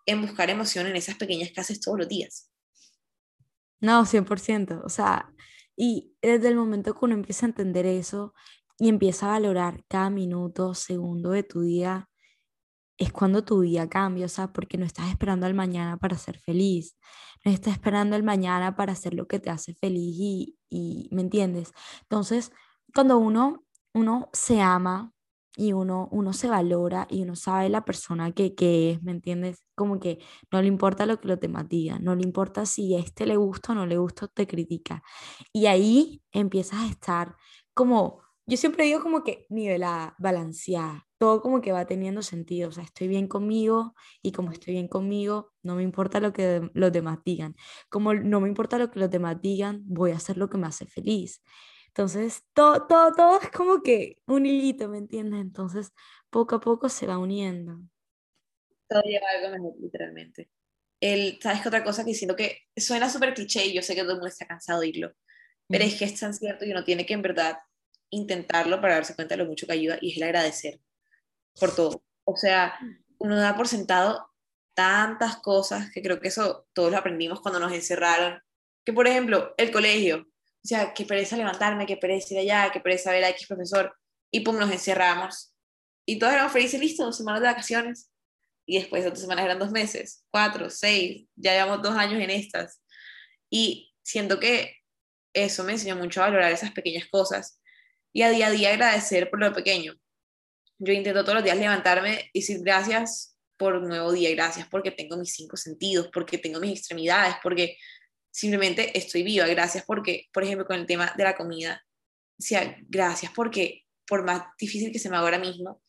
en 0.06 0.22
buscar 0.22 0.48
emoción 0.50 0.86
en 0.86 0.96
esas 0.96 1.16
pequeñas 1.16 1.50
que 1.50 1.60
haces 1.60 1.80
todos 1.80 1.98
los 1.98 2.08
días. 2.08 2.50
No, 3.80 4.04
100%, 4.04 4.82
o 4.84 4.88
sea, 4.88 5.32
y 5.76 6.12
desde 6.22 6.48
el 6.48 6.56
momento 6.56 6.94
que 6.94 7.04
uno 7.04 7.14
empieza 7.14 7.46
a 7.46 7.50
entender 7.50 7.86
eso 7.86 8.34
y 8.78 8.88
empieza 8.88 9.26
a 9.26 9.30
valorar 9.30 9.84
cada 9.88 10.10
minuto, 10.10 10.74
segundo 10.74 11.30
de 11.30 11.42
tu 11.42 11.62
día, 11.62 12.08
es 12.98 13.12
cuando 13.12 13.44
tu 13.44 13.60
día 13.62 13.88
cambia, 13.88 14.26
o 14.26 14.28
sea, 14.28 14.52
porque 14.52 14.78
no 14.78 14.84
estás 14.84 15.08
esperando 15.10 15.46
al 15.46 15.54
mañana 15.54 15.96
para 15.98 16.18
ser 16.18 16.38
feliz, 16.40 16.96
no 17.44 17.52
estás 17.52 17.74
esperando 17.74 18.16
el 18.16 18.24
mañana 18.24 18.76
para 18.76 18.92
hacer 18.92 19.14
lo 19.14 19.26
que 19.28 19.38
te 19.40 19.50
hace 19.50 19.74
feliz 19.74 20.16
y, 20.18 20.58
y 20.68 21.08
¿me 21.12 21.22
entiendes? 21.22 21.72
Entonces, 22.02 22.52
cuando 22.94 23.18
uno, 23.18 23.64
uno 23.94 24.28
se 24.32 24.60
ama 24.60 25.12
y 25.56 25.72
uno, 25.72 26.08
uno 26.12 26.32
se 26.32 26.48
valora 26.48 27.06
y 27.10 27.22
uno 27.22 27.34
sabe 27.36 27.68
la 27.68 27.84
persona 27.84 28.32
que, 28.32 28.54
que 28.54 28.92
es, 28.92 29.02
¿me 29.02 29.12
entiendes? 29.12 29.64
Como 29.74 29.98
que 30.00 30.20
no 30.52 30.62
le 30.62 30.68
importa 30.68 31.04
lo 31.06 31.20
que 31.20 31.28
los 31.28 31.40
demás 31.40 31.68
digan, 31.68 32.04
no 32.04 32.14
le 32.14 32.22
importa 32.22 32.64
si 32.66 32.94
a 32.94 33.00
este 33.00 33.26
le 33.26 33.36
gusta 33.36 33.72
o 33.72 33.74
no 33.74 33.86
le 33.86 33.98
gusta 33.98 34.28
te 34.28 34.46
critica. 34.46 35.02
Y 35.52 35.66
ahí 35.66 36.22
empiezas 36.32 36.80
a 36.80 36.88
estar 36.88 37.36
como, 37.74 38.22
yo 38.46 38.56
siempre 38.56 38.84
digo 38.84 39.02
como 39.02 39.24
que 39.24 39.46
nivelada, 39.50 40.14
balanceada, 40.18 41.07
todo 41.18 41.42
como 41.42 41.60
que 41.60 41.72
va 41.72 41.86
teniendo 41.86 42.22
sentido, 42.22 42.68
o 42.68 42.72
sea, 42.72 42.84
estoy 42.84 43.08
bien 43.08 43.26
conmigo 43.26 43.94
y 44.22 44.32
como 44.32 44.52
estoy 44.52 44.74
bien 44.74 44.88
conmigo, 44.88 45.52
no 45.62 45.74
me 45.74 45.82
importa 45.82 46.20
lo 46.20 46.32
que 46.32 46.70
los 46.74 46.92
demás 46.92 47.18
digan. 47.24 47.56
Como 47.88 48.14
no 48.14 48.40
me 48.40 48.48
importa 48.48 48.78
lo 48.78 48.90
que 48.90 49.00
los 49.00 49.10
demás 49.10 49.40
digan, 49.42 49.82
voy 49.84 50.12
a 50.12 50.16
hacer 50.16 50.36
lo 50.36 50.48
que 50.48 50.58
me 50.58 50.68
hace 50.68 50.86
feliz. 50.86 51.42
Entonces, 51.88 52.44
todo, 52.52 52.86
todo, 52.86 53.12
todo 53.12 53.40
es 53.40 53.50
como 53.50 53.82
que 53.82 54.18
un 54.26 54.46
hilito, 54.46 54.88
¿me 54.88 54.98
entiendes? 54.98 55.40
Entonces, 55.40 55.92
poco 56.30 56.56
a 56.56 56.60
poco 56.60 56.88
se 56.88 57.08
va 57.08 57.18
uniendo. 57.18 57.80
Todo 58.88 59.02
lleva 59.02 59.26
algo 59.36 59.50
mejor, 59.50 59.74
literalmente. 59.80 60.48
El, 61.00 61.38
¿Sabes 61.42 61.62
qué 61.62 61.68
otra 61.68 61.84
cosa 61.84 62.04
que 62.04 62.14
siento 62.14 62.36
que 62.36 62.60
suena 62.76 63.10
súper 63.10 63.34
cliché 63.34 63.66
y 63.66 63.74
yo 63.74 63.82
sé 63.82 63.94
que 63.94 64.02
todo 64.02 64.12
el 64.12 64.18
mundo 64.18 64.28
está 64.28 64.46
cansado 64.46 64.80
de 64.80 64.86
oírlo, 64.86 65.12
pero 65.68 65.84
es 65.84 65.96
que 65.96 66.04
es 66.04 66.18
tan 66.18 66.34
cierto 66.34 66.64
y 66.64 66.70
uno 66.70 66.84
tiene 66.84 67.04
que 67.04 67.14
en 67.14 67.22
verdad 67.22 67.58
intentarlo 68.10 68.80
para 68.80 68.94
darse 68.94 69.14
cuenta 69.14 69.36
de 69.36 69.42
lo 69.42 69.48
mucho 69.48 69.66
que 69.66 69.74
ayuda 69.74 69.98
y 70.00 70.12
es 70.12 70.16
el 70.16 70.22
agradecer 70.24 70.80
por 71.58 71.74
todo. 71.74 72.02
O 72.24 72.36
sea, 72.36 72.78
uno 73.18 73.36
da 73.36 73.56
por 73.56 73.68
sentado 73.68 74.28
tantas 74.74 75.36
cosas 75.36 75.90
que 75.90 76.02
creo 76.02 76.20
que 76.20 76.28
eso 76.28 76.68
todos 76.72 76.90
lo 76.92 76.98
aprendimos 76.98 77.40
cuando 77.40 77.60
nos 77.60 77.72
encerraron. 77.72 78.40
Que 78.84 78.92
por 78.92 79.06
ejemplo, 79.06 79.54
el 79.56 79.70
colegio. 79.70 80.28
O 80.64 80.68
sea, 80.68 80.92
que 80.92 81.04
pereza 81.04 81.36
levantarme, 81.36 81.86
que 81.86 81.96
pereza 81.96 82.34
ir 82.34 82.40
allá, 82.40 82.70
que 82.70 82.80
pereza 82.80 83.12
ver 83.12 83.24
a 83.24 83.30
X 83.30 83.46
profesor. 83.46 83.96
Y 84.30 84.40
pum, 84.40 84.58
nos 84.58 84.70
encerramos. 84.70 85.54
Y 86.06 86.18
todos 86.18 86.32
éramos 86.32 86.52
felices, 86.52 86.80
listo, 86.80 87.04
dos 87.04 87.16
semanas 87.16 87.40
de 87.40 87.48
vacaciones. 87.48 88.10
Y 88.66 88.78
después 88.78 89.04
otras 89.04 89.20
semanas 89.20 89.44
eran 89.44 89.58
dos 89.58 89.70
meses, 89.70 90.24
cuatro, 90.30 90.68
seis. 90.68 91.26
Ya 91.36 91.52
llevamos 91.52 91.82
dos 91.82 91.96
años 91.96 92.20
en 92.20 92.30
estas. 92.30 92.82
Y 93.50 93.94
siento 94.02 94.38
que 94.38 94.76
eso 95.32 95.64
me 95.64 95.72
enseñó 95.72 95.96
mucho 95.96 96.22
a 96.22 96.26
valorar 96.26 96.52
esas 96.52 96.72
pequeñas 96.72 97.08
cosas 97.08 97.60
y 98.12 98.22
a 98.22 98.30
día 98.30 98.48
a 98.48 98.50
día 98.50 98.70
agradecer 98.70 99.30
por 99.30 99.40
lo 99.40 99.52
pequeño 99.52 99.94
yo 100.78 100.92
intento 100.92 101.22
todos 101.22 101.34
los 101.34 101.44
días 101.44 101.58
levantarme 101.58 102.30
y 102.32 102.40
decir 102.40 102.60
gracias 102.62 103.36
por 103.56 103.74
un 103.74 103.88
nuevo 103.88 104.12
día, 104.12 104.30
gracias 104.30 104.68
porque 104.68 104.92
tengo 104.92 105.16
mis 105.16 105.32
cinco 105.34 105.56
sentidos, 105.56 106.08
porque 106.12 106.38
tengo 106.38 106.60
mis 106.60 106.78
extremidades, 106.78 107.34
porque 107.42 107.76
simplemente 108.30 108.96
estoy 108.96 109.24
viva, 109.24 109.46
gracias 109.48 109.84
porque, 109.84 110.28
por 110.32 110.44
ejemplo, 110.44 110.66
con 110.66 110.78
el 110.78 110.86
tema 110.86 111.12
de 111.16 111.24
la 111.24 111.36
comida, 111.36 111.84
o 112.38 112.42
sea, 112.42 112.76
gracias 112.88 113.32
porque 113.34 113.84
por 114.06 114.24
más 114.24 114.44
difícil 114.58 114.92
que 114.92 114.98
se 114.98 115.10
me 115.10 115.16
haga 115.16 115.24
ahora 115.24 115.38
mismo, 115.38 115.82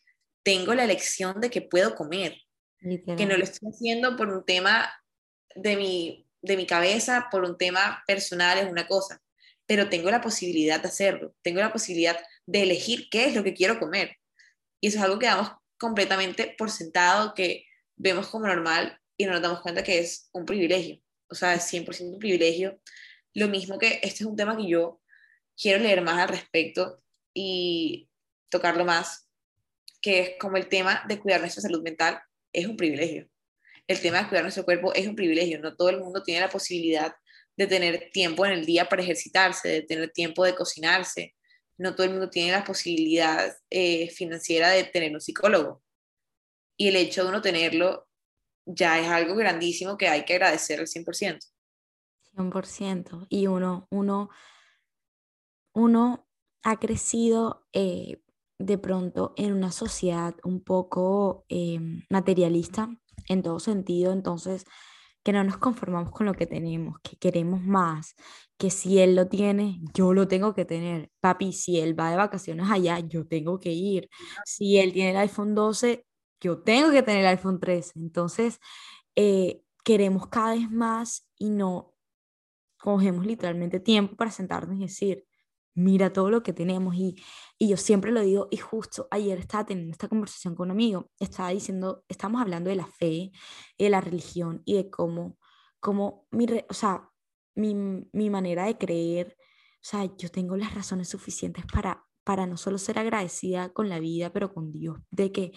tengo 0.44 0.74
la 0.74 0.84
elección 0.84 1.40
de 1.40 1.50
que 1.50 1.62
puedo 1.62 1.96
comer, 1.96 2.36
que 2.80 3.26
no 3.26 3.38
lo 3.38 3.44
estoy 3.44 3.70
haciendo 3.70 4.16
por 4.16 4.30
un 4.30 4.46
tema 4.46 4.92
de 5.56 5.76
mi, 5.78 6.28
de 6.42 6.58
mi 6.58 6.66
cabeza, 6.66 7.28
por 7.30 7.44
un 7.44 7.58
tema 7.58 8.04
personal, 8.08 8.58
es 8.58 8.70
una 8.70 8.88
cosa, 8.88 9.22
pero 9.66 9.90
tengo 9.90 10.10
la 10.10 10.22
posibilidad 10.22 10.82
de 10.82 10.88
hacerlo, 10.88 11.36
tengo 11.42 11.60
la 11.60 11.72
posibilidad 11.72 12.18
de 12.46 12.64
elegir 12.64 13.10
qué 13.12 13.26
es 13.26 13.36
lo 13.36 13.44
que 13.44 13.54
quiero 13.54 13.80
comer. 13.80 14.19
Y 14.82 14.88
eso 14.88 14.98
es 14.98 15.04
algo 15.04 15.20
que 15.20 15.28
damos 15.28 15.52
completamente 15.78 16.56
por 16.58 16.72
sentado, 16.72 17.34
que 17.34 17.66
vemos 17.96 18.28
como 18.28 18.48
normal 18.48 19.00
y 19.18 19.26
no 19.26 19.34
nos 19.34 19.42
damos 19.42 19.62
cuenta 19.62 19.84
que 19.84 20.00
es 20.00 20.30
un 20.32 20.46
privilegio. 20.46 21.02
O 21.30 21.36
sea, 21.36 21.54
es 21.54 21.72
100% 21.72 22.14
un 22.14 22.20
privilegio. 22.20 22.80
Lo 23.34 23.48
mismo 23.48 23.78
que 23.78 24.00
este 24.02 24.24
es 24.24 24.26
un 24.26 24.36
tema 24.36 24.58
que 24.58 24.68
yo 24.68 25.02
quiero 25.60 25.84
leer 25.84 26.02
más 26.02 26.18
al 26.20 26.30
respecto 26.30 27.02
y 27.34 28.10
tocarlo 28.50 28.86
más, 28.86 29.30
que 30.02 30.20
es 30.20 30.32
como 30.40 30.58
el 30.58 30.68
tema 30.68 31.04
de 31.08 31.20
cuidar 31.20 31.42
nuestra 31.42 31.62
salud 31.62 31.84
mental 31.84 32.22
es 32.54 32.66
un 32.66 32.78
privilegio. 32.78 33.30
El 33.88 34.00
tema 34.02 34.22
de 34.22 34.30
cuidar 34.30 34.44
nuestro 34.44 34.66
cuerpo 34.66 34.94
es 34.94 35.08
un 35.08 35.16
privilegio. 35.16 35.60
No 35.60 35.76
todo 35.76 35.90
el 35.90 36.00
mundo 36.00 36.24
tiene 36.24 36.42
la 36.42 36.50
posibilidad 36.50 37.14
de 37.58 37.68
tener 37.68 38.10
tiempo 38.12 38.46
en 38.46 38.54
el 38.54 38.66
día 38.66 38.88
para 38.88 39.02
ejercitarse, 39.02 39.68
de 39.68 39.82
tener 39.82 40.12
tiempo 40.12 40.46
de 40.46 40.56
cocinarse, 40.56 41.36
no 41.80 41.96
todo 41.96 42.06
el 42.06 42.12
mundo 42.12 42.30
tiene 42.30 42.52
la 42.52 42.64
posibilidad 42.64 43.58
eh, 43.70 44.10
financiera 44.12 44.70
de 44.70 44.84
tener 44.84 45.14
un 45.14 45.22
psicólogo. 45.22 45.82
Y 46.78 46.90
el 46.90 46.98
hecho 46.98 47.24
de 47.24 47.30
uno 47.30 47.42
tenerlo 47.42 48.08
ya 48.66 49.00
es 49.00 49.08
algo 49.08 49.36
grandísimo 49.36 49.98
que 49.98 50.10
hay 50.10 50.26
que 50.26 50.34
agradecer 50.34 50.80
al 50.80 50.88
100%. 50.88 51.40
100%. 52.36 53.28
Y 53.30 53.48
uno, 53.48 53.88
uno, 53.90 54.30
uno 55.74 56.28
ha 56.64 56.80
crecido 56.80 57.66
eh, 57.72 58.22
de 58.60 58.78
pronto 58.78 59.34
en 59.38 59.54
una 59.54 59.72
sociedad 59.72 60.36
un 60.44 60.62
poco 60.62 61.46
eh, 61.48 61.80
materialista 62.10 62.90
en 63.30 63.42
todo 63.42 63.60
sentido, 63.60 64.12
entonces 64.12 64.66
que 65.24 65.34
no 65.34 65.44
nos 65.44 65.58
conformamos 65.58 66.12
con 66.12 66.26
lo 66.26 66.34
que 66.34 66.48
tenemos, 66.48 67.00
que 67.02 67.18
queremos 67.18 67.62
más, 67.62 68.16
que 68.58 68.70
si 68.70 69.00
él 69.00 69.16
lo 69.16 69.28
tiene, 69.28 69.80
yo 69.94 70.14
lo 70.14 70.28
tengo 70.28 70.54
que 70.54 70.66
tener. 70.66 71.10
Papi, 71.20 71.54
si 71.54 71.80
él 71.80 72.00
va 72.00 72.12
de 72.12 72.18
vacaciones 72.18 72.70
allá, 72.70 73.00
yo 73.00 73.26
tengo 73.28 73.60
que 73.60 73.72
ir. 73.72 74.10
Si 74.46 74.78
él 74.78 74.94
tiene 74.94 75.12
el 75.12 75.18
iPhone 75.18 75.56
12, 75.56 76.06
yo 76.42 76.62
tengo 76.64 76.92
que 76.92 77.04
tener 77.04 77.22
el 77.22 77.28
iPhone 77.28 77.60
13. 77.60 78.00
Entonces, 78.00 78.60
eh, 79.16 79.62
queremos 79.84 80.28
cada 80.28 80.56
vez 80.56 80.70
más 80.72 81.28
y 81.38 81.50
no 81.50 81.94
cogemos 82.78 83.26
literalmente 83.26 83.80
tiempo 83.80 84.16
para 84.16 84.32
sentarnos 84.32 84.78
y 84.78 84.82
decir, 84.82 85.26
mira 85.80 86.12
todo 86.14 86.30
lo 86.30 86.44
que 86.44 86.54
tenemos. 86.54 86.96
Y, 86.96 87.16
y 87.58 87.70
yo 87.70 87.78
siempre 87.78 88.12
lo 88.12 88.22
digo, 88.22 88.48
y 88.52 88.58
justo 88.58 89.08
ayer 89.12 89.40
estaba 89.40 89.66
teniendo 89.66 89.92
esta 89.92 90.08
conversación 90.08 90.56
con 90.56 90.68
un 90.68 90.72
amigo, 90.72 91.10
estaba 91.20 91.50
diciendo, 91.50 92.04
estamos 92.08 92.42
hablando 92.42 92.70
de 92.70 92.76
la 92.76 92.88
fe, 92.88 93.32
de 93.78 93.90
la 93.90 94.02
religión 94.02 94.62
y 94.66 94.76
de 94.76 94.90
cómo, 94.90 95.38
cómo 95.80 96.28
mi, 96.32 96.46
o 96.70 96.74
sea, 96.74 97.10
mi, 97.56 97.76
mi 98.14 98.30
manera 98.30 98.66
de 98.66 98.78
creer, 98.78 99.36
o 99.40 99.82
sea, 99.82 100.06
yo 100.18 100.30
tengo 100.30 100.58
las 100.58 100.76
razones 100.76 101.10
suficientes 101.10 101.66
para, 101.72 102.06
para 102.24 102.46
no 102.46 102.58
solo 102.58 102.78
ser 102.78 103.00
agradecida 103.00 103.70
con 103.74 103.90
la 103.90 104.00
vida, 104.00 104.32
pero 104.32 104.54
con 104.54 104.72
Dios, 104.72 105.00
de 105.12 105.32
que, 105.32 105.52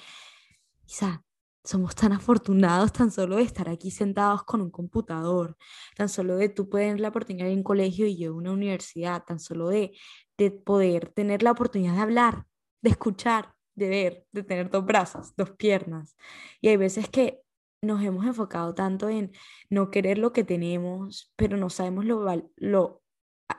sea, 0.87 1.25
somos 1.65 1.95
tan 1.95 2.13
afortunados 2.13 2.93
tan 2.93 3.11
solo 3.11 3.37
de 3.37 3.43
estar 3.43 3.69
aquí 3.69 3.91
sentados 3.91 4.43
con 4.45 4.61
un 4.61 4.71
computador, 4.71 5.57
tan 5.97 6.09
solo 6.09 6.37
de 6.37 6.49
tú 6.49 6.69
poder 6.69 6.87
tener 6.89 7.01
la 7.01 7.09
oportunidad 7.09 7.47
de 7.47 7.55
un 7.55 7.63
colegio 7.63 8.07
y 8.07 8.17
yo 8.17 8.35
una 8.35 8.53
universidad, 8.53 9.25
tan 9.25 9.39
solo 9.39 9.69
de, 9.69 9.93
de 10.39 10.51
poder 10.51 11.11
tener 11.11 11.43
la 11.43 11.53
oportunidad 11.53 11.95
de 11.95 12.01
hablar, 12.01 12.47
de 12.83 12.91
escuchar, 12.91 13.55
de 13.75 13.89
ver, 13.89 14.27
de 14.33 14.43
tener 14.43 14.71
dos 14.71 14.85
brazos, 14.85 15.35
dos 15.37 15.51
piernas. 15.53 16.17
Y 16.61 16.69
hay 16.69 16.77
veces 16.77 17.09
que 17.09 17.41
nos 17.81 18.03
hemos 18.03 18.27
enfocado 18.27 18.75
tanto 18.75 19.09
en 19.09 19.33
no 19.71 19.91
querer 19.91 20.19
lo 20.19 20.33
que 20.33 20.45
tenemos, 20.45 21.33
pero 21.37 21.57
no 21.57 21.71
sabemos 21.71 22.05
lo, 22.05 22.25
lo 22.57 23.03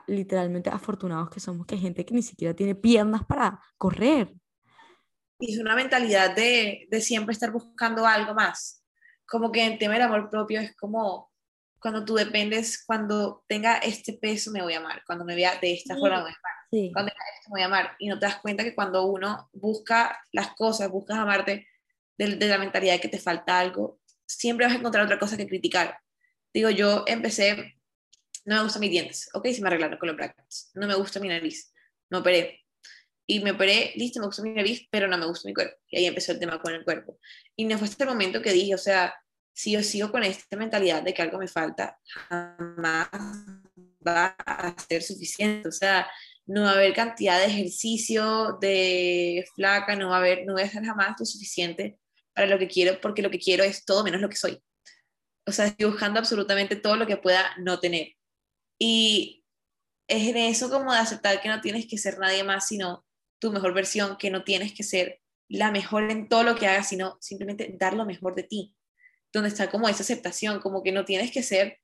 literalmente 0.08 0.70
afortunados 0.70 1.30
que 1.30 1.40
somos, 1.40 1.66
que 1.66 1.76
hay 1.76 1.82
gente 1.82 2.06
que 2.06 2.14
ni 2.14 2.22
siquiera 2.22 2.54
tiene 2.54 2.76
piernas 2.76 3.26
para 3.26 3.62
correr 3.78 4.34
y 5.46 5.54
es 5.54 5.60
una 5.60 5.76
mentalidad 5.76 6.34
de, 6.34 6.88
de 6.90 7.02
siempre 7.02 7.34
estar 7.34 7.52
buscando 7.52 8.08
algo 8.08 8.34
más. 8.34 8.82
Como 9.26 9.52
que 9.52 9.66
en 9.66 9.78
tema 9.78 9.96
del 9.96 10.04
amor 10.04 10.30
propio 10.30 10.62
es 10.62 10.74
como 10.76 11.34
cuando 11.80 12.06
tú 12.06 12.16
dependes, 12.16 12.82
cuando 12.86 13.44
tenga 13.46 13.78
este 13.80 14.14
peso 14.14 14.52
me 14.52 14.62
voy 14.62 14.74
a 14.74 14.78
amar, 14.78 15.04
cuando 15.06 15.26
me 15.26 15.36
vea 15.36 15.60
de 15.60 15.74
esta 15.74 15.96
forma 15.96 16.18
me 16.18 16.22
voy 16.22 16.32
a 16.32 16.38
amar, 16.38 16.94
cuando 16.94 17.12
tenga 17.12 17.26
esto 17.38 17.50
me 17.50 17.54
voy 17.56 17.62
a 17.62 17.66
amar. 17.66 17.96
Y 18.00 18.08
no 18.08 18.18
te 18.18 18.26
das 18.26 18.38
cuenta 18.38 18.64
que 18.64 18.74
cuando 18.74 19.06
uno 19.06 19.50
busca 19.52 20.18
las 20.32 20.54
cosas, 20.56 20.90
buscas 20.90 21.18
amarte 21.18 21.68
de, 22.18 22.38
de 22.38 22.48
la 22.48 22.58
mentalidad 22.58 22.94
de 22.94 23.02
que 23.02 23.10
te 23.10 23.20
falta 23.20 23.60
algo, 23.60 24.00
siempre 24.26 24.66
vas 24.66 24.76
a 24.76 24.78
encontrar 24.78 25.04
otra 25.04 25.20
cosa 25.20 25.36
que 25.36 25.48
criticar. 25.48 26.00
Digo, 26.54 26.70
yo 26.70 27.04
empecé, 27.06 27.76
no 28.46 28.56
me 28.56 28.64
gustan 28.64 28.80
mis 28.80 28.92
dientes, 28.92 29.30
ok, 29.34 29.48
se 29.48 29.62
me 29.62 29.68
arreglaron 29.68 30.00
con 30.00 30.08
los 30.08 30.16
brackets, 30.16 30.72
no 30.76 30.88
me 30.88 30.96
gusta 30.96 31.20
mi 31.20 31.28
nariz, 31.28 31.74
no 32.10 32.20
operé, 32.20 32.63
y 33.26 33.40
me 33.40 33.52
operé, 33.52 33.94
listo, 33.96 34.20
me 34.20 34.26
gustó 34.26 34.44
mi 34.44 34.52
nariz, 34.52 34.88
pero 34.90 35.08
no 35.08 35.18
me 35.18 35.26
gustó 35.26 35.48
mi 35.48 35.54
cuerpo. 35.54 35.78
Y 35.90 35.98
ahí 35.98 36.06
empezó 36.06 36.32
el 36.32 36.40
tema 36.40 36.62
con 36.62 36.74
el 36.74 36.84
cuerpo. 36.84 37.20
Y 37.56 37.66
no 37.66 37.78
fue 37.78 37.88
hasta 37.88 38.04
el 38.04 38.10
momento 38.10 38.42
que 38.42 38.52
dije, 38.52 38.76
o 38.76 38.78
sea, 38.78 39.14
si 39.54 39.72
yo 39.72 39.84
sigo 39.84 40.12
con 40.12 40.24
esta 40.24 40.58
mentalidad 40.58 41.04
de 41.04 41.14
que 41.14 41.22
algo 41.22 41.38
me 41.38 41.48
falta, 41.48 41.98
jamás 42.06 43.10
va 44.06 44.36
a 44.46 44.76
ser 44.88 45.02
suficiente. 45.04 45.70
O 45.70 45.72
sea, 45.72 46.10
no 46.46 46.64
va 46.64 46.72
a 46.72 46.74
haber 46.74 46.94
cantidad 46.94 47.40
de 47.40 47.46
ejercicio, 47.46 48.58
de 48.60 49.46
flaca, 49.56 49.96
no 49.96 50.10
va 50.10 50.16
a 50.16 50.20
haber, 50.20 50.46
no 50.46 50.54
voy 50.54 50.64
a 50.64 50.70
ser 50.70 50.84
jamás 50.84 51.16
lo 51.18 51.26
suficiente 51.26 51.98
para 52.34 52.48
lo 52.48 52.60
que 52.60 52.68
quiero, 52.68 53.00
porque 53.00 53.22
lo 53.22 53.30
que 53.30 53.40
quiero 53.40 53.64
es 53.64 53.86
todo 53.86 54.04
menos 54.04 54.20
lo 54.20 54.30
que 54.30 54.36
soy. 54.36 54.62
O 55.46 55.52
sea, 55.52 55.68
estoy 55.68 55.90
buscando 55.90 56.20
absolutamente 56.20 56.76
todo 56.76 56.96
lo 56.96 57.08
que 57.08 57.18
pueda 57.18 57.56
no 57.60 57.80
tener. 57.80 58.14
Y 58.80 59.46
es 60.08 60.28
en 60.28 60.38
eso 60.38 60.70
como 60.70 60.92
de 60.92 61.00
aceptar 61.00 61.42
que 61.42 61.50
no 61.50 61.62
tienes 61.62 61.88
que 61.88 61.98
ser 61.98 62.18
nadie 62.18 62.44
más, 62.44 62.68
sino 62.68 63.06
tu 63.44 63.52
mejor 63.52 63.74
versión, 63.74 64.18
que 64.18 64.32
no 64.32 64.44
tienes 64.44 64.74
que 64.74 64.84
ser 64.84 65.20
la 65.50 65.70
mejor 65.70 66.10
en 66.10 66.30
todo 66.30 66.44
lo 66.44 66.56
que 66.56 66.66
hagas, 66.66 66.88
sino 66.88 67.18
simplemente 67.20 67.76
dar 67.78 67.94
lo 67.94 68.06
mejor 68.06 68.36
de 68.36 68.44
ti, 68.44 68.74
donde 69.34 69.50
está 69.50 69.70
como 69.70 69.90
esa 69.90 70.02
aceptación, 70.02 70.62
como 70.62 70.82
que 70.82 70.94
no 70.94 71.04
tienes 71.04 71.32
que 71.32 71.44
ser 71.44 71.80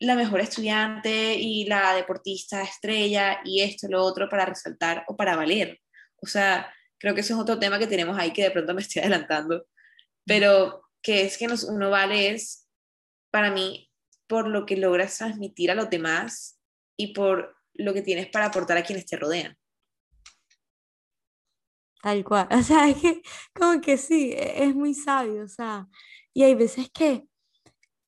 la 0.00 0.16
mejor 0.16 0.40
estudiante 0.40 1.34
y 1.34 1.64
la 1.66 1.94
deportista 1.94 2.62
estrella 2.62 3.40
y 3.44 3.62
esto, 3.62 3.88
lo 3.88 4.02
otro 4.04 4.28
para 4.28 4.44
resaltar 4.44 5.04
o 5.06 5.16
para 5.16 5.36
valer. 5.36 5.80
O 6.16 6.26
sea, 6.26 6.72
creo 6.98 7.14
que 7.14 7.20
eso 7.20 7.34
es 7.34 7.40
otro 7.40 7.58
tema 7.58 7.78
que 7.78 7.86
tenemos 7.86 8.18
ahí 8.18 8.32
que 8.32 8.42
de 8.42 8.50
pronto 8.50 8.74
me 8.74 8.82
estoy 8.82 9.00
adelantando, 9.02 9.66
pero 10.26 10.82
que 11.00 11.22
es 11.22 11.38
que 11.38 11.46
nos, 11.46 11.64
uno 11.64 11.90
vale 11.90 12.30
es, 12.30 12.68
para 13.30 13.50
mí, 13.52 13.90
por 14.26 14.48
lo 14.48 14.66
que 14.66 14.76
logras 14.76 15.16
transmitir 15.16 15.70
a 15.70 15.74
los 15.74 15.90
demás 15.90 16.60
y 16.96 17.14
por 17.14 17.56
lo 17.74 17.94
que 17.94 18.02
tienes 18.02 18.28
para 18.28 18.46
aportar 18.46 18.76
a 18.76 18.82
quienes 18.82 19.06
te 19.06 19.16
rodean. 19.16 19.57
Tal 22.02 22.24
cual, 22.24 22.48
o 22.52 22.62
sea, 22.62 22.88
es 22.88 22.96
que 22.96 23.22
como 23.54 23.80
que 23.80 23.96
sí, 23.96 24.32
e, 24.32 24.64
es 24.64 24.74
muy 24.74 24.94
sabio, 24.94 25.44
o 25.44 25.48
sea, 25.48 25.88
y 26.32 26.44
hay 26.44 26.54
veces 26.54 26.90
que 26.90 27.26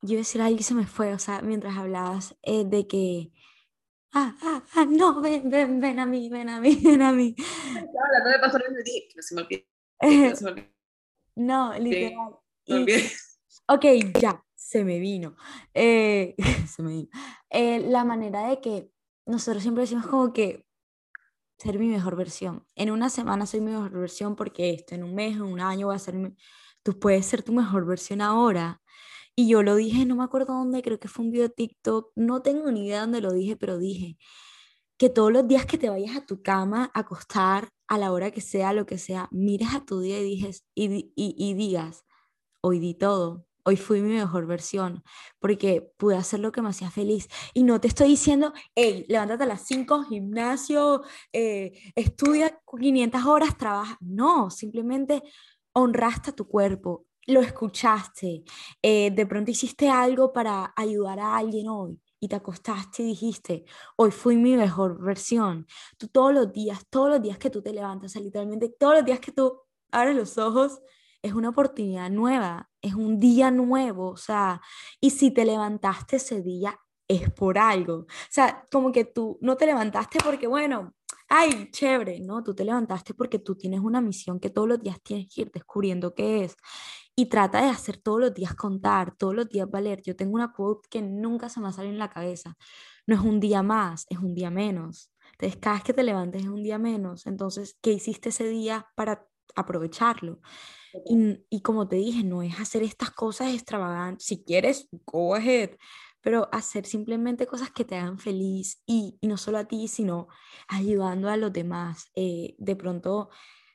yo 0.02 0.12
iba 0.12 0.18
a 0.20 0.24
decir 0.24 0.42
algo 0.42 0.58
y 0.58 0.62
se 0.62 0.74
me 0.74 0.86
fue, 0.86 1.12
o 1.12 1.18
sea, 1.18 1.42
mientras 1.42 1.76
hablabas 1.76 2.36
eh, 2.42 2.64
de 2.64 2.86
que, 2.86 3.32
ah, 4.12 4.36
ah, 4.42 4.62
ah, 4.74 4.86
no, 4.88 5.20
ven, 5.20 5.50
ven, 5.50 5.80
ven 5.80 5.98
a 5.98 6.06
mí, 6.06 6.28
ven 6.28 6.48
a 6.48 6.60
mí, 6.60 6.80
ven 6.84 7.02
a 7.02 7.12
mí. 7.12 7.34
De 7.36 8.38
pastor, 8.40 8.64
me 8.70 8.82
dije, 8.82 9.08
no 9.14 9.22
se 9.22 9.34
me 9.34 9.42
olvide. 9.42 9.66
No, 10.02 10.36
se 10.36 10.44
me 10.44 10.50
olvide. 10.50 10.72
no 11.36 11.78
literal. 11.78 12.38
Y, 12.66 12.86
ok, 13.66 13.84
ya, 14.20 14.42
se 14.54 14.84
me 14.84 14.98
vino. 14.98 15.36
Eh, 15.74 16.36
se 16.66 16.82
me 16.82 16.90
vino. 16.92 17.08
Eh, 17.50 17.80
la 17.80 18.04
manera 18.04 18.48
de 18.48 18.60
que 18.60 18.90
nosotros 19.26 19.62
siempre 19.62 19.82
decimos 19.82 20.06
como 20.06 20.32
que 20.32 20.64
ser 21.60 21.78
mi 21.78 21.88
mejor 21.88 22.16
versión. 22.16 22.66
En 22.74 22.90
una 22.90 23.10
semana 23.10 23.46
soy 23.46 23.60
mi 23.60 23.72
mejor 23.72 23.92
versión 23.92 24.36
porque 24.36 24.70
esto, 24.70 24.94
en 24.94 25.04
un 25.04 25.14
mes, 25.14 25.36
en 25.36 25.42
un 25.42 25.60
año 25.60 25.88
voy 25.88 25.96
a 25.96 25.98
ser 25.98 26.14
mi... 26.14 26.34
Tú 26.82 26.98
puedes 26.98 27.26
ser 27.26 27.42
tu 27.42 27.52
mejor 27.52 27.86
versión 27.86 28.22
ahora. 28.22 28.80
Y 29.36 29.48
yo 29.48 29.62
lo 29.62 29.76
dije, 29.76 30.06
no 30.06 30.16
me 30.16 30.24
acuerdo 30.24 30.54
dónde, 30.54 30.82
creo 30.82 30.98
que 30.98 31.08
fue 31.08 31.24
un 31.24 31.30
video 31.30 31.48
de 31.48 31.54
TikTok, 31.54 32.12
no 32.16 32.42
tengo 32.42 32.70
ni 32.72 32.86
idea 32.86 33.02
dónde 33.02 33.20
lo 33.20 33.32
dije, 33.32 33.56
pero 33.56 33.78
dije 33.78 34.18
que 34.98 35.08
todos 35.08 35.32
los 35.32 35.48
días 35.48 35.66
que 35.66 35.78
te 35.78 35.88
vayas 35.88 36.16
a 36.16 36.26
tu 36.26 36.42
cama 36.42 36.90
a 36.94 37.00
acostar, 37.00 37.70
a 37.88 37.98
la 37.98 38.12
hora 38.12 38.30
que 38.32 38.42
sea, 38.42 38.74
lo 38.74 38.86
que 38.86 38.98
sea, 38.98 39.28
mires 39.32 39.74
a 39.74 39.84
tu 39.84 40.00
día 40.00 40.20
y, 40.20 40.24
dijes, 40.24 40.66
y, 40.74 41.12
y, 41.16 41.34
y 41.38 41.54
digas, 41.54 42.04
hoy 42.60 42.80
di 42.80 42.94
todo, 42.94 43.46
hoy 43.64 43.76
fui 43.76 44.00
mi 44.00 44.14
mejor 44.14 44.46
versión, 44.46 45.02
porque 45.38 45.92
pude 45.96 46.16
hacer 46.16 46.40
lo 46.40 46.52
que 46.52 46.62
me 46.62 46.70
hacía 46.70 46.90
feliz. 46.90 47.28
Y 47.54 47.62
no 47.62 47.80
te 47.80 47.88
estoy 47.88 48.08
diciendo, 48.08 48.52
hey, 48.74 49.04
levántate 49.08 49.44
a 49.44 49.46
las 49.46 49.62
5, 49.66 50.04
gimnasio, 50.04 51.02
eh, 51.32 51.72
estudia 51.94 52.60
500 52.66 53.24
horas, 53.26 53.56
trabaja. 53.56 53.96
No, 54.00 54.50
simplemente 54.50 55.22
honraste 55.72 56.30
a 56.30 56.34
tu 56.34 56.46
cuerpo, 56.46 57.06
lo 57.26 57.40
escuchaste, 57.40 58.44
eh, 58.82 59.10
de 59.10 59.26
pronto 59.26 59.50
hiciste 59.50 59.88
algo 59.88 60.32
para 60.32 60.72
ayudar 60.76 61.20
a 61.20 61.36
alguien 61.36 61.68
hoy 61.68 62.00
y 62.20 62.28
te 62.28 62.36
acostaste 62.36 63.02
y 63.02 63.06
dijiste, 63.06 63.64
hoy 63.96 64.10
fui 64.10 64.36
mi 64.36 64.56
mejor 64.56 65.00
versión. 65.02 65.66
Tú 65.96 66.08
todos 66.08 66.34
los 66.34 66.52
días, 66.52 66.86
todos 66.90 67.08
los 67.08 67.22
días 67.22 67.38
que 67.38 67.50
tú 67.50 67.62
te 67.62 67.72
levantas, 67.72 68.14
literalmente 68.16 68.68
todos 68.78 68.96
los 68.96 69.04
días 69.04 69.20
que 69.20 69.32
tú 69.32 69.58
abres 69.90 70.14
los 70.14 70.36
ojos, 70.36 70.80
es 71.22 71.32
una 71.34 71.50
oportunidad 71.50 72.10
nueva, 72.10 72.70
es 72.82 72.94
un 72.94 73.18
día 73.20 73.50
nuevo, 73.50 74.10
o 74.10 74.16
sea, 74.16 74.60
y 75.00 75.10
si 75.10 75.30
te 75.30 75.44
levantaste 75.44 76.16
ese 76.16 76.42
día 76.42 76.78
es 77.08 77.30
por 77.30 77.58
algo. 77.58 77.94
O 77.94 78.06
sea, 78.30 78.64
como 78.70 78.92
que 78.92 79.04
tú 79.04 79.38
no 79.40 79.56
te 79.56 79.66
levantaste 79.66 80.18
porque, 80.24 80.46
bueno, 80.46 80.94
ay, 81.28 81.70
chévere, 81.72 82.20
no, 82.20 82.42
tú 82.42 82.54
te 82.54 82.64
levantaste 82.64 83.14
porque 83.14 83.38
tú 83.38 83.56
tienes 83.56 83.80
una 83.80 84.00
misión 84.00 84.38
que 84.40 84.50
todos 84.50 84.68
los 84.68 84.80
días 84.80 85.00
tienes 85.02 85.32
que 85.32 85.42
ir 85.42 85.50
descubriendo 85.50 86.14
qué 86.14 86.44
es. 86.44 86.56
Y 87.16 87.26
trata 87.26 87.62
de 87.62 87.68
hacer 87.68 87.98
todos 87.98 88.20
los 88.20 88.34
días 88.34 88.54
contar, 88.54 89.16
todos 89.16 89.34
los 89.34 89.48
días 89.48 89.68
valer. 89.70 90.02
Yo 90.02 90.16
tengo 90.16 90.34
una 90.34 90.52
quote 90.52 90.88
que 90.88 91.02
nunca 91.02 91.48
se 91.48 91.60
me 91.60 91.72
sale 91.72 91.88
en 91.88 91.98
la 91.98 92.10
cabeza. 92.10 92.56
No 93.06 93.14
es 93.16 93.20
un 93.22 93.40
día 93.40 93.62
más, 93.62 94.06
es 94.08 94.18
un 94.18 94.34
día 94.34 94.50
menos. 94.50 95.12
Entonces, 95.32 95.58
cada 95.60 95.76
vez 95.76 95.84
que 95.84 95.94
te 95.94 96.02
levantes 96.02 96.42
es 96.42 96.48
un 96.48 96.62
día 96.62 96.78
menos. 96.78 97.26
Entonces, 97.26 97.76
¿qué 97.82 97.92
hiciste 97.92 98.28
ese 98.30 98.48
día 98.48 98.86
para 98.94 99.26
aprovecharlo? 99.56 100.40
Y, 101.06 101.38
y, 101.50 101.62
como 101.62 101.88
te 101.88 101.96
dije, 101.96 102.24
no 102.24 102.42
es 102.42 102.58
hacer 102.58 102.82
estas 102.82 103.10
cosas 103.10 103.54
extravagantes. 103.54 104.26
Si 104.26 104.44
quieres, 104.44 104.88
go 105.06 105.34
ahead. 105.34 105.70
Pero 106.22 106.48
hacer 106.52 106.84
simplemente 106.86 107.46
cosas 107.46 107.70
que 107.70 107.84
te 107.84 107.96
hagan 107.96 108.18
feliz 108.18 108.82
y, 108.86 109.16
y 109.20 109.26
no 109.26 109.36
solo 109.36 109.58
a 109.58 109.64
ti, 109.64 109.88
sino 109.88 110.28
ayudando 110.68 111.30
a 111.30 111.36
los 111.36 111.52
demás. 111.52 112.10
Eh, 112.14 112.54
de 112.58 112.76
pronto, 112.76 113.30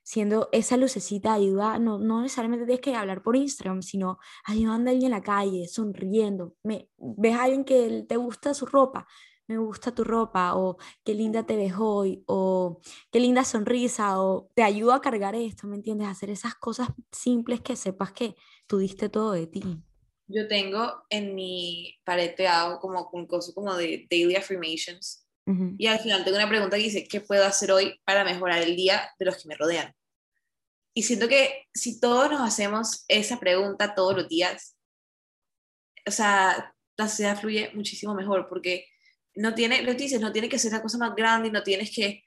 siendo 0.05 0.49
esa 0.51 0.77
lucecita, 0.77 1.33
ayuda, 1.33 1.79
no, 1.79 1.97
no 1.97 2.21
necesariamente 2.21 2.65
tienes 2.65 2.81
que 2.81 2.95
hablar 2.95 3.23
por 3.23 3.35
Instagram, 3.35 3.81
sino 3.81 4.19
ayudando 4.45 4.89
a 4.89 4.93
alguien 4.93 5.11
en 5.11 5.17
la 5.17 5.23
calle, 5.23 5.67
sonriendo. 5.67 6.55
Me, 6.63 6.89
ves 6.97 7.35
a 7.35 7.43
alguien 7.43 7.65
que 7.65 8.05
te 8.07 8.15
gusta 8.15 8.53
su 8.53 8.67
ropa, 8.67 9.07
me 9.47 9.57
gusta 9.57 9.93
tu 9.93 10.03
ropa, 10.03 10.55
o 10.55 10.77
qué 11.03 11.13
linda 11.13 11.45
te 11.45 11.55
ves 11.55 11.73
hoy, 11.77 12.23
o 12.27 12.81
qué 13.11 13.19
linda 13.19 13.43
sonrisa, 13.43 14.21
o 14.21 14.49
te 14.55 14.63
ayudo 14.63 14.93
a 14.93 15.01
cargar 15.01 15.35
esto, 15.35 15.67
¿me 15.67 15.75
entiendes? 15.75 16.07
Hacer 16.07 16.29
esas 16.29 16.55
cosas 16.55 16.89
simples 17.11 17.61
que 17.61 17.75
sepas 17.75 18.11
que 18.11 18.35
tú 18.67 18.79
diste 18.79 19.09
todo 19.09 19.31
de 19.33 19.47
ti. 19.47 19.63
Yo 20.27 20.47
tengo 20.47 21.03
en 21.09 21.35
mi 21.35 21.99
pared 22.03 22.33
pegado 22.35 22.79
como 22.79 23.09
un 23.13 23.27
coso 23.27 23.53
como 23.53 23.75
de 23.75 24.07
daily 24.09 24.35
affirmations. 24.35 25.21
Y 25.77 25.85
al 25.85 25.99
final 25.99 26.23
tengo 26.23 26.37
una 26.37 26.49
pregunta 26.49 26.75
que 26.75 26.81
dice, 26.81 27.07
¿qué 27.07 27.21
puedo 27.21 27.45
hacer 27.45 27.71
hoy 27.71 28.01
para 28.03 28.23
mejorar 28.23 28.63
el 28.63 28.75
día 28.75 29.11
de 29.19 29.25
los 29.25 29.37
que 29.37 29.47
me 29.47 29.55
rodean? 29.55 29.93
Y 30.95 31.03
siento 31.03 31.27
que 31.27 31.67
si 31.71 31.99
todos 31.99 32.31
nos 32.31 32.41
hacemos 32.41 33.05
esa 33.07 33.39
pregunta 33.39 33.93
todos 33.93 34.15
los 34.15 34.27
días, 34.27 34.75
o 36.07 36.09
sea, 36.09 36.73
la 36.97 37.07
sociedad 37.07 37.39
fluye 37.39 37.69
muchísimo 37.75 38.15
mejor 38.15 38.47
porque 38.49 38.87
no 39.35 39.53
tiene, 39.53 39.81
lo 39.81 39.93
dices, 39.93 40.19
no 40.21 40.31
tiene 40.31 40.49
que 40.49 40.59
ser 40.59 40.71
la 40.71 40.81
cosa 40.81 40.97
más 40.97 41.15
grande 41.15 41.51
no 41.51 41.63
tienes 41.63 41.93
que 41.93 42.23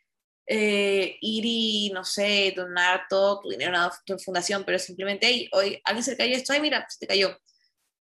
eh, 0.50 1.18
ir 1.20 1.44
y, 1.44 1.90
no 1.92 2.04
sé, 2.04 2.54
donar 2.56 3.02
todo 3.08 3.40
tu 3.40 3.50
dinero 3.50 3.76
a 3.76 3.92
tu 4.06 4.18
fundación, 4.18 4.64
pero 4.64 4.78
simplemente, 4.78 5.26
hey, 5.26 5.48
hoy 5.52 5.78
alguien 5.84 6.02
se 6.02 6.16
cayó 6.16 6.34
esto, 6.34 6.54
ay, 6.54 6.62
mira, 6.62 6.86
se 6.88 7.00
te 7.00 7.06
cayó. 7.06 7.38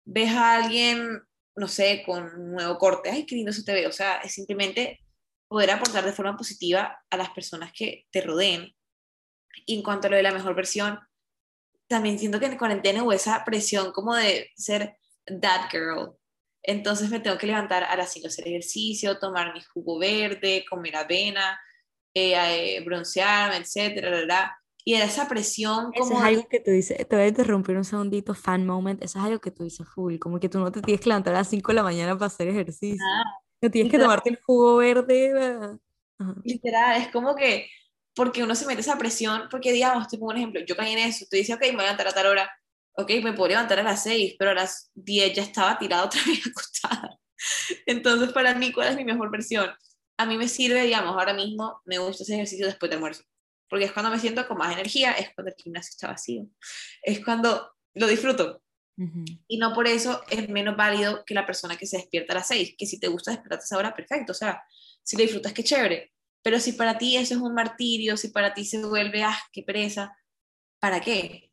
Ves 0.05 0.29
a 0.29 0.57
alguien, 0.57 1.21
no 1.55 1.67
sé, 1.67 2.03
con 2.05 2.23
un 2.23 2.51
nuevo 2.51 2.77
corte, 2.77 3.09
ay, 3.09 3.25
qué 3.25 3.35
lindo 3.35 3.51
se 3.51 3.63
te 3.63 3.73
ve. 3.73 3.87
O 3.87 3.91
sea, 3.91 4.17
es 4.17 4.33
simplemente 4.33 4.99
poder 5.47 5.71
aportar 5.71 6.05
de 6.05 6.13
forma 6.13 6.37
positiva 6.37 7.03
a 7.09 7.17
las 7.17 7.31
personas 7.31 7.71
que 7.73 8.05
te 8.11 8.21
rodeen. 8.21 8.75
Y 9.65 9.77
en 9.77 9.81
cuanto 9.81 10.05
a 10.05 10.11
lo 10.11 10.17
de 10.17 10.23
la 10.23 10.31
mejor 10.31 10.53
versión, 10.53 10.99
también 11.87 12.19
siento 12.19 12.39
que 12.39 12.45
en 12.45 12.57
cuarentena 12.59 13.01
hubo 13.01 13.13
esa 13.13 13.43
presión 13.43 13.91
como 13.91 14.13
de 14.13 14.51
ser 14.55 14.97
that 15.41 15.71
girl, 15.71 16.15
entonces 16.67 17.09
me 17.09 17.19
tengo 17.19 17.37
que 17.37 17.47
levantar 17.47 17.83
a 17.83 17.95
las 17.95 18.11
5 18.11 18.27
hacer 18.27 18.47
ejercicio, 18.47 19.19
tomar 19.19 19.53
mi 19.53 19.61
jugo 19.61 19.99
verde, 19.99 20.65
comer 20.69 20.95
avena, 20.95 21.59
eh, 22.13 22.33
eh, 22.77 22.83
broncearme, 22.83 23.57
etcétera, 23.57 24.57
Y 24.83 24.95
era 24.95 25.05
esa 25.05 25.27
presión 25.27 25.91
como... 25.91 26.05
Eso 26.05 26.17
es 26.17 26.23
algo 26.23 26.47
que 26.47 26.59
tú 26.59 26.71
dices, 26.71 26.97
te 26.97 27.15
voy 27.15 27.25
a 27.25 27.27
interrumpir 27.27 27.77
un 27.77 27.85
segundito, 27.85 28.33
fan 28.33 28.65
moment, 28.65 29.03
eso 29.03 29.19
es 29.19 29.25
algo 29.25 29.39
que 29.39 29.51
tú 29.51 29.63
dices 29.63 29.87
full, 29.87 30.17
como 30.17 30.39
que 30.39 30.49
tú 30.49 30.59
no 30.59 30.71
te 30.71 30.81
tienes 30.81 31.01
que 31.01 31.09
levantar 31.09 31.35
a 31.35 31.39
las 31.39 31.49
5 31.49 31.71
de 31.71 31.75
la 31.75 31.83
mañana 31.83 32.13
para 32.17 32.27
hacer 32.27 32.47
ejercicio. 32.47 33.03
Ah, 33.05 33.23
no 33.61 33.69
tienes 33.69 33.91
que 33.91 33.99
tomarte 33.99 34.29
el 34.29 34.39
jugo 34.41 34.77
verde. 34.77 35.77
Literal, 36.43 37.01
es 37.01 37.09
como 37.09 37.35
que, 37.35 37.69
porque 38.15 38.43
uno 38.43 38.55
se 38.55 38.65
mete 38.65 38.81
esa 38.81 38.97
presión, 38.97 39.43
porque 39.51 39.71
digamos, 39.71 40.07
te 40.07 40.17
pongo 40.17 40.31
un 40.31 40.37
ejemplo, 40.37 40.61
yo 40.65 40.75
caí 40.75 40.93
en 40.93 40.99
eso, 40.99 41.25
tú 41.29 41.35
dices, 41.35 41.55
ok, 41.55 41.61
me 41.61 41.71
voy 41.71 41.79
a 41.81 41.83
levantar 41.83 42.07
a 42.07 42.11
tal 42.13 42.27
hora, 42.27 42.49
ok, 42.97 43.11
me 43.23 43.33
puedo 43.33 43.49
levantar 43.49 43.79
a 43.79 43.83
las 43.83 44.03
6, 44.03 44.35
pero 44.37 44.51
a 44.51 44.53
las 44.53 44.91
10 44.95 45.33
ya 45.33 45.43
estaba 45.43 45.77
tirada 45.77 46.05
otra 46.05 46.21
vez 46.25 46.47
acostada. 46.47 47.19
Entonces, 47.85 48.31
para 48.31 48.55
mí, 48.55 48.71
¿cuál 48.71 48.89
es 48.89 48.95
mi 48.95 49.03
mejor 49.03 49.31
versión? 49.31 49.69
A 50.17 50.25
mí 50.25 50.37
me 50.37 50.47
sirve, 50.47 50.83
digamos, 50.83 51.15
ahora 51.15 51.33
mismo 51.33 51.81
me 51.85 51.97
gusta 51.97 52.23
ese 52.23 52.35
ejercicio 52.35 52.65
después 52.65 52.89
del 52.89 52.97
almuerzo, 52.97 53.23
porque 53.69 53.85
es 53.85 53.91
cuando 53.91 54.11
me 54.11 54.19
siento 54.19 54.47
con 54.47 54.57
más 54.57 54.73
energía, 54.73 55.11
es 55.11 55.33
cuando 55.35 55.51
el 55.51 55.61
gimnasio 55.61 55.91
está 55.91 56.07
vacío, 56.07 56.47
es 57.03 57.23
cuando 57.23 57.73
lo 57.93 58.07
disfruto. 58.07 58.61
Y 59.47 59.57
no 59.57 59.73
por 59.73 59.87
eso 59.87 60.21
es 60.29 60.47
menos 60.47 60.77
válido 60.77 61.25
que 61.25 61.33
la 61.33 61.45
persona 61.45 61.75
que 61.75 61.85
se 61.85 61.97
despierta 61.97 62.31
a 62.31 62.37
las 62.37 62.47
6, 62.47 62.75
que 62.77 62.85
si 62.85 62.97
te 62.97 63.09
gusta 63.09 63.31
despertarte 63.31 63.63
a 63.63 63.65
esa 63.65 63.77
hora, 63.77 63.93
perfecto, 63.93 64.31
o 64.31 64.35
sea, 64.35 64.63
si 65.03 65.17
lo 65.17 65.23
disfrutas, 65.23 65.51
qué 65.51 65.65
chévere. 65.65 66.13
Pero 66.41 66.61
si 66.61 66.71
para 66.73 66.97
ti 66.97 67.17
eso 67.17 67.33
es 67.33 67.41
un 67.41 67.53
martirio, 67.53 68.15
si 68.15 68.29
para 68.29 68.53
ti 68.53 68.63
se 68.63 68.81
vuelve, 68.85 69.23
ah, 69.23 69.37
qué 69.51 69.63
pereza, 69.63 70.15
¿para 70.79 71.01
qué? 71.01 71.44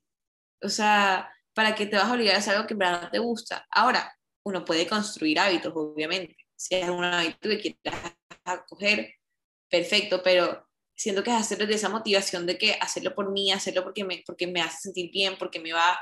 O 0.63 0.69
sea, 0.69 1.31
¿para 1.55 1.75
qué 1.75 1.87
te 1.87 1.97
vas 1.97 2.07
a 2.07 2.13
obligar 2.13 2.37
a 2.37 2.39
hacer 2.39 2.55
algo 2.55 2.67
que 2.67 2.75
en 2.75 2.79
verdad 2.79 3.03
no 3.03 3.11
te 3.11 3.19
gusta? 3.19 3.67
Ahora, 3.71 4.17
uno 4.45 4.65
puede 4.65 4.87
construir 4.87 5.39
hábitos, 5.39 5.73
obviamente. 5.75 6.37
Si 6.57 6.75
es 6.75 6.89
un 6.89 7.05
hábito 7.05 7.49
que 7.49 7.77
quieras 7.83 8.15
coger, 8.69 9.15
perfecto, 9.69 10.23
pero 10.23 10.69
siento 10.95 11.23
que 11.23 11.31
es 11.31 11.37
hacerlo 11.37 11.67
de 11.67 11.75
esa 11.75 11.89
motivación 11.89 12.47
de 12.47 12.59
que 12.59 12.75
hacerlo 12.81 13.15
por 13.15 13.31
mí, 13.33 13.53
hacerlo 13.53 13.83
porque 13.85 14.05
me, 14.05 14.23
porque 14.27 14.47
me 14.47 14.61
hace 14.61 14.79
sentir 14.83 15.11
bien, 15.11 15.37
porque 15.39 15.61
me 15.61 15.73
va 15.73 15.93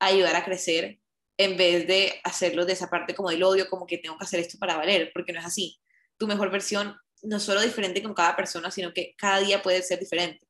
a 0.00 0.06
ayudar 0.06 0.36
a 0.36 0.44
crecer, 0.44 0.98
en 1.36 1.56
vez 1.56 1.86
de 1.86 2.20
hacerlo 2.24 2.66
de 2.66 2.72
esa 2.72 2.90
parte 2.90 3.14
como 3.14 3.30
del 3.30 3.42
odio, 3.44 3.68
como 3.70 3.86
que 3.86 3.98
tengo 3.98 4.18
que 4.18 4.24
hacer 4.24 4.40
esto 4.40 4.58
para 4.58 4.76
valer, 4.76 5.12
porque 5.14 5.32
no 5.32 5.38
es 5.40 5.46
así. 5.46 5.80
Tu 6.16 6.26
mejor 6.26 6.50
versión 6.50 6.96
no 7.22 7.38
solo 7.38 7.60
diferente 7.62 8.02
con 8.02 8.14
cada 8.14 8.34
persona, 8.36 8.70
sino 8.70 8.92
que 8.92 9.14
cada 9.16 9.40
día 9.40 9.62
puede 9.62 9.82
ser 9.82 10.00
diferente 10.00 10.48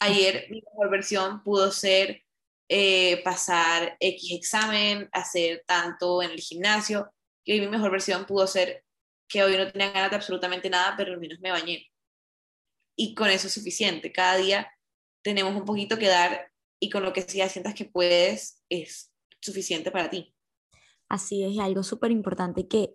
Ayer 0.00 0.46
mi 0.48 0.62
mejor 0.62 0.90
versión 0.90 1.42
pudo 1.44 1.70
ser 1.70 2.22
eh, 2.72 3.20
pasar 3.24 3.96
X 3.98 4.30
examen, 4.30 5.08
hacer 5.10 5.64
tanto 5.66 6.22
en 6.22 6.30
el 6.30 6.38
gimnasio, 6.38 7.12
y 7.44 7.60
mi 7.60 7.66
mejor 7.66 7.90
versión 7.90 8.26
pudo 8.26 8.46
ser 8.46 8.84
que 9.28 9.42
hoy 9.42 9.56
no 9.56 9.70
tenía 9.72 9.90
ganas 9.90 10.10
de 10.10 10.16
absolutamente 10.16 10.70
nada, 10.70 10.94
pero 10.96 11.12
al 11.12 11.18
menos 11.18 11.40
me 11.40 11.50
bañé. 11.50 11.90
Y 12.96 13.16
con 13.16 13.28
eso 13.28 13.48
es 13.48 13.54
suficiente. 13.54 14.12
Cada 14.12 14.36
día 14.36 14.70
tenemos 15.22 15.56
un 15.56 15.64
poquito 15.64 15.98
que 15.98 16.06
dar 16.06 16.52
y 16.80 16.90
con 16.90 17.02
lo 17.02 17.12
que 17.12 17.22
sea 17.22 17.48
sientas 17.48 17.74
que 17.74 17.86
puedes 17.86 18.62
es 18.68 19.12
suficiente 19.40 19.90
para 19.90 20.08
ti. 20.08 20.32
Así 21.08 21.42
es, 21.42 21.58
algo 21.58 21.82
súper 21.82 22.12
importante 22.12 22.68
que 22.68 22.94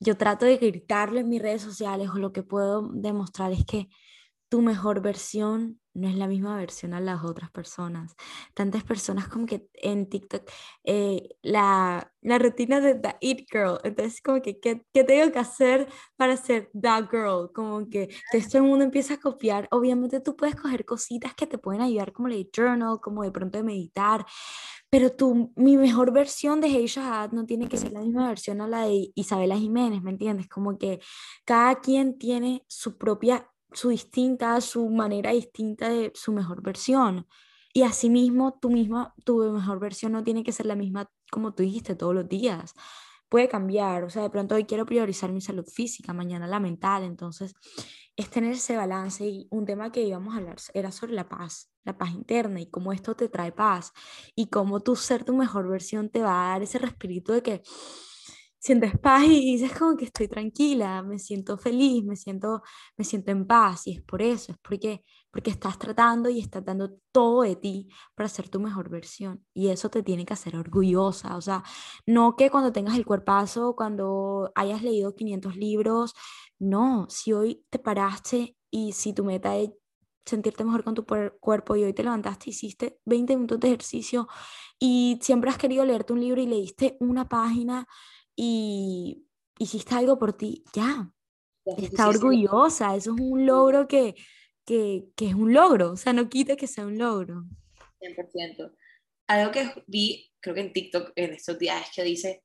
yo 0.00 0.16
trato 0.16 0.46
de 0.46 0.56
gritarlo 0.56 1.20
en 1.20 1.28
mis 1.28 1.40
redes 1.40 1.62
sociales 1.62 2.08
o 2.12 2.18
lo 2.18 2.32
que 2.32 2.42
puedo 2.42 2.90
demostrar 2.92 3.52
es 3.52 3.64
que 3.64 3.88
tu 4.56 4.62
mejor 4.62 5.02
versión 5.02 5.78
no 5.92 6.08
es 6.08 6.14
la 6.14 6.26
misma 6.26 6.56
versión 6.56 6.94
a 6.94 7.00
las 7.00 7.22
otras 7.24 7.50
personas. 7.50 8.14
Tantas 8.54 8.84
personas 8.84 9.28
como 9.28 9.44
que 9.44 9.68
en 9.74 10.08
TikTok, 10.08 10.48
eh, 10.84 11.28
la, 11.42 12.10
la, 12.22 12.38
rutina 12.38 12.80
de 12.80 12.94
The 12.94 13.16
It 13.20 13.46
Girl, 13.52 13.78
entonces 13.84 14.22
como 14.22 14.40
que, 14.40 14.58
¿qué, 14.58 14.82
¿qué, 14.94 15.04
tengo 15.04 15.30
que 15.30 15.38
hacer 15.38 15.88
para 16.16 16.38
ser 16.38 16.70
The 16.72 17.06
Girl? 17.10 17.50
Como 17.52 17.86
que 17.90 18.08
todo 18.32 18.62
el 18.62 18.62
mundo 18.62 18.84
empieza 18.86 19.14
a 19.14 19.20
copiar. 19.20 19.68
Obviamente 19.70 20.20
tú 20.20 20.36
puedes 20.36 20.56
coger 20.56 20.86
cositas 20.86 21.34
que 21.34 21.46
te 21.46 21.58
pueden 21.58 21.82
ayudar 21.82 22.14
como 22.14 22.28
el 22.28 22.48
journal, 22.50 22.98
como 22.98 23.24
de 23.24 23.32
pronto 23.32 23.58
de 23.58 23.64
meditar, 23.64 24.24
pero 24.88 25.12
tú, 25.12 25.52
mi 25.56 25.76
mejor 25.76 26.12
versión 26.12 26.62
de 26.62 26.68
Hey 26.68 26.86
Shahad 26.86 27.32
no 27.32 27.44
tiene 27.44 27.68
que 27.68 27.76
ser 27.76 27.92
la 27.92 28.00
misma 28.00 28.28
versión 28.28 28.62
a 28.62 28.68
la 28.68 28.86
de 28.86 29.10
Isabela 29.14 29.58
Jiménez, 29.58 30.02
¿me 30.02 30.12
entiendes? 30.12 30.48
Como 30.48 30.78
que 30.78 31.00
cada 31.44 31.74
quien 31.80 32.16
tiene 32.16 32.64
su 32.68 32.96
propia 32.96 33.50
su 33.72 33.90
distinta, 33.90 34.60
su 34.60 34.88
manera 34.88 35.32
distinta 35.32 35.88
de 35.88 36.12
su 36.14 36.32
mejor 36.32 36.62
versión. 36.62 37.26
Y 37.72 37.82
asimismo, 37.82 38.58
tú 38.60 38.70
misma, 38.70 39.14
tu 39.24 39.38
mejor 39.52 39.80
versión 39.80 40.12
no 40.12 40.24
tiene 40.24 40.42
que 40.44 40.52
ser 40.52 40.66
la 40.66 40.76
misma 40.76 41.10
como 41.30 41.54
tú 41.54 41.62
dijiste 41.62 41.94
todos 41.94 42.14
los 42.14 42.28
días. 42.28 42.74
Puede 43.28 43.48
cambiar, 43.48 44.04
o 44.04 44.10
sea, 44.10 44.22
de 44.22 44.30
pronto 44.30 44.54
hoy 44.54 44.64
quiero 44.64 44.86
priorizar 44.86 45.32
mi 45.32 45.40
salud 45.40 45.66
física, 45.66 46.12
mañana 46.12 46.46
la 46.46 46.60
mental, 46.60 47.02
entonces 47.02 47.54
es 48.16 48.30
tener 48.30 48.52
ese 48.52 48.76
balance 48.76 49.26
y 49.26 49.46
un 49.50 49.66
tema 49.66 49.92
que 49.92 50.02
íbamos 50.02 50.34
a 50.34 50.38
hablar 50.38 50.56
era 50.72 50.90
sobre 50.90 51.12
la 51.12 51.28
paz, 51.28 51.70
la 51.84 51.98
paz 51.98 52.12
interna 52.12 52.60
y 52.60 52.70
cómo 52.70 52.92
esto 52.92 53.14
te 53.14 53.28
trae 53.28 53.52
paz 53.52 53.92
y 54.34 54.46
cómo 54.46 54.80
tú 54.80 54.96
ser 54.96 55.24
tu 55.24 55.34
mejor 55.34 55.68
versión 55.68 56.08
te 56.08 56.22
va 56.22 56.46
a 56.46 56.52
dar 56.52 56.62
ese 56.62 56.78
respiro 56.78 57.34
de 57.34 57.42
que 57.42 57.62
sientes 58.66 58.98
paz 58.98 59.22
y 59.24 59.52
dices 59.52 59.72
como 59.78 59.96
que 59.96 60.06
estoy 60.06 60.26
tranquila, 60.26 61.00
me 61.02 61.20
siento 61.20 61.56
feliz, 61.56 62.04
me 62.04 62.16
siento, 62.16 62.62
me 62.96 63.04
siento 63.04 63.30
en 63.30 63.46
paz 63.46 63.86
y 63.86 63.92
es 63.92 64.02
por 64.02 64.22
eso, 64.22 64.50
es 64.52 64.58
porque, 64.58 65.04
porque 65.30 65.50
estás 65.50 65.78
tratando 65.78 66.28
y 66.28 66.40
estás 66.40 66.64
dando 66.64 66.90
todo 67.12 67.42
de 67.42 67.54
ti 67.54 67.88
para 68.16 68.28
ser 68.28 68.48
tu 68.48 68.58
mejor 68.58 68.88
versión 68.90 69.44
y 69.54 69.68
eso 69.68 69.88
te 69.88 70.02
tiene 70.02 70.26
que 70.26 70.32
hacer 70.34 70.56
orgullosa, 70.56 71.36
o 71.36 71.40
sea, 71.40 71.62
no 72.06 72.34
que 72.36 72.50
cuando 72.50 72.72
tengas 72.72 72.96
el 72.96 73.06
cuerpazo, 73.06 73.76
cuando 73.76 74.50
hayas 74.56 74.82
leído 74.82 75.14
500 75.14 75.56
libros, 75.56 76.14
no, 76.58 77.06
si 77.08 77.32
hoy 77.32 77.64
te 77.70 77.78
paraste 77.78 78.56
y 78.70 78.92
si 78.92 79.12
tu 79.12 79.24
meta 79.24 79.56
es 79.56 79.70
sentirte 80.24 80.64
mejor 80.64 80.82
con 80.82 80.94
tu 80.94 81.06
cuerpo 81.40 81.76
y 81.76 81.84
hoy 81.84 81.92
te 81.92 82.02
levantaste, 82.02 82.50
hiciste 82.50 82.98
20 83.04 83.36
minutos 83.36 83.60
de 83.60 83.68
ejercicio 83.68 84.26
y 84.78 85.18
siempre 85.22 85.50
has 85.50 85.58
querido 85.58 85.84
leerte 85.84 86.12
un 86.12 86.20
libro 86.20 86.40
y 86.40 86.46
leíste 86.46 86.96
una 87.00 87.28
página, 87.28 87.86
y 88.36 89.26
hiciste 89.58 89.94
algo 89.94 90.18
por 90.18 90.34
ti, 90.34 90.62
ya. 90.74 91.10
Está 91.64 92.08
orgullosa, 92.08 92.94
eso 92.94 93.14
es 93.14 93.20
un 93.20 93.44
logro 93.44 93.88
que, 93.88 94.14
que, 94.64 95.08
que, 95.16 95.28
es 95.28 95.34
un 95.34 95.52
logro, 95.52 95.92
o 95.92 95.96
sea, 95.96 96.12
no 96.12 96.28
quita 96.28 96.54
que 96.54 96.68
sea 96.68 96.86
un 96.86 96.96
logro. 96.96 97.44
100%. 98.00 98.72
Algo 99.26 99.50
que 99.50 99.82
vi, 99.88 100.30
creo 100.38 100.54
que 100.54 100.60
en 100.60 100.72
TikTok 100.72 101.12
en 101.16 101.32
estos 101.32 101.58
días, 101.58 101.82
es 101.82 101.94
que 101.94 102.04
dice, 102.04 102.44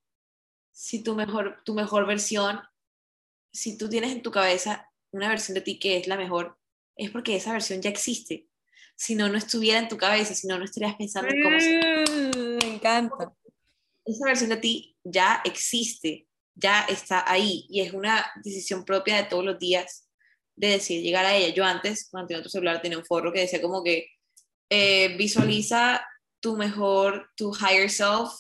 si 0.72 1.04
tu 1.04 1.14
mejor, 1.14 1.62
tu 1.64 1.76
mejor 1.76 2.08
versión, 2.08 2.62
si 3.54 3.78
tú 3.78 3.90
tienes 3.90 4.12
en 4.12 4.24
tu 4.24 4.32
cabeza 4.32 4.90
una 5.12 5.30
versión 5.30 5.54
de 5.54 5.62
ti 5.62 5.78
que 5.78 5.98
es 5.98 6.08
la 6.08 6.18
mejor, 6.18 6.58
es 6.96 7.12
porque 7.12 7.36
esa 7.36 7.52
versión 7.52 7.82
ya 7.82 7.92
existe. 7.92 8.48
Si 8.96 9.14
no, 9.14 9.30
no 9.30 9.38
estuviera 9.38 9.78
en 9.78 9.88
tu 9.88 9.98
cabeza, 9.98 10.34
si 10.34 10.48
no, 10.48 10.58
no 10.58 10.66
estarías 10.66 10.96
pensando 10.96 11.30
en 11.30 11.44
cómo... 11.44 11.58
Mm, 11.58 12.58
me 12.58 12.76
encanta 12.76 13.36
esa 14.12 14.26
versión 14.26 14.50
de 14.50 14.58
ti 14.58 14.98
ya 15.04 15.42
existe, 15.46 16.28
ya 16.56 16.82
está 16.84 17.30
ahí 17.30 17.66
y 17.70 17.82
es 17.82 17.94
una 17.94 18.32
decisión 18.44 18.86
propia 18.86 19.18
de 19.18 19.24
todos 19.24 19.44
los 19.44 19.60
días 19.60 20.10
de 20.56 20.70
decir 20.70 21.02
llegar 21.02 21.26
a 21.26 21.36
ella. 21.36 21.54
Yo 21.54 21.64
antes, 21.64 22.08
cuando 22.10 22.28
tenía 22.28 22.40
otro 22.40 22.52
celular, 22.52 22.82
tenía 22.82 22.98
un 22.98 23.06
forro 23.06 23.32
que 23.32 23.42
decía 23.42 23.62
como 23.62 23.84
que 23.84 24.08
eh, 24.70 25.16
visualiza 25.18 26.06
tu 26.40 26.56
mejor, 26.56 27.30
tu 27.36 27.52
higher 27.56 27.90
self 27.90 28.32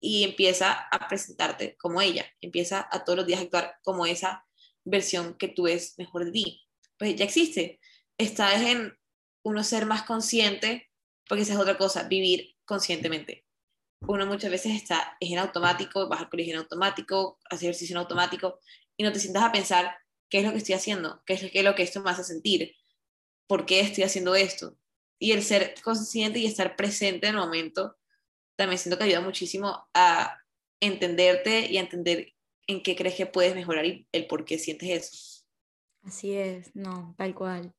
y 0.00 0.24
empieza 0.24 0.72
a 0.72 1.08
presentarte 1.08 1.76
como 1.76 2.00
ella, 2.00 2.26
empieza 2.40 2.88
a 2.90 3.04
todos 3.04 3.18
los 3.18 3.26
días 3.26 3.40
a 3.40 3.42
actuar 3.44 3.76
como 3.82 4.06
esa 4.06 4.44
versión 4.84 5.36
que 5.36 5.48
tú 5.48 5.64
ves 5.64 5.94
mejor 5.98 6.24
de 6.24 6.32
ti. 6.32 6.62
Pues 6.98 7.16
ya 7.16 7.24
existe. 7.24 7.80
Está 8.16 8.54
en 8.70 8.96
uno 9.42 9.64
ser 9.64 9.86
más 9.86 10.02
consciente, 10.04 10.90
porque 11.28 11.42
esa 11.42 11.54
es 11.54 11.58
otra 11.58 11.78
cosa, 11.78 12.04
vivir 12.04 12.56
conscientemente 12.64 13.47
uno 14.06 14.26
muchas 14.26 14.50
veces 14.50 14.74
está 14.74 15.16
es 15.20 15.30
en 15.30 15.38
automático, 15.38 16.08
vas 16.08 16.20
al 16.20 16.30
colegio 16.30 16.54
en 16.54 16.60
automático, 16.60 17.38
hacer 17.50 17.70
ejercicio 17.70 17.94
en 17.94 17.98
automático, 17.98 18.58
y 18.96 19.04
no 19.04 19.12
te 19.12 19.20
sientas 19.20 19.42
a 19.42 19.52
pensar 19.52 19.96
qué 20.28 20.38
es 20.38 20.44
lo 20.44 20.52
que 20.52 20.58
estoy 20.58 20.74
haciendo, 20.74 21.22
qué 21.26 21.34
es, 21.34 21.50
qué 21.50 21.58
es 21.58 21.64
lo 21.64 21.74
que 21.74 21.82
esto 21.82 22.02
me 22.02 22.10
hace 22.10 22.24
sentir, 22.24 22.74
por 23.46 23.66
qué 23.66 23.80
estoy 23.80 24.04
haciendo 24.04 24.34
esto. 24.34 24.76
Y 25.18 25.32
el 25.32 25.42
ser 25.42 25.74
consciente 25.82 26.38
y 26.38 26.46
estar 26.46 26.76
presente 26.76 27.26
en 27.26 27.34
el 27.34 27.40
momento, 27.40 27.96
también 28.56 28.78
siento 28.78 28.98
que 28.98 29.04
ayuda 29.04 29.20
muchísimo 29.20 29.88
a 29.94 30.38
entenderte 30.80 31.70
y 31.70 31.76
a 31.76 31.80
entender 31.80 32.34
en 32.66 32.82
qué 32.82 32.94
crees 32.94 33.16
que 33.16 33.26
puedes 33.26 33.54
mejorar 33.54 33.86
y 33.86 34.06
el 34.12 34.26
por 34.26 34.44
qué 34.44 34.58
sientes 34.58 34.88
eso. 34.90 35.44
Así 36.02 36.32
es, 36.32 36.74
no, 36.74 37.14
tal 37.18 37.34
cual. 37.34 37.74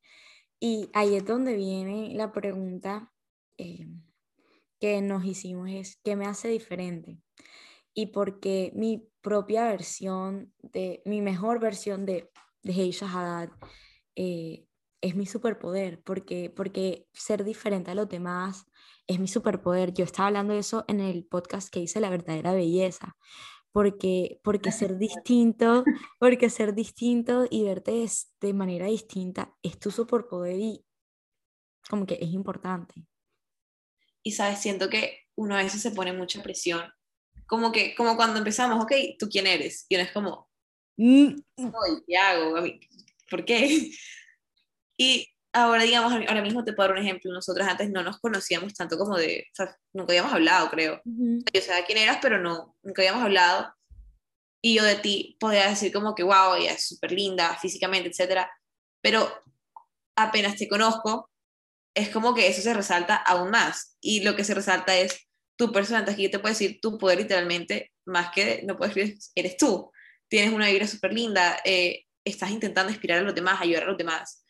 Y 0.59 0.89
ahí 0.93 1.15
es 1.15 1.26
donde 1.26 1.55
viene 1.55 2.13
la 2.15 2.34
pregunta, 2.34 3.11
eh, 3.57 3.88
que 4.80 5.02
nos 5.02 5.26
hicimos 5.26 5.70
es 5.70 6.00
qué 6.04 6.16
me 6.16 6.26
hace 6.26 6.48
diferente 6.50 7.20
y 7.94 8.08
porque 8.08 8.72
mi 8.76 9.10
propia 9.22 9.66
versión 9.66 10.54
de 10.62 11.02
mi 11.06 11.22
mejor 11.22 11.60
versión 11.60 12.06
de 12.06 12.30
de 12.64 12.74
Heisha 12.74 13.08
Haddad 13.08 13.52
eh, 14.16 14.66
es 15.02 15.16
mi 15.16 15.26
superpoder 15.26 16.02
porque 16.04 16.52
porque 16.56 17.08
ser 17.14 17.44
diferente 17.44 17.92
a 17.92 17.96
los 17.96 18.10
demás 18.10 18.66
es 19.08 19.20
mi 19.20 19.28
superpoder. 19.28 19.94
Yo 19.94 20.06
estaba 20.06 20.28
hablando 20.28 20.54
de 20.54 20.60
eso 20.60 20.86
en 20.88 21.00
el 21.00 21.26
podcast 21.26 21.70
que 21.70 21.80
hice 21.80 22.00
la 22.00 22.10
verdadera 22.10 22.54
belleza 22.54 23.16
porque 23.72 24.40
porque 24.44 24.72
ser 24.72 24.98
distinto 25.00 25.84
porque 26.20 26.50
ser 26.50 26.74
distinto 26.76 27.46
y 27.50 27.64
verte 27.64 28.06
de 28.42 28.54
manera 28.54 28.88
distinta 28.88 29.56
es 29.64 29.80
tu 29.80 29.92
superpoder 29.92 30.60
y 30.60 30.86
como 31.90 32.06
que 32.06 32.20
es 32.22 32.30
importante 32.30 33.08
y 34.24 34.32
sabes, 34.32 34.59
siento 34.59 34.89
que 34.89 35.22
uno 35.36 35.55
a 35.55 35.63
veces 35.63 35.82
se 35.82 35.91
pone 35.91 36.13
mucha 36.13 36.43
presión, 36.43 36.82
como 37.47 37.72
que, 37.72 37.95
como 37.95 38.15
cuando 38.15 38.38
empezamos, 38.38 38.84
ok, 38.84 38.91
¿tú 39.17 39.28
quién 39.30 39.47
eres? 39.47 39.86
Y 39.89 39.95
uno 39.95 40.03
es 40.03 40.11
como, 40.11 40.49
mm. 40.97 41.36
¿qué 42.07 42.17
hago? 42.17 42.55
¿Por 43.30 43.45
qué? 43.45 43.91
Y 45.01 45.26
ahora, 45.53 45.84
digamos, 45.84 46.11
ahora 46.11 46.41
mismo 46.41 46.65
te 46.65 46.74
puedo 46.74 46.89
dar 46.89 46.97
un 46.97 47.03
ejemplo, 47.03 47.32
nosotros 47.32 47.65
antes 47.65 47.89
no 47.89 48.03
nos 48.03 48.20
conocíamos 48.20 48.74
tanto 48.74 48.97
como 48.97 49.15
de, 49.15 49.45
o 49.53 49.55
sea, 49.55 49.78
nunca 49.93 50.11
habíamos 50.11 50.34
hablado, 50.34 50.70
creo. 50.70 51.01
Yo 51.05 51.61
sabía 51.61 51.86
quién 51.86 51.99
eras, 51.99 52.20
pero 52.22 52.38
no, 52.38 52.76
nunca 52.84 53.01
habíamos 53.01 53.24
hablado. 53.24 53.74
Y 54.61 54.76
yo 54.76 54.84
de 54.84 54.95
ti 54.95 55.38
podía 55.39 55.70
decir 55.70 55.93
como 55.93 56.15
que, 56.15 56.24
wow, 56.24 56.55
ella 56.55 56.74
es 56.74 56.86
súper 56.86 57.13
linda 57.13 57.57
físicamente, 57.59 58.09
etcétera. 58.09 58.51
Pero 59.01 59.32
apenas 60.17 60.57
te 60.57 60.67
conozco, 60.67 61.30
es 61.94 62.10
como 62.10 62.34
que 62.34 62.48
eso 62.48 62.62
se 62.62 62.74
resalta 62.74 63.16
aún 63.16 63.52
más. 63.52 63.98
Y 64.02 64.22
lo 64.22 64.36
que 64.36 64.44
se 64.44 64.54
resalta 64.54 64.98
es 64.98 65.28
tu 65.58 65.72
personalidad. 65.72 66.14
Aquí 66.14 66.24
yo 66.24 66.32
te 66.32 66.40
puedo 66.40 66.54
decir 66.54 66.80
tu 66.82 66.98
poder 66.98 67.20
literalmente, 67.20 67.92
más 68.06 68.32
que 68.32 68.62
no 68.64 68.78
puedes 68.78 68.96
decir, 68.96 69.18
eres 69.36 69.58
tú. 69.58 69.92
Tienes 70.28 70.54
una 70.54 70.70
vida 70.70 70.88
súper 70.88 71.14
linda, 71.14 71.60
eh, 71.66 72.06
estás 72.24 72.52
intentando 72.52 72.92
inspirar 72.92 73.20
a 73.20 73.24
los 73.24 73.36
demás, 73.36 73.62
ayudar 73.62 73.84
a 73.84 73.88
los 73.88 73.98
demás. 73.98 74.46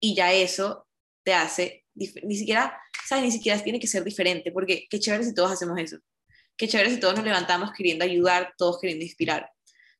Y 0.00 0.14
ya 0.14 0.32
eso 0.32 0.86
te 1.24 1.34
hace, 1.34 1.84
ni 1.94 2.36
siquiera, 2.36 2.78
¿sabes? 3.06 3.24
Ni 3.24 3.32
siquiera 3.32 3.62
tiene 3.62 3.78
que 3.78 3.86
ser 3.86 4.02
diferente, 4.02 4.50
porque 4.52 4.86
qué 4.90 4.98
chévere 4.98 5.24
si 5.24 5.34
todos 5.34 5.52
hacemos 5.52 5.78
eso. 5.78 5.98
Qué 6.56 6.68
chévere 6.68 6.90
si 6.90 6.98
todos 6.98 7.14
nos 7.14 7.24
levantamos 7.24 7.72
queriendo 7.72 8.04
ayudar, 8.04 8.54
todos 8.58 8.80
queriendo 8.80 9.04
inspirar. 9.04 9.50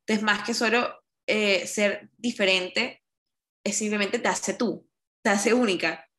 Entonces, 0.01 0.23
más 0.23 0.45
que 0.45 0.55
solo 0.55 0.95
eh, 1.27 1.67
ser 1.67 2.11
diferente, 2.17 3.03
es 3.65 3.77
simplemente 3.77 4.19
te 4.19 4.29
hace 4.29 4.55
tú, 4.55 4.89
te 5.23 5.31
hace 5.31 5.55
única 5.55 6.10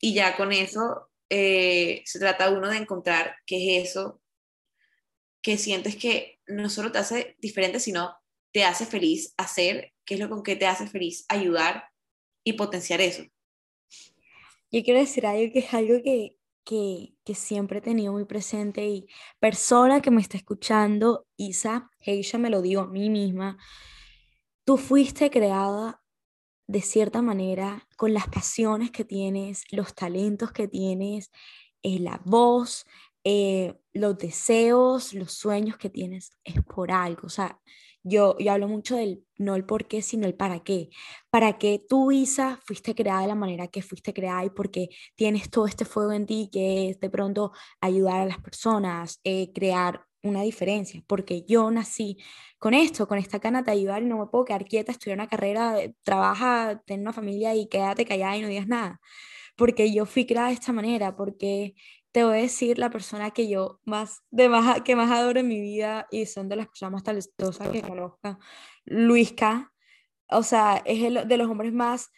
y 0.00 0.14
ya 0.14 0.36
con 0.36 0.52
eso 0.52 1.10
eh, 1.28 2.02
se 2.04 2.18
trata 2.18 2.50
uno 2.50 2.68
de 2.68 2.76
encontrar 2.76 3.36
qué 3.46 3.78
es 3.78 3.90
eso 3.90 4.20
que 5.42 5.58
sientes 5.58 5.96
que 5.96 6.40
no 6.46 6.68
solo 6.68 6.92
te 6.92 6.98
hace 6.98 7.36
diferente, 7.38 7.80
sino 7.80 8.16
te 8.52 8.64
hace 8.64 8.86
feliz 8.86 9.34
hacer, 9.36 9.92
qué 10.04 10.14
es 10.14 10.20
lo 10.20 10.28
con 10.28 10.42
que 10.42 10.56
te 10.56 10.66
hace 10.66 10.86
feliz 10.86 11.24
ayudar 11.28 11.90
y 12.44 12.54
potenciar 12.54 13.00
eso. 13.00 13.22
yo 14.70 14.82
quiero 14.82 15.00
decir 15.00 15.26
algo 15.26 15.52
que 15.52 15.58
es 15.60 15.74
algo 15.74 16.02
que, 16.02 16.36
que, 16.64 17.14
que 17.24 17.34
siempre 17.34 17.78
he 17.78 17.82
tenido 17.82 18.12
muy 18.12 18.24
presente 18.24 18.86
y 18.86 19.06
persona 19.38 20.00
que 20.00 20.10
me 20.10 20.20
está 20.20 20.36
escuchando, 20.36 21.26
Isa, 21.36 21.90
ella 22.00 22.38
me 22.38 22.50
lo 22.50 22.62
digo 22.62 22.82
a 22.82 22.86
mí 22.86 23.10
misma, 23.10 23.58
tú 24.64 24.76
fuiste 24.76 25.30
creada 25.30 26.02
de 26.66 26.80
cierta 26.82 27.22
manera 27.22 27.86
con 27.96 28.14
las 28.14 28.28
pasiones 28.28 28.90
que 28.90 29.04
tienes, 29.04 29.64
los 29.70 29.94
talentos 29.94 30.52
que 30.52 30.68
tienes, 30.68 31.30
eh, 31.82 31.98
la 32.00 32.20
voz, 32.24 32.86
eh, 33.24 33.74
los 33.92 34.18
deseos, 34.18 35.14
los 35.14 35.32
sueños 35.32 35.76
que 35.78 35.90
tienes, 35.90 36.32
es 36.44 36.62
por 36.64 36.92
algo. 36.92 37.26
O 37.26 37.30
sea, 37.30 37.60
yo, 38.02 38.36
yo 38.38 38.52
hablo 38.52 38.68
mucho 38.68 38.96
del 38.96 39.24
no 39.36 39.56
el 39.56 39.64
por 39.64 39.86
qué, 39.86 40.00
sino 40.02 40.26
el 40.26 40.34
para 40.34 40.60
qué. 40.60 40.90
Para 41.30 41.58
qué 41.58 41.84
tú, 41.88 42.12
Isa, 42.12 42.60
fuiste 42.64 42.94
creada 42.94 43.22
de 43.22 43.28
la 43.28 43.34
manera 43.34 43.68
que 43.68 43.82
fuiste 43.82 44.14
creada 44.14 44.44
y 44.44 44.50
porque 44.50 44.90
tienes 45.16 45.50
todo 45.50 45.66
este 45.66 45.84
fuego 45.84 46.12
en 46.12 46.26
ti 46.26 46.48
que 46.52 46.90
es 46.90 47.00
de 47.00 47.10
pronto 47.10 47.52
ayudar 47.80 48.20
a 48.20 48.26
las 48.26 48.38
personas, 48.38 49.20
eh, 49.24 49.52
crear 49.52 50.05
una 50.28 50.42
diferencia, 50.42 51.02
porque 51.06 51.44
yo 51.46 51.70
nací 51.70 52.18
con 52.58 52.74
esto, 52.74 53.08
con 53.08 53.18
esta 53.18 53.40
cana 53.40 53.62
de 53.62 53.72
ayudar 53.72 54.02
y 54.02 54.06
no 54.06 54.18
me 54.18 54.26
puedo 54.26 54.44
quedar 54.44 54.64
quieta, 54.64 54.92
estudiar 54.92 55.18
una 55.18 55.28
carrera, 55.28 55.80
eh, 55.80 55.94
trabaja, 56.02 56.82
tener 56.86 57.02
una 57.02 57.12
familia 57.12 57.54
y 57.54 57.68
quédate 57.68 58.04
callada 58.04 58.36
y 58.36 58.42
no 58.42 58.48
digas 58.48 58.66
nada, 58.66 59.00
porque 59.56 59.92
yo 59.92 60.06
fui 60.06 60.26
creada 60.26 60.48
de 60.48 60.54
esta 60.54 60.72
manera, 60.72 61.16
porque 61.16 61.74
te 62.12 62.24
voy 62.24 62.38
a 62.38 62.42
decir 62.42 62.78
la 62.78 62.90
persona 62.90 63.30
que 63.30 63.48
yo 63.48 63.80
más, 63.84 64.22
de 64.30 64.48
más, 64.48 64.80
que 64.82 64.96
más 64.96 65.10
adoro 65.10 65.40
en 65.40 65.48
mi 65.48 65.60
vida 65.60 66.06
y 66.10 66.26
son 66.26 66.48
de 66.48 66.56
las 66.56 66.66
personas 66.68 66.92
más 66.92 67.02
talentosas 67.04 67.68
que 67.68 67.82
conozca, 67.82 68.38
Luisca, 68.84 69.72
o 70.28 70.42
sea, 70.42 70.82
es 70.84 71.02
el, 71.02 71.28
de 71.28 71.36
los 71.36 71.48
hombres 71.48 71.72
más 71.72 72.10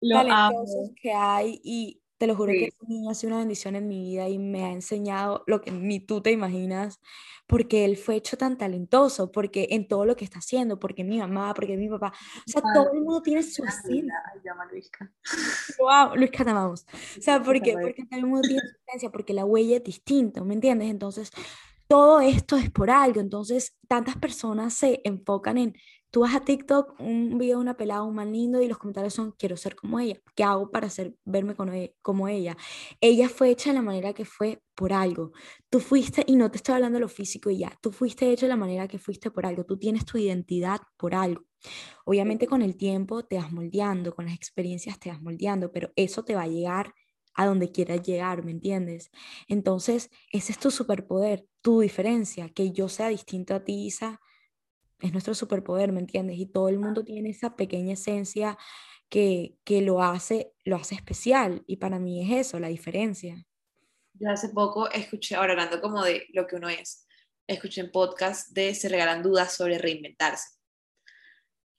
talentosos 0.00 0.90
que 1.00 1.12
hay 1.12 1.60
y 1.64 2.02
te 2.18 2.26
lo 2.26 2.34
juro 2.34 2.52
que 2.52 2.66
ese 2.66 2.86
niño 2.86 3.10
ha 3.10 3.14
sido 3.14 3.32
una 3.32 3.40
bendición 3.40 3.76
en 3.76 3.88
mi 3.88 4.00
vida 4.00 4.28
y 4.28 4.38
me 4.38 4.64
ha 4.64 4.72
enseñado 4.72 5.44
lo 5.46 5.60
que 5.60 5.70
ni 5.70 6.00
tú 6.00 6.20
te 6.20 6.30
imaginas, 6.30 7.00
porque 7.46 7.84
él 7.84 7.96
fue 7.96 8.16
hecho 8.16 8.36
tan 8.36 8.56
talentoso, 8.56 9.30
porque 9.30 9.68
en 9.70 9.86
todo 9.86 10.04
lo 10.04 10.16
que 10.16 10.24
está 10.24 10.38
haciendo, 10.38 10.78
porque 10.78 11.04
mi 11.04 11.18
mamá, 11.18 11.52
porque 11.54 11.76
mi 11.76 11.88
papá, 11.88 12.12
o 12.46 12.50
sea, 12.50 12.62
todo 12.74 12.92
el 12.92 13.02
mundo 13.02 13.22
tiene 13.22 13.42
su 13.42 13.64
esencia. 13.64 14.14
Luisca. 14.70 15.12
Wow, 15.78 16.16
Luisca 16.16 16.44
te 16.44 16.50
amamos. 16.50 16.86
O 17.18 17.22
sea, 17.22 17.42
porque, 17.42 17.74
porque 17.74 18.04
todo 18.04 18.18
el 18.18 18.26
mundo 18.26 18.42
tiene 18.42 18.60
su 18.60 18.76
esencia, 18.86 19.10
porque 19.10 19.32
la 19.32 19.44
huella 19.44 19.76
es 19.76 19.84
distinta, 19.84 20.42
¿me 20.42 20.54
entiendes? 20.54 20.90
Entonces, 20.90 21.30
todo 21.88 22.20
esto 22.20 22.56
es 22.56 22.70
por 22.70 22.90
algo, 22.90 23.20
entonces 23.20 23.76
tantas 23.86 24.16
personas 24.16 24.74
se 24.74 25.00
enfocan 25.04 25.58
en 25.58 25.76
Tú 26.16 26.20
vas 26.20 26.34
a 26.34 26.40
TikTok, 26.40 26.98
un 26.98 27.36
video 27.36 27.58
de 27.58 27.60
una 27.60 27.76
pelada, 27.76 28.02
un 28.02 28.14
man 28.14 28.32
lindo, 28.32 28.62
y 28.62 28.68
los 28.68 28.78
comentarios 28.78 29.12
son, 29.12 29.32
quiero 29.32 29.54
ser 29.58 29.76
como 29.76 30.00
ella. 30.00 30.18
¿Qué 30.34 30.44
hago 30.44 30.70
para 30.70 30.86
hacer, 30.86 31.14
verme 31.26 31.54
e, 31.74 31.94
como 32.00 32.26
ella? 32.26 32.56
Ella 33.02 33.28
fue 33.28 33.50
hecha 33.50 33.68
de 33.68 33.74
la 33.74 33.82
manera 33.82 34.14
que 34.14 34.24
fue 34.24 34.62
por 34.74 34.94
algo. 34.94 35.32
Tú 35.68 35.78
fuiste, 35.78 36.24
y 36.26 36.36
no 36.36 36.50
te 36.50 36.56
estoy 36.56 36.76
hablando 36.76 36.96
de 36.96 37.00
lo 37.02 37.10
físico 37.10 37.50
y 37.50 37.58
ya, 37.58 37.78
tú 37.82 37.92
fuiste 37.92 38.32
hecha 38.32 38.46
de 38.46 38.48
la 38.48 38.56
manera 38.56 38.88
que 38.88 38.98
fuiste 38.98 39.30
por 39.30 39.44
algo. 39.44 39.66
Tú 39.66 39.78
tienes 39.78 40.06
tu 40.06 40.16
identidad 40.16 40.80
por 40.96 41.14
algo. 41.14 41.44
Obviamente 42.06 42.46
con 42.46 42.62
el 42.62 42.78
tiempo 42.78 43.26
te 43.26 43.36
vas 43.36 43.52
moldeando, 43.52 44.14
con 44.14 44.24
las 44.24 44.34
experiencias 44.34 44.98
te 44.98 45.10
vas 45.10 45.20
moldeando, 45.20 45.70
pero 45.70 45.90
eso 45.96 46.24
te 46.24 46.34
va 46.34 46.44
a 46.44 46.48
llegar 46.48 46.94
a 47.34 47.44
donde 47.44 47.70
quieras 47.70 48.00
llegar, 48.00 48.42
¿me 48.42 48.52
entiendes? 48.52 49.10
Entonces, 49.48 50.08
ese 50.32 50.52
es 50.52 50.58
tu 50.58 50.70
superpoder, 50.70 51.46
tu 51.60 51.80
diferencia, 51.80 52.48
que 52.48 52.72
yo 52.72 52.88
sea 52.88 53.08
distinto 53.08 53.54
a 53.54 53.64
ti, 53.64 53.84
Isa, 53.84 54.18
es 55.00 55.12
nuestro 55.12 55.34
superpoder, 55.34 55.92
¿me 55.92 56.00
entiendes? 56.00 56.38
Y 56.38 56.46
todo 56.46 56.68
el 56.68 56.78
mundo 56.78 57.04
tiene 57.04 57.30
esa 57.30 57.56
pequeña 57.56 57.94
esencia 57.94 58.56
que, 59.08 59.56
que 59.64 59.82
lo, 59.82 60.02
hace, 60.02 60.52
lo 60.64 60.76
hace 60.76 60.94
especial 60.94 61.62
y 61.66 61.76
para 61.76 61.98
mí 61.98 62.22
es 62.22 62.46
eso, 62.46 62.58
la 62.58 62.68
diferencia. 62.68 63.44
Yo 64.14 64.30
hace 64.30 64.48
poco 64.48 64.90
escuché, 64.90 65.34
ahora 65.34 65.52
hablando 65.52 65.80
como 65.80 66.02
de 66.02 66.26
lo 66.32 66.46
que 66.46 66.56
uno 66.56 66.68
es, 66.68 67.06
escuché 67.46 67.82
en 67.82 67.92
podcast 67.92 68.50
de 68.50 68.74
Se 68.74 68.88
regalan 68.88 69.22
dudas 69.22 69.52
sobre 69.52 69.78
reinventarse. 69.78 70.56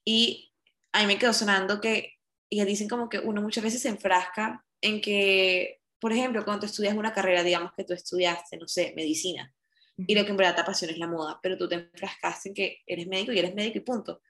Y 0.04 0.52
a 0.92 1.00
mí 1.00 1.06
me 1.06 1.18
quedó 1.18 1.32
sonando 1.32 1.80
que, 1.80 2.14
y 2.48 2.64
dicen 2.64 2.88
como 2.88 3.08
que 3.08 3.18
uno 3.18 3.42
muchas 3.42 3.64
veces 3.64 3.82
se 3.82 3.88
enfrasca 3.88 4.64
en 4.80 5.00
que, 5.00 5.80
por 5.98 6.12
ejemplo, 6.12 6.44
cuando 6.44 6.60
tú 6.60 6.66
estudias 6.66 6.96
una 6.96 7.12
carrera, 7.12 7.42
digamos 7.42 7.72
que 7.76 7.84
tú 7.84 7.92
estudiaste, 7.92 8.56
no 8.56 8.68
sé, 8.68 8.94
medicina, 8.96 9.52
y 10.06 10.14
lo 10.14 10.24
que 10.24 10.30
en 10.30 10.36
verdad 10.36 10.54
te 10.54 10.60
apasiona 10.60 10.92
es 10.92 10.98
la 10.98 11.08
moda, 11.08 11.40
pero 11.42 11.58
tú 11.58 11.68
te 11.68 11.74
enfrascaste 11.74 12.50
en 12.50 12.54
que 12.54 12.78
eres 12.86 13.06
médico 13.08 13.32
y 13.32 13.38
eres 13.38 13.54
médico 13.54 13.78
y 13.78 13.80
punto. 13.80 14.22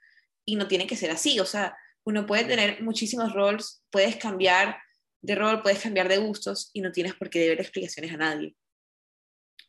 Y 0.45 0.57
no 0.57 0.67
tiene 0.67 0.87
que 0.87 0.97
ser 0.97 1.11
así, 1.11 1.39
o 1.41 1.45
sea, 1.45 1.77
uno 2.05 2.25
puede 2.27 2.45
tener 2.45 2.83
muchísimos 2.83 3.35
roles, 3.35 3.83
puedes 3.91 4.17
cambiar 4.17 4.79
de 5.21 5.35
rol, 5.35 5.63
puedes 5.63 5.81
cambiar 5.81 6.09
de 6.09 6.17
gustos 6.17 6.71
y 6.73 6.81
no 6.81 6.91
tienes 6.91 7.15
por 7.15 7.29
qué 7.29 7.41
deber 7.41 7.61
explicaciones 7.61 8.13
a 8.13 8.17
nadie. 8.17 8.57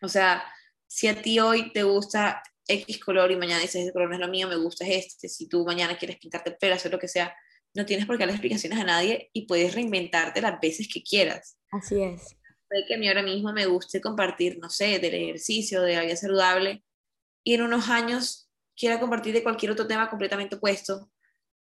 O 0.02 0.08
sea, 0.08 0.44
si 0.88 1.08
a 1.08 1.22
ti 1.22 1.40
hoy 1.40 1.74
te 1.74 1.84
gusta 1.84 2.42
X 2.66 3.00
color 3.00 3.32
y 3.32 3.36
mañana 3.36 3.60
dices, 3.60 3.84
ese 3.84 3.92
color 3.92 4.10
no 4.10 4.16
es 4.16 4.22
lo 4.22 4.30
mío, 4.30 4.48
me 4.48 4.56
gusta 4.56 4.88
este, 4.88 5.28
si 5.28 5.50
tú 5.50 5.66
mañana 5.66 5.98
quieres 5.98 6.18
pintarte 6.18 6.52
el 6.52 6.58
pelo, 6.58 6.76
hacer 6.76 6.92
lo 6.92 7.00
que 7.00 7.10
sea, 7.10 7.36
no 7.74 7.86
tienes 7.86 8.06
por 8.06 8.18
qué 8.18 8.26
dar 8.26 8.30
explicaciones 8.30 8.80
a 8.80 8.86
nadie 8.86 9.30
y 9.34 9.48
puedes 9.48 9.76
reinventarte 9.76 10.42
las 10.42 10.62
veces 10.62 10.88
que 10.88 11.04
quieras. 11.04 11.58
Así 11.72 12.02
es 12.02 12.39
puede 12.70 12.86
que 12.86 12.96
a 12.96 12.98
mí 12.98 13.08
ahora 13.08 13.24
mismo 13.24 13.52
me 13.52 13.66
guste 13.66 14.00
compartir, 14.00 14.60
no 14.60 14.70
sé, 14.70 15.00
del 15.00 15.16
ejercicio, 15.16 15.82
de 15.82 15.96
la 15.96 16.04
vida 16.04 16.16
saludable, 16.16 16.84
y 17.44 17.56
en 17.56 17.64
unos 17.64 17.90
años 17.90 18.50
quiera 18.78 19.00
compartir 19.00 19.34
de 19.34 19.44
cualquier 19.44 19.72
otro 19.72 19.88
tema 19.88 20.10
completamente 20.10 20.56
opuesto 20.56 21.12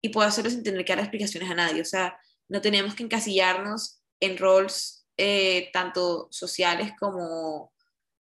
y 0.01 0.09
puedo 0.09 0.27
hacerlo 0.27 0.49
sin 0.49 0.63
tener 0.63 0.83
que 0.85 0.93
dar 0.93 0.99
explicaciones 0.99 1.49
a 1.49 1.55
nadie. 1.55 1.81
O 1.81 1.85
sea, 1.85 2.17
no 2.49 2.61
tenemos 2.61 2.95
que 2.95 3.03
encasillarnos 3.03 4.01
en 4.19 4.37
roles 4.37 5.07
eh, 5.17 5.69
tanto 5.73 6.27
sociales 6.31 6.93
como 6.99 7.73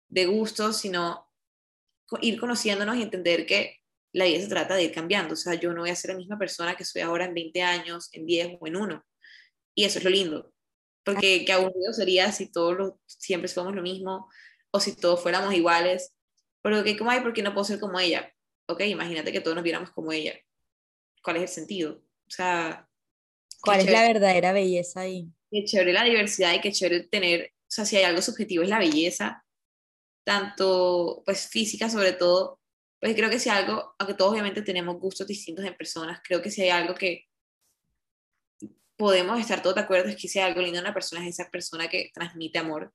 de 0.07 0.25
gustos, 0.25 0.77
sino 0.77 1.27
ir 2.21 2.39
conociéndonos 2.39 2.97
y 2.97 3.03
entender 3.03 3.45
que 3.45 3.77
la 4.11 4.25
vida 4.25 4.41
se 4.41 4.47
trata 4.47 4.75
de 4.75 4.83
ir 4.83 4.91
cambiando. 4.93 5.33
O 5.33 5.37
sea, 5.37 5.53
yo 5.53 5.73
no 5.73 5.81
voy 5.81 5.91
a 5.91 5.95
ser 5.95 6.11
la 6.11 6.17
misma 6.17 6.39
persona 6.39 6.75
que 6.75 6.85
soy 6.85 7.01
ahora 7.01 7.25
en 7.25 7.33
20 7.33 7.61
años, 7.61 8.09
en 8.13 8.25
10 8.25 8.57
o 8.59 8.67
en 8.67 8.75
1. 8.75 9.05
Y 9.75 9.85
eso 9.85 9.99
es 9.99 10.03
lo 10.03 10.09
lindo. 10.09 10.51
Porque 11.03 11.45
qué 11.45 11.51
aburrido 11.53 11.93
sería 11.93 12.31
si 12.31 12.51
todos 12.51 12.93
siempre 13.05 13.47
somos 13.47 13.73
lo 13.73 13.81
mismo 13.81 14.29
o 14.71 14.79
si 14.79 14.95
todos 14.95 15.21
fuéramos 15.21 15.53
iguales. 15.53 16.13
Pero 16.61 16.83
que 16.83 16.97
como 16.97 17.11
hay, 17.11 17.21
¿por 17.21 17.33
qué 17.33 17.41
no 17.41 17.53
puedo 17.53 17.65
ser 17.65 17.79
como 17.79 17.99
ella? 17.99 18.31
Ok, 18.67 18.81
imagínate 18.81 19.31
que 19.31 19.41
todos 19.41 19.55
nos 19.55 19.63
viéramos 19.63 19.91
como 19.91 20.11
ella. 20.11 20.33
¿Cuál 21.23 21.37
es 21.37 21.43
el 21.43 21.47
sentido? 21.49 22.01
O 22.27 22.31
sea... 22.31 22.87
¿Cuál 23.61 23.81
es 23.81 23.91
la 23.91 24.03
verdadera 24.03 24.53
belleza 24.53 25.01
ahí? 25.01 25.27
Qué 25.51 25.65
chévere 25.65 25.91
la 25.91 26.03
diversidad 26.03 26.53
y 26.53 26.61
qué 26.61 26.71
chévere 26.71 27.07
tener, 27.07 27.53
o 27.53 27.71
sea, 27.71 27.85
si 27.85 27.97
hay 27.97 28.03
algo 28.03 28.21
subjetivo 28.21 28.63
es 28.63 28.69
la 28.69 28.79
belleza, 28.79 29.43
tanto 30.23 31.23
pues 31.25 31.47
física 31.47 31.89
sobre 31.89 32.13
todo, 32.13 32.61
pues 33.01 33.15
creo 33.15 33.29
que 33.29 33.39
si 33.39 33.49
algo, 33.49 33.95
aunque 33.97 34.13
todos 34.13 34.31
obviamente 34.31 34.61
tenemos 34.61 34.97
gustos 34.99 35.27
distintos 35.27 35.65
en 35.65 35.75
personas, 35.75 36.21
creo 36.23 36.41
que 36.41 36.51
si 36.51 36.61
hay 36.61 36.69
algo 36.69 36.93
que 36.93 37.28
podemos 38.99 39.39
estar 39.39 39.63
todos 39.63 39.75
de 39.75 39.81
acuerdo 39.81 40.09
es 40.09 40.17
que 40.17 40.27
si 40.27 40.39
algo 40.39 40.61
lindo 40.61 40.77
en 40.77 40.83
una 40.83 40.93
persona 40.93 41.25
es 41.25 41.39
esa 41.39 41.49
persona 41.49 41.87
que 41.87 42.11
transmite 42.13 42.59
amor 42.59 42.93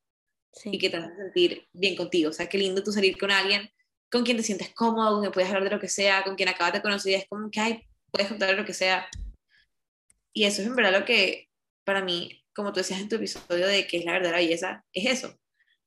y 0.67 0.79
que 0.79 0.91
te 0.91 0.99
hace 0.99 1.17
sentir 1.17 1.67
bien 1.73 1.97
contigo. 1.97 2.31
O 2.31 2.33
sea, 2.33 2.47
qué 2.47 2.59
lindo 2.59 2.85
tú 2.85 2.93
salir 2.93 3.19
con 3.19 3.31
alguien 3.31 3.69
con 4.15 4.23
quien 4.23 4.37
te 4.37 4.45
sientes 4.45 4.73
cómodo, 4.75 5.21
que 5.21 5.33
puedes 5.33 5.49
hablar 5.49 5.65
de 5.65 5.71
lo 5.71 5.81
que 5.81 5.89
sea, 5.89 6.23
con 6.23 6.37
quien 6.37 6.49
acabas 6.49 6.73
de 6.73 6.83
conocer 6.83 7.11
y 7.11 7.15
es 7.17 7.27
como 7.29 7.51
que, 7.51 7.59
ay, 7.59 7.83
puedes 8.13 8.29
contar 8.29 8.51
de 8.51 8.55
lo 8.55 8.65
que 8.65 8.73
sea. 8.73 9.09
Y 10.33 10.45
eso 10.45 10.63
es 10.63 10.69
en 10.69 10.77
verdad 10.77 11.01
lo 11.01 11.05
que, 11.05 11.49
para 11.83 12.01
mí, 12.01 12.45
como 12.55 12.73
tú 12.73 12.79
decías 12.79 13.01
en 13.01 13.09
tu 13.09 13.17
episodio 13.17 13.67
de 13.67 13.89
que 13.89 13.97
es 13.97 14.05
la 14.05 14.13
verdadera 14.13 14.39
belleza, 14.39 14.85
es 14.93 15.19
eso. 15.19 15.37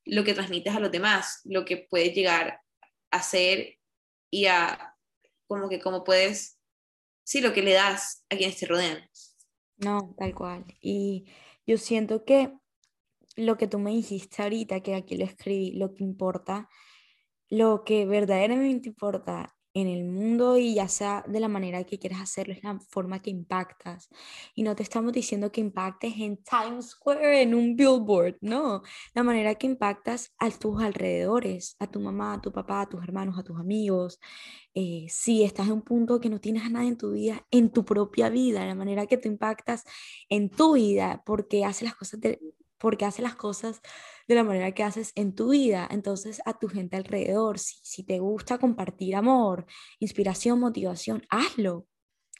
Lo 0.03 0.25
que 0.25 0.33
transmites 0.33 0.75
a 0.75 0.81
los 0.81 0.91
demás, 0.91 1.39
lo 1.45 1.63
que 1.63 1.87
puedes 1.89 2.13
llegar 2.13 2.59
a 3.11 3.23
ser 3.23 3.77
y 4.29 4.47
a, 4.47 4.93
como 5.47 5.69
que, 5.69 5.79
cómo 5.79 6.03
puedes, 6.03 6.59
sí, 7.23 7.39
lo 7.39 7.53
que 7.53 7.61
le 7.61 7.71
das 7.71 8.25
a 8.29 8.35
quienes 8.35 8.57
te 8.57 8.65
rodean. 8.65 9.09
No, 9.77 10.15
tal 10.17 10.33
cual. 10.33 10.65
Y 10.81 11.25
yo 11.65 11.77
siento 11.77 12.25
que 12.25 12.51
lo 13.37 13.57
que 13.57 13.67
tú 13.67 13.79
me 13.79 13.91
dijiste 13.91 14.43
ahorita, 14.43 14.81
que 14.81 14.95
aquí 14.95 15.17
lo 15.17 15.25
escribí, 15.25 15.73
lo 15.73 15.93
que 15.95 16.05
importa, 16.05 16.69
lo 17.49 17.85
que 17.85 18.07
verdaderamente 18.07 18.89
importa 18.89 19.56
en 19.81 19.87
el 19.87 20.05
mundo 20.05 20.57
y 20.57 20.73
ya 20.73 20.87
sea 20.87 21.23
de 21.27 21.39
la 21.39 21.47
manera 21.47 21.83
que 21.83 21.99
quieras 21.99 22.21
hacerlo, 22.21 22.53
es 22.53 22.63
la 22.63 22.79
forma 22.89 23.21
que 23.21 23.29
impactas. 23.29 24.09
Y 24.55 24.63
no 24.63 24.75
te 24.75 24.81
estamos 24.81 25.13
diciendo 25.13 25.51
que 25.51 25.61
impactes 25.61 26.15
en 26.17 26.37
Times 26.43 26.91
Square, 26.91 27.43
en 27.43 27.53
un 27.53 27.75
billboard, 27.75 28.37
no. 28.41 28.81
La 29.13 29.21
manera 29.21 29.53
que 29.53 29.67
impactas 29.67 30.33
a 30.39 30.49
tus 30.49 30.81
alrededores, 30.81 31.75
a 31.79 31.85
tu 31.85 31.99
mamá, 31.99 32.33
a 32.33 32.41
tu 32.41 32.51
papá, 32.51 32.81
a 32.81 32.89
tus 32.89 33.03
hermanos, 33.03 33.37
a 33.37 33.43
tus 33.43 33.59
amigos. 33.59 34.19
Eh, 34.73 35.05
si 35.09 35.43
estás 35.43 35.67
en 35.67 35.73
un 35.73 35.81
punto 35.83 36.19
que 36.19 36.29
no 36.29 36.39
tienes 36.39 36.63
a 36.63 36.69
nadie 36.69 36.89
en 36.89 36.97
tu 36.97 37.11
vida, 37.11 37.45
en 37.51 37.71
tu 37.71 37.85
propia 37.85 38.29
vida, 38.29 38.65
la 38.65 38.75
manera 38.75 39.05
que 39.05 39.17
te 39.17 39.27
impactas 39.27 39.83
en 40.29 40.49
tu 40.49 40.73
vida, 40.73 41.21
porque 41.23 41.65
haces 41.65 41.83
las 41.83 41.95
cosas 41.95 42.19
de, 42.19 42.39
porque 42.77 43.05
hace 43.05 43.21
las 43.21 43.35
cosas 43.35 43.81
de 44.27 44.35
la 44.35 44.43
manera 44.43 44.71
que 44.73 44.83
haces 44.83 45.11
en 45.15 45.33
tu 45.35 45.49
vida. 45.51 45.87
Entonces, 45.91 46.41
a 46.45 46.57
tu 46.57 46.67
gente 46.69 46.95
alrededor, 46.97 47.59
si, 47.59 47.77
si 47.83 48.03
te 48.03 48.19
gusta 48.19 48.57
compartir 48.59 49.15
amor, 49.15 49.65
inspiración, 49.99 50.59
motivación, 50.59 51.23
hazlo. 51.29 51.87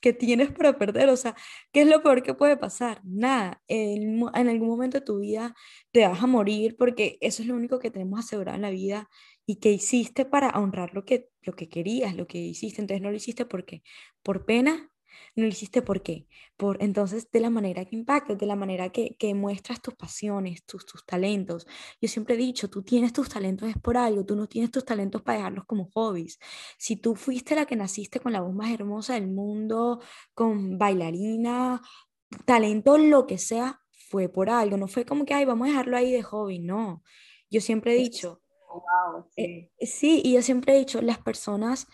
que 0.01 0.13
tienes 0.13 0.51
para 0.51 0.77
perder, 0.77 1.09
o 1.09 1.17
sea, 1.17 1.35
¿qué 1.71 1.81
es 1.81 1.87
lo 1.87 2.03
peor 2.03 2.21
que 2.23 2.33
puede 2.35 2.57
pasar? 2.57 3.01
Nada, 3.03 3.63
en, 3.67 4.21
en 4.33 4.49
algún 4.49 4.69
momento 4.69 4.99
de 4.99 5.05
tu 5.05 5.19
vida 5.19 5.55
te 5.91 6.07
vas 6.07 6.21
a 6.21 6.27
morir 6.27 6.75
porque 6.77 7.17
eso 7.21 7.41
es 7.41 7.47
lo 7.47 7.55
único 7.55 7.79
que 7.79 7.91
tenemos 7.91 8.19
asegurado 8.19 8.55
en 8.55 8.61
la 8.61 8.69
vida 8.69 9.09
y 9.47 9.57
que 9.59 9.71
hiciste 9.71 10.25
para 10.25 10.49
honrar 10.51 10.93
lo 10.93 11.05
que, 11.05 11.29
lo 11.41 11.53
que 11.53 11.69
querías, 11.69 12.15
lo 12.15 12.27
que 12.27 12.37
hiciste, 12.37 12.81
entonces 12.81 13.01
no 13.01 13.09
lo 13.09 13.17
hiciste 13.17 13.45
porque 13.45 13.81
por 14.21 14.45
pena, 14.45 14.91
no 15.35 15.43
lo 15.43 15.49
hiciste 15.49 15.81
por 15.81 16.01
qué, 16.01 16.27
por 16.57 16.81
entonces 16.81 17.29
de 17.31 17.39
la 17.39 17.49
manera 17.49 17.85
que 17.85 17.95
impactas, 17.95 18.37
de 18.37 18.45
la 18.45 18.55
manera 18.55 18.89
que, 18.89 19.15
que 19.17 19.33
muestras 19.33 19.81
tus 19.81 19.95
pasiones, 19.95 20.63
tus, 20.65 20.85
tus 20.85 21.05
talentos. 21.05 21.67
Yo 22.01 22.07
siempre 22.07 22.35
he 22.35 22.37
dicho, 22.37 22.69
tú 22.69 22.83
tienes 22.83 23.13
tus 23.13 23.29
talentos 23.29 23.69
es 23.69 23.77
por 23.77 23.97
algo, 23.97 24.25
tú 24.25 24.35
no 24.35 24.47
tienes 24.47 24.71
tus 24.71 24.85
talentos 24.85 25.21
para 25.21 25.37
dejarlos 25.39 25.65
como 25.65 25.89
hobbies. 25.93 26.39
Si 26.77 26.95
tú 26.97 27.15
fuiste 27.15 27.55
la 27.55 27.65
que 27.65 27.75
naciste 27.75 28.19
con 28.19 28.31
la 28.33 28.41
voz 28.41 28.53
más 28.53 28.71
hermosa 28.71 29.13
del 29.13 29.27
mundo, 29.27 30.01
con 30.33 30.77
bailarina, 30.77 31.81
talento, 32.45 32.97
lo 32.97 33.27
que 33.27 33.37
sea, 33.37 33.81
fue 34.09 34.29
por 34.29 34.49
algo, 34.49 34.77
no 34.77 34.87
fue 34.87 35.05
como 35.05 35.25
que, 35.25 35.33
ay, 35.33 35.45
vamos 35.45 35.67
a 35.67 35.71
dejarlo 35.71 35.97
ahí 35.97 36.11
de 36.11 36.23
hobby, 36.23 36.59
no. 36.59 37.03
Yo 37.49 37.61
siempre 37.61 37.93
he 37.93 37.97
dicho, 37.97 38.41
eh, 39.35 39.71
sí. 39.81 40.21
y 40.23 40.33
yo 40.33 40.41
siempre 40.41 40.75
he 40.75 40.79
dicho, 40.79 41.01
las 41.01 41.19
personas, 41.19 41.87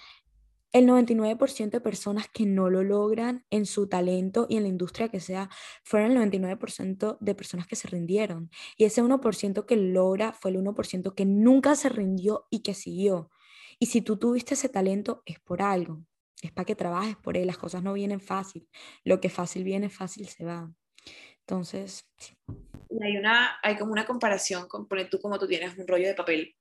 el 0.74 0.88
99% 0.88 1.69
de 1.69 1.82
personas 1.82 2.28
que 2.28 2.45
no 2.45 2.69
lo 2.69 2.84
logran 2.84 3.45
en 3.49 3.65
su 3.65 3.88
talento 3.88 4.47
y 4.49 4.57
en 4.57 4.63
la 4.63 4.69
industria 4.69 5.07
que 5.07 5.19
sea, 5.19 5.49
fueron 5.84 6.11
el 6.11 6.32
99% 6.32 7.17
de 7.19 7.36
personas 7.36 7.67
que 7.67 7.76
se 7.76 7.88
rindieron. 7.88 8.49
Y 8.76 8.86
ese 8.86 9.03
1% 9.03 9.65
que 9.65 9.76
logra 9.78 10.34
fue 10.34 10.51
el 10.51 10.57
1% 10.57 11.13
que 11.13 11.26
nunca 11.26 11.76
se 11.76 11.89
rindió 11.89 12.47
y 12.49 12.63
que 12.63 12.74
siguió. 12.74 13.30
Y 13.80 13.86
si 13.86 14.01
tú 14.01 14.17
tuviste 14.17 14.55
ese 14.55 14.67
talento, 14.67 15.24
es 15.26 15.39
por 15.39 15.61
algo. 15.61 16.03
Es 16.41 16.51
para 16.51 16.65
que 16.65 16.76
trabajes 16.76 17.15
por 17.15 17.38
él. 17.38 17.47
Las 17.47 17.57
cosas 17.57 17.84
no 17.84 17.93
vienen 17.93 18.19
fácil. 18.19 18.67
Lo 19.03 19.21
que 19.21 19.30
fácil 19.30 19.63
viene, 19.63 19.89
fácil 19.89 20.28
se 20.28 20.43
va. 20.43 20.74
Entonces, 21.39 22.05
hay, 23.01 23.17
una, 23.17 23.59
hay 23.61 23.78
como 23.78 23.91
una 23.91 24.05
comparación 24.05 24.67
con, 24.67 24.88
poner 24.88 25.09
tú 25.09 25.19
como 25.19 25.39
tú 25.39 25.47
tienes 25.47 25.78
un 25.78 25.88
rollo 25.88 26.07
de 26.07 26.13
papel 26.15 26.55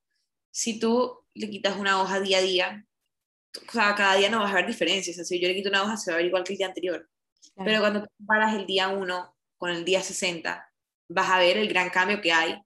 si 0.53 0.79
tú 0.79 1.25
le 1.35 1.51
quitas 1.51 1.79
una 1.79 2.01
hoja 2.01 2.21
día 2.21 2.39
a 2.39 2.43
día, 2.43 2.87
o 3.57 3.73
sea, 3.73 3.95
cada 3.95 4.17
día 4.17 4.31
no 4.31 4.41
vas 4.41 4.53
a 4.53 4.57
ver 4.57 4.67
diferencias. 4.67 5.19
O 5.19 5.25
si 5.25 5.41
yo 5.41 5.49
le 5.49 5.55
quito 5.55 5.69
una 5.69 5.83
hoja, 5.83 5.97
se 5.97 6.11
va 6.11 6.17
a 6.17 6.19
ver 6.19 6.27
igual 6.27 6.45
que 6.45 6.53
el 6.53 6.59
día 6.59 6.67
anterior. 6.67 7.09
Pero 7.57 7.81
cuando 7.81 8.07
comparas 8.19 8.55
el 8.55 8.67
día 8.67 8.89
1 8.89 9.37
con 9.59 9.71
el 9.71 9.85
día 9.85 10.03
60, 10.03 10.73
vas 11.09 11.31
a 11.31 11.39
ver 11.39 11.59
el 11.59 11.69
gran 11.69 11.91
cambio 11.91 12.21
que 12.21 12.33
hay. 12.33 12.61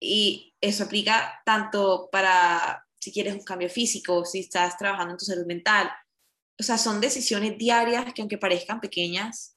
Y 0.00 0.54
eso 0.60 0.84
aplica 0.84 1.40
tanto 1.44 2.08
para 2.10 2.84
si 2.98 3.12
quieres 3.12 3.34
un 3.34 3.44
cambio 3.44 3.68
físico, 3.68 4.24
si 4.24 4.40
estás 4.40 4.76
trabajando 4.76 5.12
en 5.12 5.18
tu 5.18 5.24
salud 5.24 5.46
mental. 5.46 5.90
O 6.58 6.62
sea, 6.62 6.78
son 6.78 7.00
decisiones 7.00 7.56
diarias 7.58 8.12
que 8.12 8.22
aunque 8.22 8.38
parezcan 8.38 8.80
pequeñas, 8.80 9.56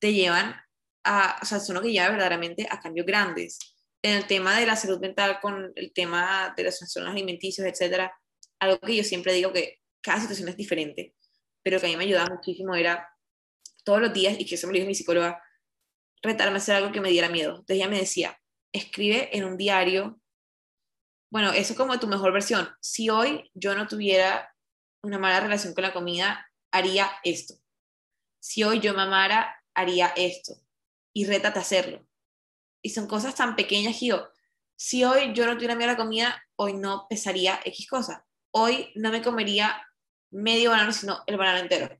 te 0.00 0.12
llevan 0.12 0.56
a, 1.04 1.38
o 1.40 1.44
sea, 1.44 1.60
son 1.60 1.76
lo 1.76 1.82
que 1.82 1.92
lleva 1.92 2.10
verdaderamente 2.10 2.66
a 2.70 2.80
cambios 2.80 3.06
grandes 3.06 3.58
en 4.02 4.16
el 4.16 4.26
tema 4.26 4.58
de 4.58 4.66
la 4.66 4.76
salud 4.76 5.00
mental 5.00 5.38
con 5.40 5.72
el 5.76 5.92
tema 5.92 6.52
de 6.56 6.64
los 6.64 6.78
trastornos 6.78 7.12
alimenticios, 7.12 7.66
etcétera, 7.66 8.12
algo 8.62 8.80
que 8.80 8.96
yo 8.96 9.04
siempre 9.04 9.32
digo 9.32 9.52
que 9.52 9.80
cada 10.00 10.20
situación 10.20 10.48
es 10.48 10.56
diferente, 10.56 11.14
pero 11.62 11.80
que 11.80 11.86
a 11.86 11.88
mí 11.88 11.96
me 11.96 12.04
ayudaba 12.04 12.34
muchísimo 12.34 12.74
era 12.74 13.08
todos 13.84 14.00
los 14.00 14.12
días, 14.12 14.38
y 14.38 14.46
que 14.46 14.54
eso 14.54 14.66
me 14.66 14.72
lo 14.72 14.76
dijo 14.78 14.88
mi 14.88 14.94
psicóloga, 14.94 15.42
retarme 16.22 16.54
a 16.54 16.58
hacer 16.58 16.76
algo 16.76 16.92
que 16.92 17.00
me 17.00 17.10
diera 17.10 17.28
miedo. 17.28 17.50
Entonces 17.50 17.76
ella 17.76 17.88
me 17.88 17.98
decía, 17.98 18.40
escribe 18.72 19.36
en 19.36 19.44
un 19.44 19.56
diario, 19.56 20.20
bueno, 21.30 21.52
eso 21.52 21.72
es 21.72 21.78
como 21.78 21.98
tu 21.98 22.06
mejor 22.06 22.32
versión. 22.32 22.68
Si 22.80 23.10
hoy 23.10 23.50
yo 23.54 23.74
no 23.74 23.88
tuviera 23.88 24.54
una 25.02 25.18
mala 25.18 25.40
relación 25.40 25.74
con 25.74 25.82
la 25.82 25.92
comida, 25.92 26.46
haría 26.70 27.10
esto. 27.24 27.54
Si 28.40 28.62
hoy 28.62 28.80
yo 28.80 28.94
mamara, 28.94 29.56
haría 29.74 30.12
esto. 30.16 30.54
Y 31.12 31.26
rétate 31.26 31.58
a 31.58 31.62
hacerlo 31.62 32.06
y 32.82 32.90
son 32.90 33.06
cosas 33.06 33.34
tan 33.34 33.54
pequeñas 33.56 33.98
que 33.98 34.06
yo, 34.06 34.28
si 34.76 35.04
hoy 35.04 35.32
yo 35.32 35.46
no 35.46 35.54
tuviera 35.54 35.76
miedo 35.76 35.90
a 35.90 35.92
la 35.92 35.98
comida, 35.98 36.44
hoy 36.56 36.74
no 36.74 37.06
pesaría 37.08 37.60
X 37.64 37.86
cosa. 37.88 38.26
Hoy 38.52 38.92
no 38.94 39.10
me 39.10 39.22
comería 39.22 39.86
medio 40.30 40.70
banano, 40.70 40.92
sino 40.92 41.22
el 41.26 41.36
banano 41.36 41.58
entero. 41.58 41.98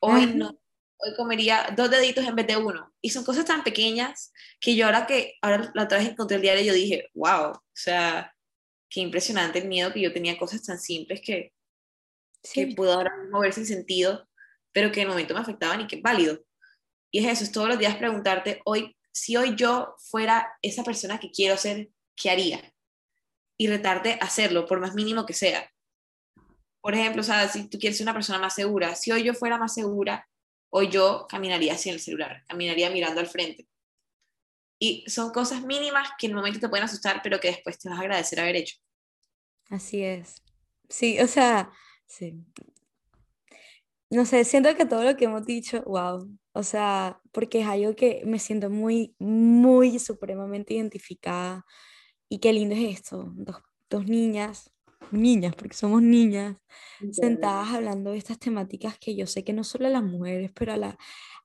Hoy 0.00 0.26
no, 0.34 0.58
hoy 1.02 1.14
comería 1.16 1.72
dos 1.76 1.90
deditos 1.90 2.24
en 2.26 2.36
vez 2.36 2.46
de 2.46 2.56
uno. 2.56 2.92
Y 3.00 3.10
son 3.10 3.24
cosas 3.24 3.44
tan 3.44 3.64
pequeñas 3.64 4.32
que 4.60 4.76
yo 4.76 4.86
ahora 4.86 5.06
que, 5.06 5.36
ahora 5.42 5.70
la 5.74 5.84
otra 5.84 5.98
vez 5.98 6.08
encontré 6.08 6.36
el 6.36 6.42
diario, 6.42 6.64
yo 6.64 6.74
dije, 6.74 7.10
wow, 7.14 7.50
o 7.50 7.62
sea, 7.72 8.34
qué 8.88 9.00
impresionante 9.00 9.58
el 9.58 9.68
miedo 9.68 9.92
que 9.92 10.00
yo 10.00 10.12
tenía 10.12 10.38
cosas 10.38 10.62
tan 10.62 10.78
simples 10.78 11.20
que, 11.20 11.52
que 12.52 12.68
puedo 12.68 12.92
ahora 12.92 13.12
mover 13.30 13.52
sin 13.52 13.66
sentido, 13.66 14.28
pero 14.72 14.92
que 14.92 15.00
en 15.00 15.06
el 15.06 15.10
momento 15.10 15.34
me 15.34 15.40
afectaban 15.40 15.80
y 15.80 15.86
que 15.86 15.96
es 15.96 16.02
válido. 16.02 16.44
Y 17.10 17.24
es 17.24 17.32
eso, 17.32 17.44
es 17.44 17.52
todos 17.52 17.68
los 17.68 17.78
días 17.78 17.96
preguntarte, 17.96 18.60
hoy, 18.64 18.96
si 19.12 19.36
hoy 19.36 19.54
yo 19.56 19.96
fuera 19.98 20.56
esa 20.62 20.84
persona 20.84 21.18
que 21.18 21.30
quiero 21.30 21.56
ser, 21.56 21.90
¿qué 22.14 22.30
haría? 22.30 22.74
Y 23.56 23.68
retarte 23.68 24.18
a 24.20 24.24
hacerlo, 24.24 24.66
por 24.66 24.80
más 24.80 24.94
mínimo 24.94 25.26
que 25.26 25.34
sea. 25.34 25.71
Por 26.82 26.94
ejemplo, 26.94 27.22
o 27.22 27.24
sea, 27.24 27.48
si 27.48 27.68
tú 27.68 27.78
quieres 27.78 27.96
ser 27.96 28.04
una 28.04 28.12
persona 28.12 28.40
más 28.40 28.54
segura, 28.54 28.96
si 28.96 29.12
hoy 29.12 29.22
yo 29.22 29.34
fuera 29.34 29.56
más 29.56 29.72
segura, 29.72 30.28
hoy 30.68 30.88
yo 30.88 31.26
caminaría 31.28 31.78
sin 31.78 31.94
el 31.94 32.00
celular, 32.00 32.42
caminaría 32.48 32.90
mirando 32.90 33.20
al 33.20 33.28
frente. 33.28 33.68
Y 34.80 35.04
son 35.08 35.30
cosas 35.30 35.62
mínimas 35.62 36.08
que 36.18 36.26
en 36.26 36.32
el 36.32 36.36
momento 36.36 36.58
te 36.58 36.68
pueden 36.68 36.84
asustar, 36.84 37.20
pero 37.22 37.38
que 37.38 37.48
después 37.48 37.78
te 37.78 37.88
vas 37.88 37.98
a 37.98 38.02
agradecer 38.02 38.40
haber 38.40 38.56
hecho. 38.56 38.76
Así 39.70 40.02
es. 40.02 40.42
Sí, 40.88 41.20
o 41.20 41.28
sea, 41.28 41.70
sí. 42.06 42.34
No 44.10 44.26
sé, 44.26 44.44
siento 44.44 44.74
que 44.74 44.84
todo 44.84 45.04
lo 45.04 45.16
que 45.16 45.26
hemos 45.26 45.46
dicho, 45.46 45.82
wow, 45.84 46.36
o 46.52 46.62
sea, 46.64 47.20
porque 47.30 47.60
es 47.60 47.66
algo 47.68 47.94
que 47.94 48.22
me 48.26 48.40
siento 48.40 48.70
muy, 48.70 49.14
muy 49.20 50.00
supremamente 50.00 50.74
identificada. 50.74 51.64
Y 52.28 52.40
qué 52.40 52.52
lindo 52.52 52.74
es 52.74 52.98
esto, 52.98 53.30
dos, 53.36 53.62
dos 53.88 54.04
niñas, 54.06 54.71
niñas, 55.12 55.54
porque 55.54 55.76
somos 55.76 56.02
niñas, 56.02 56.56
sentadas 57.12 57.70
hablando 57.70 58.12
de 58.12 58.18
estas 58.18 58.38
temáticas 58.38 58.98
que 58.98 59.14
yo 59.14 59.26
sé 59.26 59.44
que 59.44 59.52
no 59.52 59.64
solo 59.64 59.86
a 59.86 59.90
las 59.90 60.02
mujeres, 60.02 60.50
pero 60.54 60.72
a 60.72 60.76
la, 60.76 60.98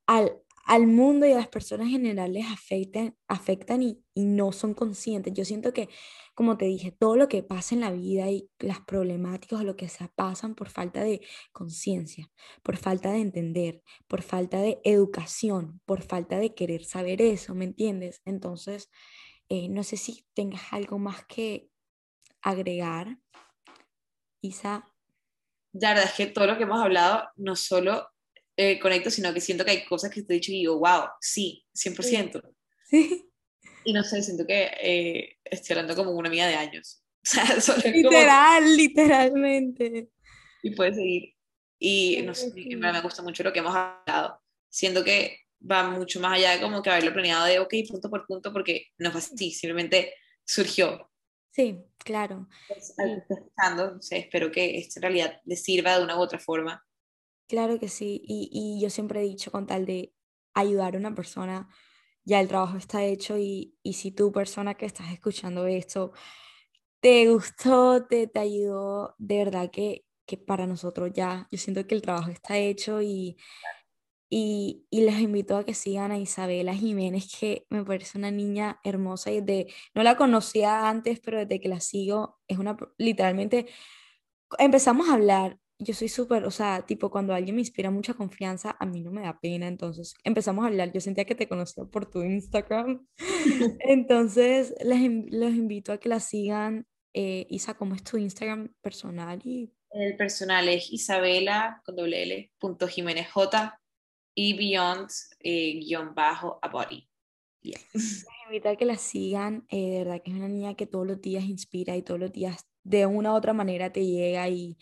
al, 0.06 0.42
al 0.68 0.86
mundo 0.86 1.26
y 1.26 1.32
a 1.32 1.38
las 1.38 1.48
personas 1.48 1.88
generales 1.88 2.46
afectan, 2.52 3.16
afectan 3.28 3.82
y, 3.84 4.04
y, 4.14 4.26
no 4.26 4.52
son 4.52 4.74
conscientes. 4.74 5.34
Yo 5.34 5.46
siento 5.46 5.72
que, 5.72 5.88
como 6.36 6.58
te 6.58 6.66
dije, 6.66 6.92
todo 6.92 7.16
lo 7.16 7.30
que 7.30 7.42
pasa 7.42 7.74
en 7.74 7.82
la 7.82 7.92
vida 7.92 8.30
y 8.30 8.50
las 8.60 8.82
problemáticas 8.82 9.62
o 9.62 9.64
lo 9.64 9.78
que 9.78 9.88
se 9.88 10.10
pasan 10.10 10.56
por 10.56 10.70
falta 10.70 11.04
de 11.04 11.22
conciencia, 11.54 12.30
por 12.64 12.76
falta 12.76 13.12
de 13.12 13.20
entender, 13.20 13.82
por 14.08 14.22
falta 14.22 14.60
de 14.62 14.80
educación, 14.84 15.80
por 15.86 16.02
falta 16.02 16.38
de 16.38 16.54
querer 16.54 16.84
saber 16.84 17.22
eso, 17.22 17.56
¿me 17.56 17.66
entiendes? 17.66 18.22
Entonces, 18.26 18.90
eh, 19.50 19.70
no 19.70 19.84
sé 19.84 19.96
si 19.96 20.26
tengas 20.34 20.62
algo 20.72 21.00
más 21.00 21.26
que 21.26 21.70
agregar, 22.42 23.20
Isa. 24.42 24.88
La 25.74 25.90
verdad 25.90 26.06
es 26.06 26.14
que 26.14 26.28
todo 26.28 26.48
lo 26.48 26.58
que 26.58 26.64
hemos 26.64 26.82
hablado 26.82 27.30
no 27.36 27.56
solo 27.56 28.10
eh, 28.56 28.80
conecto, 28.80 29.12
sino 29.12 29.34
que 29.34 29.42
siento 29.42 29.64
que 29.64 29.72
hay 29.72 29.86
cosas 29.86 30.10
que 30.10 30.24
te 30.24 30.34
he 30.34 30.38
dicho 30.38 30.52
y 30.52 30.60
digo, 30.60 30.80
wow, 30.80 31.10
sí, 31.22 31.66
100%. 31.76 32.42
Sí. 32.90 33.30
Y 33.84 33.94
no 33.94 34.04
sé, 34.04 34.22
siento 34.24 34.46
que 34.46 34.72
eh, 34.82 35.38
estoy 35.46 35.76
hablando 35.76 35.96
como 35.96 36.12
una 36.12 36.30
amiga 36.30 36.48
de 36.48 36.56
años. 36.56 37.04
O 37.58 37.62
sea, 37.62 37.76
Literal, 37.92 38.78
literalmente. 38.78 40.10
Y 40.64 40.72
puedes 40.72 40.96
seguir. 40.96 41.34
Y 41.80 42.22
no 42.24 42.34
sé, 42.34 42.52
me 42.56 43.02
gusta 43.02 43.22
mucho 43.22 43.44
lo 43.44 43.54
que 43.54 43.60
hemos 43.60 43.76
hablado. 43.76 44.42
Siento 44.70 45.04
que 45.04 45.42
va 45.60 45.90
mucho 45.90 46.20
más 46.20 46.34
allá 46.34 46.52
de 46.52 46.62
como 46.62 46.82
que 46.82 46.90
haberlo 46.90 47.14
planeado 47.14 47.46
de, 47.46 47.60
ok, 47.60 47.74
punto 47.88 48.10
por 48.10 48.26
punto, 48.26 48.52
porque 48.52 48.88
no 48.98 49.12
fue 49.12 49.20
así, 49.20 49.52
simplemente 49.52 50.14
surgió. 50.46 51.10
Sí, 51.58 51.84
claro. 51.98 52.48
Pues, 52.68 52.94
espero 54.12 54.52
que 54.52 54.78
esto 54.78 55.00
en 55.00 55.02
realidad 55.02 55.42
le 55.44 55.56
sirva 55.56 55.98
de 55.98 56.04
una 56.04 56.16
u 56.16 56.22
otra 56.22 56.38
forma 56.38 56.88
Claro 57.48 57.80
que 57.80 57.88
sí, 57.88 58.22
y, 58.26 58.50
y 58.52 58.82
yo 58.82 58.90
siempre 58.90 59.22
he 59.22 59.24
dicho 59.24 59.52
con 59.52 59.66
tal 59.66 59.86
de 59.86 60.14
ayudar 60.54 60.96
a 60.96 60.98
una 61.00 61.16
persona, 61.16 61.70
ya 62.26 62.42
el 62.42 62.50
trabajo 62.50 62.78
está 62.78 63.06
hecho 63.06 63.38
y, 63.38 63.78
y 63.82 63.94
si 63.94 64.12
tú 64.12 64.34
persona 64.34 64.74
que 64.74 64.86
estás 64.86 65.12
escuchando 65.14 65.66
esto 65.66 66.12
te 67.00 67.30
gustó, 67.30 68.06
te, 68.06 68.28
te 68.28 68.40
ayudó, 68.40 69.16
de 69.18 69.38
verdad 69.38 69.72
que, 69.72 70.06
que 70.26 70.38
para 70.38 70.68
nosotros 70.68 71.12
ya, 71.14 71.48
yo 71.50 71.58
siento 71.58 71.88
que 71.88 71.96
el 71.96 72.02
trabajo 72.02 72.32
está 72.32 72.58
hecho 72.58 73.02
y, 73.02 73.38
y, 74.30 74.86
y, 74.90 75.02
les 75.02 75.20
invito 75.20 75.58
a 75.58 75.66
que 75.66 75.74
sigan 75.74 76.12
a 76.12 76.18
Isabela 76.18 76.74
Jiménez, 76.74 77.36
que 77.40 77.66
me 77.70 77.84
parece 77.86 78.18
una 78.18 78.32
niña 78.32 78.80
hermosa 78.84 79.32
y 79.32 79.42
de, 79.42 79.74
no 79.94 80.04
la 80.04 80.18
conocía 80.18 80.90
antes, 80.90 81.20
pero 81.20 81.40
desde 81.40 81.62
que 81.62 81.70
la 81.70 81.80
sigo, 81.80 82.40
es 82.48 82.58
una, 82.58 82.78
literalmente, 82.98 83.68
empezamos 84.60 85.10
a 85.10 85.14
hablar 85.14 85.60
yo 85.80 85.94
soy 85.94 86.10
súper, 86.10 86.46
o 86.46 86.52
sea, 86.52 86.86
tipo 86.86 87.12
cuando 87.12 87.34
alguien 87.34 87.56
me 87.56 87.62
inspira 87.62 87.92
mucha 87.92 88.14
confianza, 88.16 88.76
a 88.80 88.86
mí 88.86 89.02
no 89.02 89.12
me 89.12 89.22
da 89.22 89.40
pena, 89.40 89.68
entonces 89.68 90.16
empezamos 90.24 90.64
a 90.64 90.68
hablar, 90.68 90.92
yo 90.92 91.02
sentía 91.02 91.26
que 91.26 91.36
te 91.36 91.48
conocía 91.48 91.86
por 91.86 92.10
tu 92.10 92.24
Instagram, 92.24 93.06
entonces 93.80 94.74
les, 94.84 95.02
los 95.32 95.54
invito 95.54 95.92
a 95.92 96.00
que 96.00 96.10
la 96.10 96.20
sigan, 96.20 96.88
eh, 97.14 97.46
Isa, 97.50 97.76
¿cómo 97.76 97.96
es 97.96 98.04
tu 98.04 98.18
Instagram 98.18 98.74
personal? 98.82 99.40
Y... 99.44 99.72
El 99.92 100.18
personal 100.18 100.68
es 100.68 100.92
Isabela 100.92 101.82
con 101.86 101.96
doble 101.96 102.24
L, 102.24 102.52
punto 102.58 102.88
Jiménez 102.88 103.30
J 103.32 103.80
y 104.38 104.54
Beyond 104.54 105.10
eh, 105.40 105.80
guion 105.80 106.14
bajo 106.14 106.60
a 106.62 106.68
body. 106.70 107.10
Yeah. 107.62 107.80
invito 108.46 108.70
a 108.70 108.76
que 108.76 108.86
la 108.86 108.96
sigan, 108.96 109.66
eh, 109.70 109.90
de 109.90 109.98
verdad 110.04 110.22
que 110.24 110.30
es 110.30 110.38
una 110.38 110.48
niña 110.48 110.76
que 110.76 110.86
todos 110.86 111.08
los 111.08 111.20
días 111.20 111.44
inspira 111.46 111.98
y 111.98 112.04
todos 112.04 112.20
los 112.20 112.32
días 112.32 112.68
de 112.84 113.08
una 113.08 113.34
u 113.34 113.36
otra 113.36 113.54
manera 113.54 113.92
te 113.92 114.06
llega 114.06 114.48
y, 114.48 114.78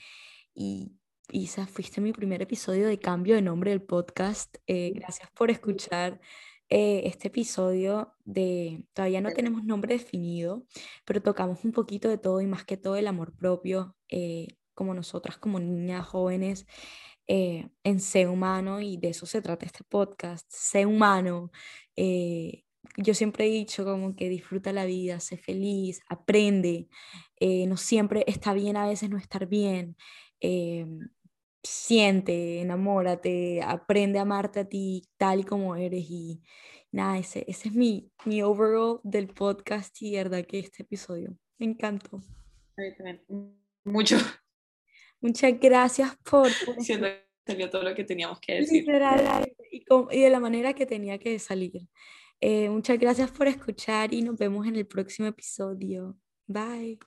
y 0.54 0.92
Isa, 1.32 1.66
fuiste 1.68 2.02
mi 2.02 2.12
primer 2.12 2.42
episodio 2.42 2.86
de 2.86 3.00
cambio 3.00 3.36
de 3.36 3.42
nombre 3.42 3.72
del 3.72 3.82
podcast. 3.82 4.58
Eh, 4.68 4.92
gracias 4.94 5.30
por 5.32 5.50
escuchar 5.50 6.20
eh, 6.70 7.04
este 7.06 7.30
episodio 7.30 8.14
de, 8.26 8.86
todavía 8.94 9.22
no 9.22 9.32
tenemos 9.32 9.64
nombre 9.64 9.96
definido, 9.96 10.66
pero 11.06 11.22
tocamos 11.22 11.64
un 11.64 11.72
poquito 11.72 12.10
de 12.10 12.18
todo 12.18 12.42
y 12.42 12.46
más 12.46 12.66
que 12.66 12.76
todo 12.76 12.98
el 12.98 13.08
amor 13.08 13.34
propio, 13.38 13.96
eh, 14.10 14.58
como 14.74 14.94
nosotras, 14.94 15.38
como 15.38 15.60
niñas 15.60 16.06
jóvenes, 16.06 16.68
eh, 17.28 17.68
en 17.84 18.00
ser 18.00 18.30
humano 18.30 18.82
y 18.82 18.98
de 18.98 19.10
eso 19.10 19.26
se 19.26 19.42
trata 19.42 19.66
este 19.66 19.84
podcast, 19.84 20.46
ser 20.50 20.88
humano. 20.88 21.52
yo 22.98 23.14
siempre 23.14 23.46
he 23.46 23.50
dicho 23.50 23.84
como 23.84 24.16
que 24.16 24.30
disfruta 24.30 24.72
la 24.72 24.86
vida, 24.86 25.20
sé 25.20 25.38
feliz, 25.38 26.02
aprende, 26.08 26.88
no 27.42 27.78
siempre 27.78 28.24
está 28.28 28.54
bien 28.54 28.78
a 28.78 28.88
veces 28.88 29.10
no 29.10 29.18
estar 29.18 29.48
bien 29.48 29.96
siente, 31.66 32.62
enamórate, 32.62 33.62
aprende 33.62 34.20
a 34.20 34.24
amarte 34.24 34.62
a 34.62 34.66
ti 34.66 35.04
tal 35.18 35.46
como 35.46 35.76
eres 35.76 36.06
y 36.10 36.42
nada, 36.92 37.18
ese, 37.18 37.44
ese 37.48 37.70
es 37.70 37.76
mi, 37.76 38.12
mi 38.26 38.42
overall 38.42 39.00
del 39.04 39.28
podcast 39.28 40.02
y 40.02 40.16
verdad 40.16 40.46
que 40.46 40.60
este 40.60 40.84
episodio 40.84 41.38
me 41.58 41.66
encantó. 41.66 42.22
Mucho. 43.84 44.18
Muchas 45.26 45.60
gracias 45.60 46.16
por... 46.18 46.52
Siento 46.80 47.08
que 47.08 47.26
salió 47.48 47.68
todo 47.72 47.82
lo 47.82 47.96
que 47.96 48.04
teníamos 48.04 48.40
que 48.40 48.54
decir. 48.60 48.86
y, 49.72 49.84
y 50.12 50.22
de 50.22 50.30
la 50.30 50.40
manera 50.40 50.74
que 50.74 50.86
tenía 50.86 51.18
que 51.18 51.40
salir. 51.40 51.82
Eh, 52.42 52.70
muchas 52.70 53.00
gracias 53.00 53.32
por 53.32 53.48
escuchar 53.48 54.14
y 54.14 54.22
nos 54.22 54.38
vemos 54.38 54.68
en 54.68 54.76
el 54.76 54.86
próximo 54.86 55.28
episodio. 55.28 56.16
Bye. 56.46 57.00